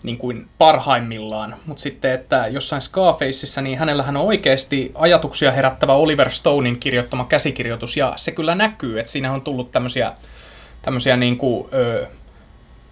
niin 0.04 0.18
kuin 0.18 0.48
parhaimmillaan. 0.58 1.56
Mutta 1.66 1.84
sitten, 1.84 2.14
että 2.14 2.48
jossain 2.48 2.82
Scarfaceissa, 2.82 3.62
niin 3.62 3.78
hänellähän 3.80 4.18
on 4.18 4.26
oikeasti 4.26 4.92
ajatuksia 4.96 5.52
herättävä 5.52 5.94
Oliver 5.94 6.30
Stonein 6.32 6.80
kirjoittama 6.80 7.26
käsikirjoitus, 7.26 7.98
ja 7.98 8.14
se 8.16 8.32
kyllä 8.32 8.56
näkyy, 8.56 9.00
että 9.00 9.12
siinä 9.12 9.34
on 9.34 9.42
tullut 9.42 9.72
tämmöisiä, 9.72 10.14
tämmöisiä 10.82 11.18
niin 11.18 11.38
kuin, 11.38 11.68
ö, 11.74 12.08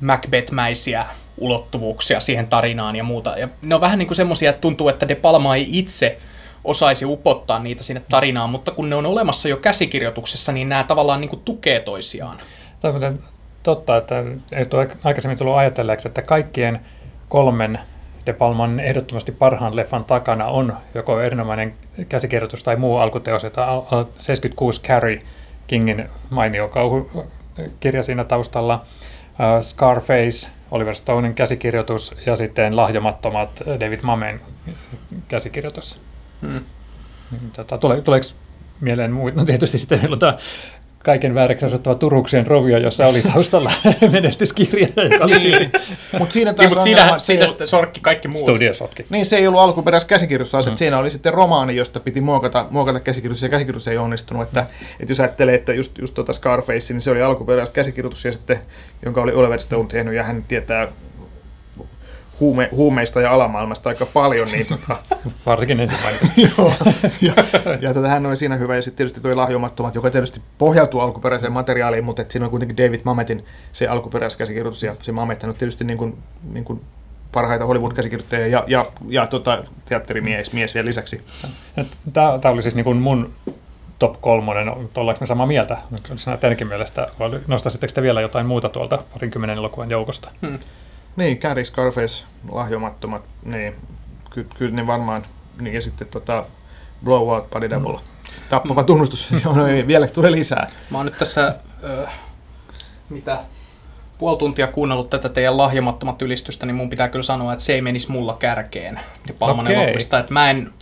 Macbeth-mäisiä 0.01 1.05
ulottuvuuksia 1.37 2.19
siihen 2.19 2.47
tarinaan 2.47 2.95
ja 2.95 3.03
muuta. 3.03 3.37
Ja 3.37 3.47
ne 3.61 3.75
on 3.75 3.81
vähän 3.81 3.99
niin 3.99 4.07
kuin 4.07 4.15
semmoisia, 4.15 4.49
että 4.49 4.61
tuntuu, 4.61 4.89
että 4.89 5.07
De 5.07 5.15
Palma 5.15 5.55
ei 5.55 5.67
itse 5.69 6.17
osaisi 6.63 7.05
upottaa 7.05 7.59
niitä 7.59 7.83
sinne 7.83 8.01
tarinaan, 8.09 8.49
mutta 8.49 8.71
kun 8.71 8.89
ne 8.89 8.95
on 8.95 9.05
olemassa 9.05 9.49
jo 9.49 9.57
käsikirjoituksessa, 9.57 10.51
niin 10.51 10.69
nämä 10.69 10.83
tavallaan 10.83 11.21
niin 11.21 11.29
kuin 11.29 11.41
tukee 11.45 11.79
toisiaan. 11.79 12.37
Tämä 12.79 13.07
on 13.07 13.19
totta, 13.63 13.97
että 13.97 14.23
ei 14.51 14.65
ole 14.73 14.87
aikaisemmin 15.03 15.37
tullut 15.37 15.55
ajatelleeksi, 15.55 16.07
että 16.07 16.21
kaikkien 16.21 16.79
kolmen 17.29 17.79
De 18.25 18.33
Palman 18.33 18.79
ehdottomasti 18.79 19.31
parhaan 19.31 19.75
leffan 19.75 20.05
takana 20.05 20.45
on 20.45 20.77
joko 20.95 21.21
erinomainen 21.21 21.73
käsikirjoitus 22.09 22.63
tai 22.63 22.75
muu 22.75 22.97
alkuteos, 22.97 23.43
että 23.43 23.61
76 24.19 24.81
Carrie 24.81 25.21
Kingin 25.67 26.09
mainio 26.29 26.67
kauhukirja 26.67 28.03
siinä 28.03 28.23
taustalla, 28.23 28.85
Scarface, 29.61 30.49
Oliver 30.71 30.95
Stonein 30.95 31.33
käsikirjoitus 31.33 32.15
ja 32.25 32.35
sitten 32.35 32.75
lahjomattomat 32.75 33.61
David 33.79 33.99
Mamen 34.01 34.41
käsikirjoitus. 35.27 35.99
Hmm. 36.41 36.61
Tota, 37.53 37.77
tule, 37.77 38.01
tuleeko 38.01 38.27
mieleen 38.81 39.11
muut? 39.11 39.35
No 39.35 39.45
tietysti 39.45 39.79
sitten 39.79 39.99
meillä 39.99 40.13
on 40.13 40.19
tämä 40.19 40.37
kaiken 41.03 41.35
vääräksi 41.35 41.65
osoittava 41.65 41.95
Turuksien 41.95 42.47
rovio, 42.47 42.77
jossa 42.77 43.07
oli 43.07 43.21
taustalla 43.21 43.71
menestyskirja. 44.11 44.87
Joka 45.11 45.25
oli 45.25 45.37
niin. 45.37 45.71
Mutta 46.19 46.33
siinä 46.33 46.53
taas 46.53 46.65
niin, 46.65 46.69
mutta 46.69 46.83
siinä, 46.83 47.19
siinä 47.19 47.47
sitten 47.47 47.67
sorkki 47.67 47.99
kaikki 47.99 48.27
muut. 48.27 48.41
Studio 48.41 48.73
sotki. 48.73 49.05
Niin, 49.09 49.25
se 49.25 49.37
ei 49.37 49.47
ollut 49.47 49.61
alkuperäis 49.61 50.05
käsikirjoitus, 50.05 50.65
mm. 50.65 50.75
siinä 50.75 50.97
oli 50.97 51.11
sitten 51.11 51.33
romaani, 51.33 51.75
josta 51.75 51.99
piti 51.99 52.21
muokata, 52.21 52.67
muokata 52.69 52.99
käsikirjoitus, 52.99 53.43
ja 53.43 53.49
käsikirjoitus 53.49 53.87
ei 53.87 53.97
onnistunut. 53.97 54.43
Että, 54.43 54.65
että 54.99 55.11
jos 55.11 55.19
ajattelee, 55.19 55.55
että 55.55 55.73
just, 55.73 55.97
just 55.97 56.13
tuota 56.13 56.33
Scarface, 56.33 56.93
niin 56.93 57.01
se 57.01 57.11
oli 57.11 57.21
alkuperäis 57.21 57.69
käsikirjoitus, 57.69 58.25
ja 58.25 58.31
sitten, 58.31 58.59
jonka 59.05 59.21
oli 59.21 59.31
Oliver 59.31 59.61
Stone 59.61 59.87
tehnyt, 59.89 60.13
ja 60.13 60.23
hän 60.23 60.43
tietää 60.47 60.87
huume, 62.39 62.69
huumeista 62.71 63.21
ja 63.21 63.33
alamaailmasta 63.33 63.89
aika 63.89 64.05
paljon. 64.05 64.47
Niin, 64.51 64.65
tota, 64.65 64.97
Varsinkin 65.45 65.79
ensimmäinen. 65.79 66.19
joo, 66.57 66.73
ja, 67.21 67.33
ja 67.81 67.93
tota, 67.93 68.07
hän 68.07 68.25
oli 68.25 68.37
siinä 68.37 68.55
hyvä. 68.55 68.75
Ja 68.75 68.81
sitten 68.81 68.97
tietysti 68.97 69.21
tuo 69.21 69.37
lahjomattomat, 69.37 69.95
joka 69.95 70.11
tietysti 70.11 70.41
pohjautuu 70.57 70.99
alkuperäiseen 70.99 71.51
materiaaliin, 71.51 72.03
mutta 72.03 72.25
siinä 72.29 72.45
on 72.45 72.51
kuitenkin 72.51 72.77
David 72.77 73.01
Mametin 73.03 73.45
se 73.71 73.87
alkuperäiskäsikirjoitus. 73.87 74.83
Ja 74.83 74.95
se 75.01 75.11
Mamet 75.11 75.43
on 75.43 75.55
tietysti 75.55 75.83
niin 75.83 75.97
kuin, 75.97 76.17
niin 76.51 76.65
kuin 76.65 76.81
parhaita 77.31 77.65
Hollywood-käsikirjoittajia 77.65 78.47
ja, 78.47 78.63
ja, 78.67 78.85
ja 79.07 79.27
tota, 79.27 79.63
teatterimies 79.85 80.53
mies 80.53 80.73
vielä 80.73 80.85
lisäksi. 80.85 81.21
Tämä, 82.13 82.39
tämä 82.41 82.53
oli 82.53 82.61
siis 82.61 82.75
niin 82.75 82.83
kuin 82.83 82.97
mun 82.97 83.33
top 83.99 84.21
kolmonen, 84.21 84.69
ollaanko 84.69 85.21
me 85.21 85.27
samaa 85.27 85.45
mieltä? 85.45 85.77
Teidänkin 86.39 86.67
mielestä, 86.67 87.07
vai 87.19 87.39
nostaisitteko 87.47 87.93
te 87.93 88.01
vielä 88.01 88.21
jotain 88.21 88.45
muuta 88.45 88.69
tuolta 88.69 89.03
parinkymmenen 89.13 89.57
elokuvan 89.57 89.89
joukosta? 89.89 90.31
Hmm. 90.41 90.59
Niin, 91.15 91.37
Carrie, 91.37 91.65
Scarface, 91.65 92.23
lahjomattomat, 92.51 93.23
niin 93.43 93.75
ky- 94.29 94.47
kyllä 94.57 94.75
ne 94.75 94.87
varmaan, 94.87 95.25
niin 95.61 95.75
ja 95.75 95.81
sitten 95.81 96.07
tota, 96.07 96.45
Blowout, 97.03 97.49
Body 97.49 97.69
Double. 97.69 97.93
Mm. 97.93 97.99
Tappava 98.49 98.81
mm. 98.81 98.85
tunnustus, 98.85 99.31
joo, 99.45 99.67
ei, 99.67 99.87
vielä 99.87 100.07
tulee 100.07 100.31
lisää. 100.31 100.69
Mä 100.89 100.97
oon 100.97 101.05
nyt 101.05 101.17
tässä, 101.17 101.55
äh, 102.05 102.13
mitä, 103.09 103.39
puoli 104.17 104.37
tuntia 104.37 104.67
kuunnellut 104.67 105.09
tätä 105.09 105.29
teidän 105.29 105.57
lahjomattomat 105.57 106.21
ylistystä, 106.21 106.65
niin 106.65 106.75
mun 106.75 106.89
pitää 106.89 107.09
kyllä 107.09 107.23
sanoa, 107.23 107.53
että 107.53 107.65
se 107.65 107.73
ei 107.73 107.81
menisi 107.81 108.11
mulla 108.11 108.33
kärkeen. 108.33 108.99
De 109.27 109.33
Palman 109.33 109.65
okay. 109.65 109.75
elokuvista, 109.75 110.19
että 110.19 110.33
mä 110.33 110.49
en, 110.49 110.73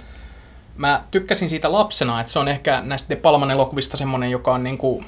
mä 0.77 1.03
tykkäsin 1.11 1.49
siitä 1.49 1.71
lapsena, 1.71 2.19
että 2.19 2.31
se 2.31 2.39
on 2.39 2.47
ehkä 2.47 2.81
näistä 2.81 3.09
De 3.09 3.15
Palman 3.15 3.51
elokuvista 3.51 3.97
semmonen, 3.97 4.31
joka 4.31 4.53
on 4.53 4.63
niinku, 4.63 5.03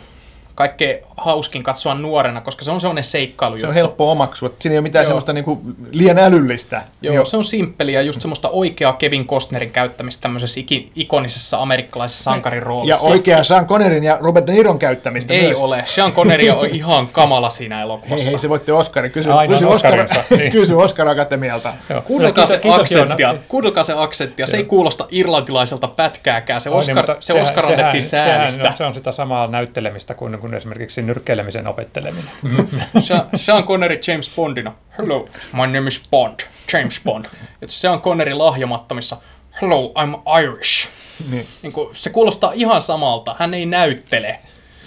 kaikkein 0.60 1.00
hauskin 1.18 1.64
katsoa 1.64 1.96
nuorena, 1.96 2.42
koska 2.42 2.66
se 2.66 2.72
on 2.72 2.82
sellainen 2.82 3.04
seikkailu. 3.04 3.58
Se 3.58 3.68
on 3.68 3.74
helppo 3.74 4.12
omaksua. 4.12 4.50
Siinä 4.60 4.74
ei 4.74 4.78
ole 4.78 4.84
mitään 4.84 5.04
Joo. 5.04 5.08
semmoista 5.08 5.34
niin 5.34 5.46
kuin 5.46 5.60
liian 5.92 6.18
älyllistä. 6.18 6.82
Joo, 7.02 7.16
Joo, 7.16 7.26
se 7.26 7.38
on 7.38 7.46
simppeli 7.46 7.94
ja 7.94 8.02
just 8.02 8.22
semmoista 8.22 8.50
oikeaa 8.50 8.94
Kevin 8.94 9.28
Costnerin 9.28 9.72
käyttämistä 9.72 10.22
tämmöisessä 10.22 10.62
ikonisessa 10.96 11.58
amerikkalaisessa 11.62 12.24
sankarin 12.24 12.64
roolissa. 12.64 13.06
Ja 13.06 13.12
oikeaa 13.12 13.44
Sean 13.44 13.68
Connerin 13.68 14.04
ja 14.04 14.18
Robert 14.22 14.48
De 14.48 14.52
Niron 14.52 14.80
käyttämistä 14.80 15.34
Ei 15.34 15.48
myös. 15.48 15.60
ole. 15.60 15.82
Sean 15.86 16.12
Connery 16.12 16.50
on 16.50 16.66
ihan 16.66 17.08
kamala 17.08 17.50
siinä 17.50 17.82
elokuvassa. 17.82 18.24
Hei, 18.24 18.32
hei 18.32 18.40
se 18.40 18.50
voitte 18.50 18.74
Oscarin. 18.74 19.12
Kysy, 19.12 19.32
Aina 19.32 19.54
kysy, 19.54 19.66
Oscar, 19.66 20.08
niin. 20.38 20.52
kysy 20.52 20.74
Oscar 20.74 21.08
Akatemialta. 21.08 21.74
Kuunnelkaa 22.04 22.48
se 22.48 22.62
aksenttia. 22.70 23.36
Kuunnelkaa 23.48 23.84
se 23.84 23.94
aksenttia. 23.98 24.48
Se 24.48 24.58
ei 24.58 24.64
kuulosta 24.64 25.08
irlantilaiselta 25.12 25.88
pätkääkään. 25.88 26.62
Se 26.62 26.70
Oscar, 26.70 26.96
niin, 26.96 27.18
se 27.20 27.34
Oscar 27.34 27.66
annettiin 27.66 28.04
säälistä. 28.04 28.74
Se 28.78 28.84
on 28.84 28.94
sitä 28.94 29.12
samaa 29.12 29.48
näyttelemistä 29.48 30.14
kuin, 30.14 30.40
kuin 30.40 30.49
esimerkiksi 30.54 30.80
esimerkiksi 30.80 31.02
nyrkkeilemisen 31.02 31.68
opetteleminen. 31.68 32.32
Sean 33.36 33.64
Connery 33.64 34.00
James 34.08 34.32
Bondina. 34.36 34.76
Hello, 34.98 35.28
my 35.54 35.68
name 35.68 35.88
is 35.88 36.04
Bond. 36.12 36.40
James 36.74 37.02
Bond. 37.04 37.26
Et 37.62 37.70
Sean 37.70 38.02
Connery 38.02 38.34
lahjomattomissa. 38.34 39.18
Hello, 39.62 39.94
I'm 39.96 40.42
Irish. 40.44 40.88
Niin. 41.32 41.48
Niin 41.62 41.74
kuin, 41.74 41.96
se 41.96 42.10
kuulostaa 42.10 42.52
ihan 42.56 42.82
samalta. 42.82 43.36
Hän 43.40 43.54
ei 43.54 43.66
näyttele. 43.66 44.40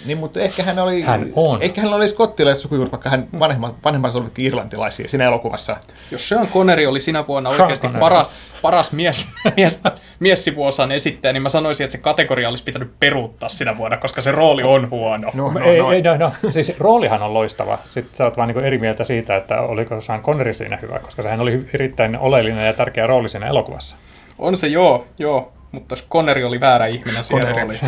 Niin, 0.05 0.17
mutta 0.17 0.39
ehkä 0.39 0.63
hän 0.63 0.79
oli, 0.79 1.01
hän 1.01 1.31
on. 1.35 1.61
Ehkä 1.61 1.81
hän 1.81 1.93
oli 1.93 2.07
skottilaissukujuuri, 2.07 2.91
vaikka 2.91 3.09
hän 3.09 3.27
vanhemman, 3.39 3.75
vanhemmansa 3.83 4.19
olikin 4.19 4.45
irlantilaisia 4.45 5.07
siinä 5.07 5.25
elokuvassa. 5.25 5.77
Jos 6.11 6.29
Sean 6.29 6.47
Connery 6.47 6.85
oli 6.85 7.01
sinä 7.01 7.27
vuonna 7.27 7.49
Sean 7.49 7.61
oikeasti 7.61 7.87
paras, 7.99 8.29
paras 8.61 8.91
mies, 8.91 9.27
mies, 9.57 9.81
miessivuosan 10.19 10.91
esittäjä, 10.91 11.33
niin 11.33 11.43
mä 11.43 11.49
sanoisin, 11.49 11.83
että 11.83 11.91
se 11.91 11.97
kategoria 11.97 12.49
olisi 12.49 12.63
pitänyt 12.63 12.99
peruuttaa 12.99 13.49
sinä 13.49 13.77
vuonna, 13.77 13.97
koska 13.97 14.21
se 14.21 14.31
rooli 14.31 14.63
on 14.63 14.89
huono. 14.89 15.31
No, 15.33 15.51
no, 15.51 15.59
ei, 15.59 15.79
no. 15.79 15.91
ei, 15.91 16.01
no, 16.01 16.17
no. 16.17 16.31
Siis 16.51 16.73
roolihan 16.79 17.21
on 17.21 17.33
loistava. 17.33 17.79
Sitten 17.85 18.17
sä 18.17 18.23
oot 18.23 18.37
vaan 18.37 18.47
niin 18.47 18.65
eri 18.65 18.77
mieltä 18.77 19.03
siitä, 19.03 19.35
että 19.35 19.61
oliko 19.61 20.01
Sean 20.01 20.23
Connery 20.23 20.53
siinä 20.53 20.79
hyvä, 20.81 20.99
koska 20.99 21.23
sehän 21.23 21.41
oli 21.41 21.65
erittäin 21.73 22.17
oleellinen 22.17 22.65
ja 22.65 22.73
tärkeä 22.73 23.07
rooli 23.07 23.29
siinä 23.29 23.47
elokuvassa. 23.47 23.95
On 24.39 24.57
se 24.57 24.67
joo, 24.67 25.07
joo 25.19 25.53
mutta 25.73 25.95
Connery 26.09 26.43
oli 26.43 26.59
väärä 26.59 26.87
ihminen 26.87 27.23
siihen 27.23 27.55
rooliin. 27.55 27.79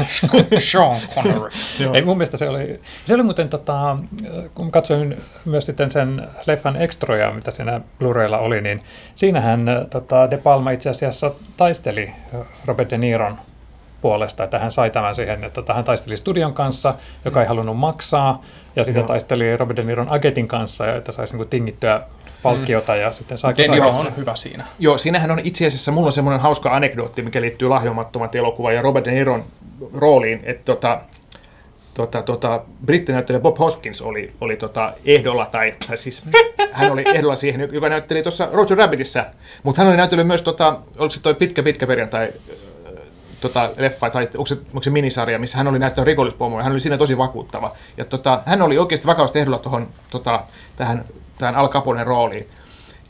Sean 0.72 1.00
Connery. 1.16 1.50
Ei, 1.94 2.02
mun 2.02 2.18
mielestä 2.18 2.38
se 2.38 2.50
oli, 2.50 2.82
se 3.06 3.14
oli 3.14 3.24
muuten, 3.24 3.50
tota, 3.50 3.98
kun 4.56 4.72
katsoin 4.72 5.18
myös 5.46 5.66
sitten 5.66 5.92
sen 5.92 6.28
leffan 6.46 6.76
extroja, 6.76 7.32
mitä 7.32 7.52
siinä 7.52 7.82
Blu-raylla 8.00 8.38
oli, 8.38 8.62
niin 8.62 8.84
siinähän 9.16 9.66
tota, 9.90 10.32
De 10.32 10.38
Palma 10.38 10.72
itse 10.72 10.90
asiassa 10.90 11.32
taisteli 11.58 12.12
Robert 12.66 12.92
De 12.92 12.98
Niron 12.98 13.38
puolesta, 14.02 14.44
että 14.44 14.60
hän 14.60 14.72
sai 14.72 14.90
tämän 14.90 15.16
siihen, 15.16 15.44
että 15.44 15.50
tota, 15.62 15.74
hän 15.74 15.84
taisteli 15.84 16.18
studion 16.18 16.54
kanssa, 16.54 16.96
joka 17.26 17.42
ei 17.42 17.48
halunnut 17.48 17.78
maksaa, 17.78 18.44
ja 18.76 18.84
sitten 18.84 19.02
Joo. 19.02 19.08
taisteli 19.08 19.58
Robert 19.58 19.78
De 19.78 19.84
Niron 19.84 20.12
agentin 20.12 20.48
kanssa, 20.48 20.96
että 20.96 21.12
saisi 21.12 21.38
niin 21.38 21.50
tingittyä 21.50 22.02
palkkiota 22.44 22.94
mm. 22.94 23.00
ja 23.00 23.12
sitten 23.12 23.38
sai... 23.38 23.54
De 23.58 23.68
Niro 23.68 23.90
on 23.90 24.18
hyvä 24.18 24.36
siinä. 24.36 24.66
Joo, 24.80 24.98
siinähän 24.98 25.32
on 25.32 25.40
itse 25.44 25.68
asiassa, 25.68 25.92
mulla 25.92 26.06
on 26.06 26.12
semmoinen 26.12 26.42
hauska 26.42 26.76
anekdootti, 26.76 27.22
mikä 27.22 27.42
liittyy 27.42 27.68
lahjomattomat 27.68 28.36
elokuva 28.36 28.72
ja 28.72 28.82
Robert 28.82 29.06
De 29.06 29.12
Niron 29.12 29.44
rooliin, 29.94 30.40
että 30.44 30.64
tota, 30.66 31.02
tota, 31.94 32.22
tota, 32.22 32.64
brittinäyttelijä 32.86 33.42
Bob 33.42 33.60
Hoskins 33.60 34.02
oli, 34.02 34.34
oli 34.42 34.56
tota 34.56 34.94
ehdolla, 35.06 35.46
tai, 35.46 35.74
tai 35.88 35.98
siis 35.98 36.24
hän 36.72 36.92
oli 36.92 37.04
ehdolla 37.16 37.36
siihen, 37.36 37.70
joka 37.72 37.90
näytteli 37.90 38.24
tuossa 38.24 38.50
Roger 38.52 38.78
Rabbitissa, 38.78 39.26
mutta 39.64 39.82
hän 39.82 39.90
oli 39.90 39.98
näytellyt 39.98 40.28
myös, 40.28 40.42
tota, 40.42 40.80
oliko 40.98 41.14
se 41.14 41.22
toi 41.22 41.34
pitkä 41.34 41.64
pitkä 41.64 41.88
perjantai 41.88 42.30
tota, 43.48 43.70
leffa, 43.78 44.10
tai 44.10 44.28
onko 44.38 44.46
se, 44.46 44.58
onko 44.68 44.84
se 44.84 44.90
minisarja, 44.90 45.40
missä 45.40 45.58
hän 45.58 45.68
oli 45.68 45.80
näyttänyt 45.80 46.08
rikollispomoja, 46.08 46.64
hän 46.64 46.74
oli 46.74 46.80
siinä 46.80 46.98
tosi 46.98 47.18
vakuuttava. 47.18 47.72
Ja 47.98 48.06
tota, 48.06 48.42
hän 48.46 48.62
oli 48.62 48.78
oikeasti 48.78 49.08
vakavasti 49.08 49.40
ehdolla 49.40 49.58
tuohon 49.60 49.88
tota, 50.10 50.44
tähän 50.76 51.06
tähän 51.38 51.56
Al 51.56 51.70
Caponen 51.70 52.08
rooliin. 52.08 52.46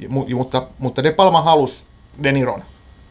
Mutta, 0.09 0.67
mutta 0.79 1.03
De 1.03 1.11
Palma 1.11 1.41
halusi 1.41 1.83
De 2.23 2.31
Niron. 2.31 2.61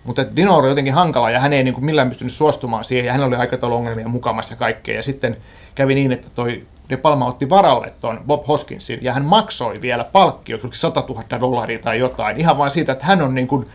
Mutta 0.05 0.37
Dino 0.37 0.57
oli 0.57 0.69
jotenkin 0.69 0.95
hankala 0.95 1.31
ja 1.31 1.41
hän 1.41 1.53
ei 1.53 1.65
niin 1.65 1.75
kuin 1.75 1.85
millään 1.85 2.09
pystynyt 2.09 2.33
suostumaan 2.33 2.85
siihen 2.85 3.07
ja 3.07 3.13
hän 3.13 3.23
oli 3.23 3.37
aikatauluongelmia 3.37 4.09
mukamassa 4.09 4.53
ja 4.53 4.57
kaikkea. 4.57 4.97
Ja 4.97 5.03
sitten 5.03 5.37
kävi 5.75 5.95
niin, 5.95 6.13
että 6.13 6.29
toi 6.35 6.67
De 6.89 6.97
Palma 6.97 7.27
otti 7.27 7.51
varalle 7.51 7.93
tuon 8.01 8.21
Bob 8.27 8.47
Hoskinsin 8.49 8.99
ja 9.03 9.13
hän 9.13 9.25
maksoi 9.25 9.81
vielä 9.81 10.05
palkkio, 10.05 10.59
100 10.73 11.05
000 11.09 11.41
dollaria 11.41 11.79
tai 11.79 11.99
jotain, 11.99 12.41
ihan 12.41 12.59
vain 12.59 12.71
siitä, 12.71 12.93
että 12.93 13.07
hän 13.07 13.23
on 13.23 13.35
niin 13.35 13.49
kuin, 13.49 13.67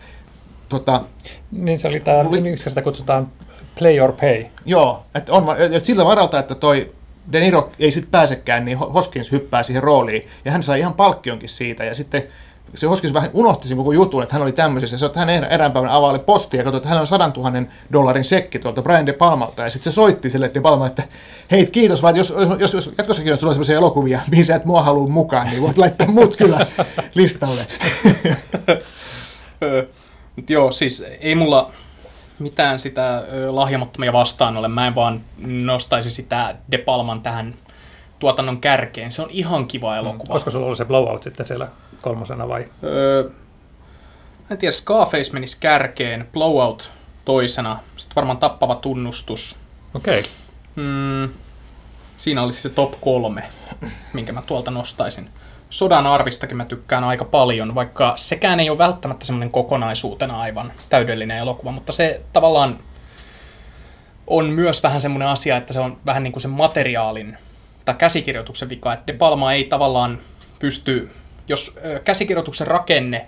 tota, 0.70 1.02
Niin 1.52 1.80
se 1.80 1.88
oli 1.88 2.00
tämä, 2.00 2.24
miksi 2.24 2.70
sitä 2.70 2.82
kutsutaan 2.82 3.28
play 3.80 4.00
or 4.00 4.12
pay. 4.12 4.46
Joo, 4.66 5.04
että 5.16 5.32
on, 5.32 5.46
että 5.60 5.88
sillä 5.88 6.06
varalta, 6.06 6.40
että 6.40 6.56
toi 6.56 6.92
De 7.32 7.40
Niro 7.40 7.72
ei 7.80 7.92
sitten 7.92 8.12
pääsekään, 8.12 8.66
niin 8.66 8.78
Hoskins 8.78 9.32
hyppää 9.32 9.64
siihen 9.64 9.84
rooliin, 9.84 10.24
ja 10.46 10.52
hän 10.52 10.64
sai 10.64 10.80
ihan 10.80 10.94
palkkionkin 10.94 11.50
siitä, 11.50 11.84
ja 11.84 11.96
sitten 11.96 12.24
se 12.76 12.88
Hoskins 12.88 13.14
vähän 13.14 13.30
unohti 13.34 13.68
sen 13.68 13.78
koko 13.78 13.92
jutun, 13.92 14.24
että 14.24 14.36
hän 14.36 14.42
oli 14.42 14.52
tämmöisessä. 14.52 14.98
Se, 14.98 15.06
että 15.06 15.20
hän 15.20 15.30
erään 15.30 15.72
päivänä 15.72 15.96
availi 15.96 16.20
postia 16.20 16.60
ja 16.60 16.64
katsoi, 16.64 16.78
että 16.78 16.90
hän 16.90 17.00
on 17.00 17.08
sadan 17.08 17.34
tuhannen 17.34 17.68
dollarin 17.94 18.24
sekki 18.24 18.60
tuolta 18.60 18.82
Brian 18.82 19.06
De 19.06 19.14
Palmalta. 19.14 19.64
Ja 19.64 19.70
sitten 19.70 19.92
se 19.92 19.96
soitti 19.96 20.30
sille 20.30 20.52
De 20.54 20.62
Palma, 20.62 20.88
että 20.88 21.04
hei 21.52 21.66
kiitos, 21.66 22.02
vaan 22.02 22.16
jos, 22.16 22.34
jos, 22.60 22.74
jos 22.74 22.92
jatkossakin 22.98 23.32
on 23.32 23.38
sellaisia 23.38 23.78
elokuvia, 23.78 24.20
mihin 24.32 24.46
sä 24.46 24.56
et 24.56 24.66
mua 24.66 24.84
halua 24.84 25.08
mukaan, 25.08 25.48
niin 25.50 25.62
voit 25.62 25.78
laittaa 25.78 26.08
mut 26.08 26.36
kyllä 26.36 26.68
listalle. 27.16 27.68
Joo, 30.50 30.72
siis 30.72 31.06
ei 31.20 31.36
mulla 31.36 31.72
mitään 32.40 32.80
sitä 32.80 33.24
lahjamattomia 33.50 34.14
vastaan 34.14 34.58
ole. 34.58 34.68
Mä 34.68 34.88
en 34.88 34.96
vaan 34.96 35.22
nostaisi 35.46 36.10
sitä 36.10 36.56
De 36.72 36.78
Palman 36.78 37.22
tähän 37.22 37.56
tuotannon 38.20 38.62
kärkeen. 38.62 39.12
Se 39.12 39.22
on 39.22 39.30
ihan 39.32 39.68
kiva 39.68 39.92
mm. 39.94 40.00
elokuva. 40.00 40.34
Koska 40.34 40.52
sulla 40.52 40.66
oli 40.66 40.76
se 40.76 40.86
blowout 40.86 41.24
sitten 41.24 41.48
siellä 41.48 41.68
kolmosena 42.02 42.48
vai? 42.48 42.66
Öö, 42.84 43.30
en 44.52 44.58
tiedä, 44.58 44.72
Scarface 44.72 45.34
menisi 45.34 45.58
kärkeen, 45.60 46.28
blowout 46.34 46.92
toisena, 47.26 47.80
sitten 47.98 48.16
varmaan 48.16 48.38
tappava 48.38 48.76
tunnustus. 48.76 49.60
Okei. 49.94 50.20
Okay. 50.20 50.32
Mm, 50.76 51.34
siinä 52.18 52.44
olisi 52.44 52.62
se 52.62 52.70
top 52.70 53.02
kolme, 53.02 53.44
minkä 54.14 54.34
mä 54.34 54.42
tuolta 54.42 54.72
nostaisin. 54.72 55.30
Sodan 55.70 56.08
arvistakin 56.08 56.58
mä 56.58 56.66
tykkään 56.66 57.04
aika 57.04 57.26
paljon, 57.26 57.76
vaikka 57.76 58.14
sekään 58.16 58.60
ei 58.60 58.70
ole 58.70 58.78
välttämättä 58.78 59.26
semmoinen 59.26 59.52
kokonaisuutena 59.52 60.40
aivan 60.42 60.74
täydellinen 60.90 61.38
elokuva, 61.38 61.72
mutta 61.72 61.92
se 61.92 62.22
tavallaan 62.34 62.80
on 64.28 64.46
myös 64.50 64.84
vähän 64.84 65.02
semmoinen 65.02 65.28
asia, 65.28 65.58
että 65.58 65.74
se 65.74 65.80
on 65.80 65.98
vähän 66.06 66.24
niin 66.24 66.34
kuin 66.34 66.42
sen 66.42 66.52
materiaalin 66.52 67.38
tai 67.86 67.96
käsikirjoituksen 67.96 68.70
vika, 68.70 68.94
että 68.94 69.08
De 69.08 69.18
Palma 69.18 69.54
ei 69.54 69.64
tavallaan 69.64 70.20
pysty, 70.60 71.12
jos 71.48 71.78
käsikirjoituksen 72.04 72.68
rakenne 72.68 73.28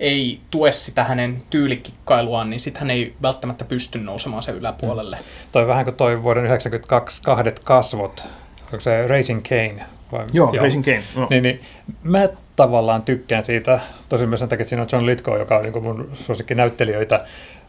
ei 0.00 0.40
tue 0.50 0.72
sitä 0.72 1.04
hänen 1.04 1.42
tyylikikkailuaan, 1.50 2.50
niin 2.50 2.60
sitten 2.60 2.80
hän 2.80 2.90
ei 2.90 3.14
välttämättä 3.22 3.64
pysty 3.64 3.98
nousemaan 3.98 4.42
sen 4.42 4.54
yläpuolelle. 4.54 5.16
Mm. 5.16 5.22
Toi 5.52 5.66
vähän 5.66 5.84
kuin 5.84 5.96
toi 5.96 6.22
vuoden 6.22 6.42
1992 6.42 7.22
kahdet 7.22 7.58
kasvot, 7.64 8.28
onko 8.62 8.80
se 8.80 9.06
Racing 9.06 9.42
Kane? 9.48 9.86
Vai? 10.12 10.24
Joo, 10.32 10.50
Joo, 10.52 10.64
Racing 10.64 10.84
Kane. 10.84 11.02
No. 11.16 11.26
Niin, 11.30 11.42
niin, 11.42 11.60
mä 12.02 12.28
tavallaan 12.56 13.02
tykkään 13.02 13.44
siitä, 13.44 13.80
tosi 14.08 14.26
myös 14.26 14.40
sen 14.40 14.48
takia, 14.48 14.62
että 14.62 14.68
siinä 14.68 14.82
on 14.82 14.88
John 14.92 15.06
Lithgow, 15.06 15.38
joka 15.38 15.56
on 15.56 15.62
niin 15.62 15.82
mun 15.82 16.10
suosikkinäyttelijöitä, 16.14 17.24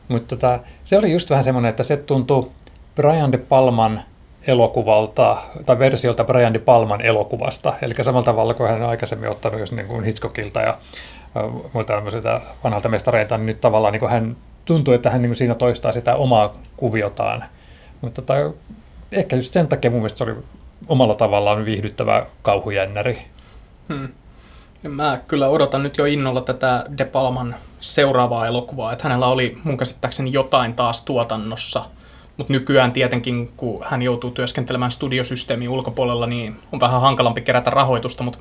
mutta 0.07 0.35
tota, 0.35 0.59
se 0.85 0.97
oli 0.97 1.11
just 1.11 1.29
vähän 1.29 1.43
semmoinen, 1.43 1.69
että 1.69 1.83
se 1.83 1.97
tuntui 1.97 2.51
Brian 2.95 3.31
De 3.31 3.37
Palman 3.37 4.03
elokuvalta, 4.47 5.37
tai 5.65 5.79
versiolta 5.79 6.23
Brian 6.23 6.53
De 6.53 6.59
Palman 6.59 7.01
elokuvasta, 7.01 7.73
eli 7.81 7.93
samalla 8.01 8.25
tavalla 8.25 8.53
kuin 8.53 8.69
hän 8.69 8.83
on 8.83 8.89
aikaisemmin 8.89 9.29
ottanut 9.29 9.59
jos 9.59 9.71
niin 9.71 9.87
kuin 9.87 10.03
Hitchcockilta 10.03 10.61
ja 10.61 10.77
muilta 11.73 11.93
tämmöisiltä 11.93 12.41
vanhalta 12.63 12.89
mestareilta, 12.89 13.37
niin 13.37 13.45
nyt 13.45 13.61
tavallaan 13.61 13.91
niin 13.91 13.99
kuin 13.99 14.11
hän 14.11 14.37
tuntuu, 14.65 14.93
että 14.93 15.09
hän 15.09 15.21
niin 15.21 15.29
kuin 15.29 15.37
siinä 15.37 15.55
toistaa 15.55 15.91
sitä 15.91 16.15
omaa 16.15 16.55
kuviotaan. 16.77 17.43
Mutta 18.01 18.21
tota, 18.21 18.51
ehkä 19.11 19.35
just 19.35 19.53
sen 19.53 19.67
takia 19.67 19.91
mun 19.91 19.99
mielestä 19.99 20.17
se 20.17 20.23
oli 20.23 20.35
omalla 20.87 21.15
tavallaan 21.15 21.65
viihdyttävä 21.65 22.25
kauhujännäri. 22.41 23.25
Hmm. 23.89 24.07
Mä 24.83 25.19
kyllä 25.27 25.47
odotan 25.47 25.83
nyt 25.83 25.97
jo 25.97 26.05
innolla 26.05 26.41
tätä 26.41 26.85
De 26.97 27.05
Palman 27.05 27.55
seuraavaa 27.81 28.47
elokuvaa, 28.47 28.91
että 28.91 29.03
hänellä 29.03 29.27
oli 29.27 29.57
mun 29.63 29.77
käsittääkseni 29.77 30.33
jotain 30.33 30.73
taas 30.73 31.01
tuotannossa– 31.01 31.85
mutta 32.39 32.53
nykyään 32.53 32.91
tietenkin, 32.91 33.51
kun 33.57 33.85
hän 33.85 34.01
joutuu 34.01 34.31
työskentelemään 34.31 34.91
studiosysteemin 34.91 35.69
ulkopuolella, 35.69 36.27
niin 36.27 36.59
on 36.71 36.79
vähän 36.79 37.01
hankalampi 37.01 37.41
kerätä 37.41 37.69
rahoitusta, 37.69 38.23
mutta 38.23 38.39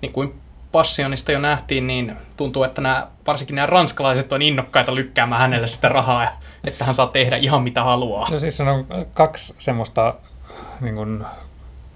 niin 0.00 0.12
kuin 0.12 0.34
Passionista 0.72 1.32
jo 1.32 1.38
nähtiin, 1.38 1.86
niin 1.86 2.16
tuntuu, 2.36 2.62
että 2.62 2.80
nämä, 2.80 3.06
varsinkin 3.26 3.56
nämä 3.56 3.66
ranskalaiset 3.66 4.32
on 4.32 4.42
innokkaita 4.42 4.94
lykkäämään 4.94 5.40
hänelle 5.40 5.66
sitä 5.66 5.88
rahaa, 5.88 6.28
että 6.64 6.84
hän 6.84 6.94
saa 6.94 7.06
tehdä 7.06 7.36
ihan 7.36 7.62
mitä 7.62 7.84
haluaa. 7.84 8.28
No 8.30 8.40
siis 8.40 8.60
on 8.60 8.86
kaksi 9.14 9.54
semmoista 9.58 10.14
niin 10.80 10.94
kuin, 10.94 11.24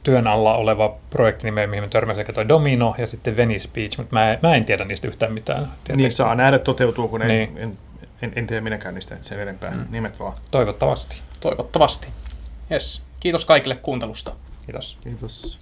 työn 0.04 0.26
alla 0.26 0.54
oleva 0.54 0.96
projekti 1.10 1.46
nimeä, 1.46 1.66
mihin 1.66 1.84
mä 1.84 1.88
törmäsin, 1.88 2.26
toi 2.34 2.48
Domino 2.48 2.94
ja 2.98 3.06
sitten 3.06 3.36
Venice 3.36 3.68
Beach, 3.74 3.98
mutta 3.98 4.16
mä, 4.16 4.38
mä 4.42 4.54
en 4.54 4.64
tiedä 4.64 4.84
niistä 4.84 5.08
yhtään 5.08 5.32
mitään. 5.32 5.64
Tietenkin. 5.64 5.96
Niin 5.96 6.12
saa 6.12 6.34
nähdä 6.34 6.58
toteutuu, 6.58 7.08
kun 7.08 7.20
niin. 7.20 7.58
en, 7.58 7.78
en, 8.22 8.32
en 8.36 8.46
tiedä 8.46 8.60
minäkään 8.60 8.94
niistä 8.94 9.16
sen 9.20 9.40
enempää. 9.40 9.70
Mm. 9.70 9.86
Nimet 9.90 10.20
vaan. 10.20 10.32
Toivottavasti. 10.50 11.16
Toivottavasti. 11.40 12.08
Yes. 12.70 13.02
Kiitos 13.20 13.44
kaikille 13.44 13.74
kuuntelusta. 13.74 14.32
Kiitos. 14.66 14.98
Kiitos. 15.04 15.58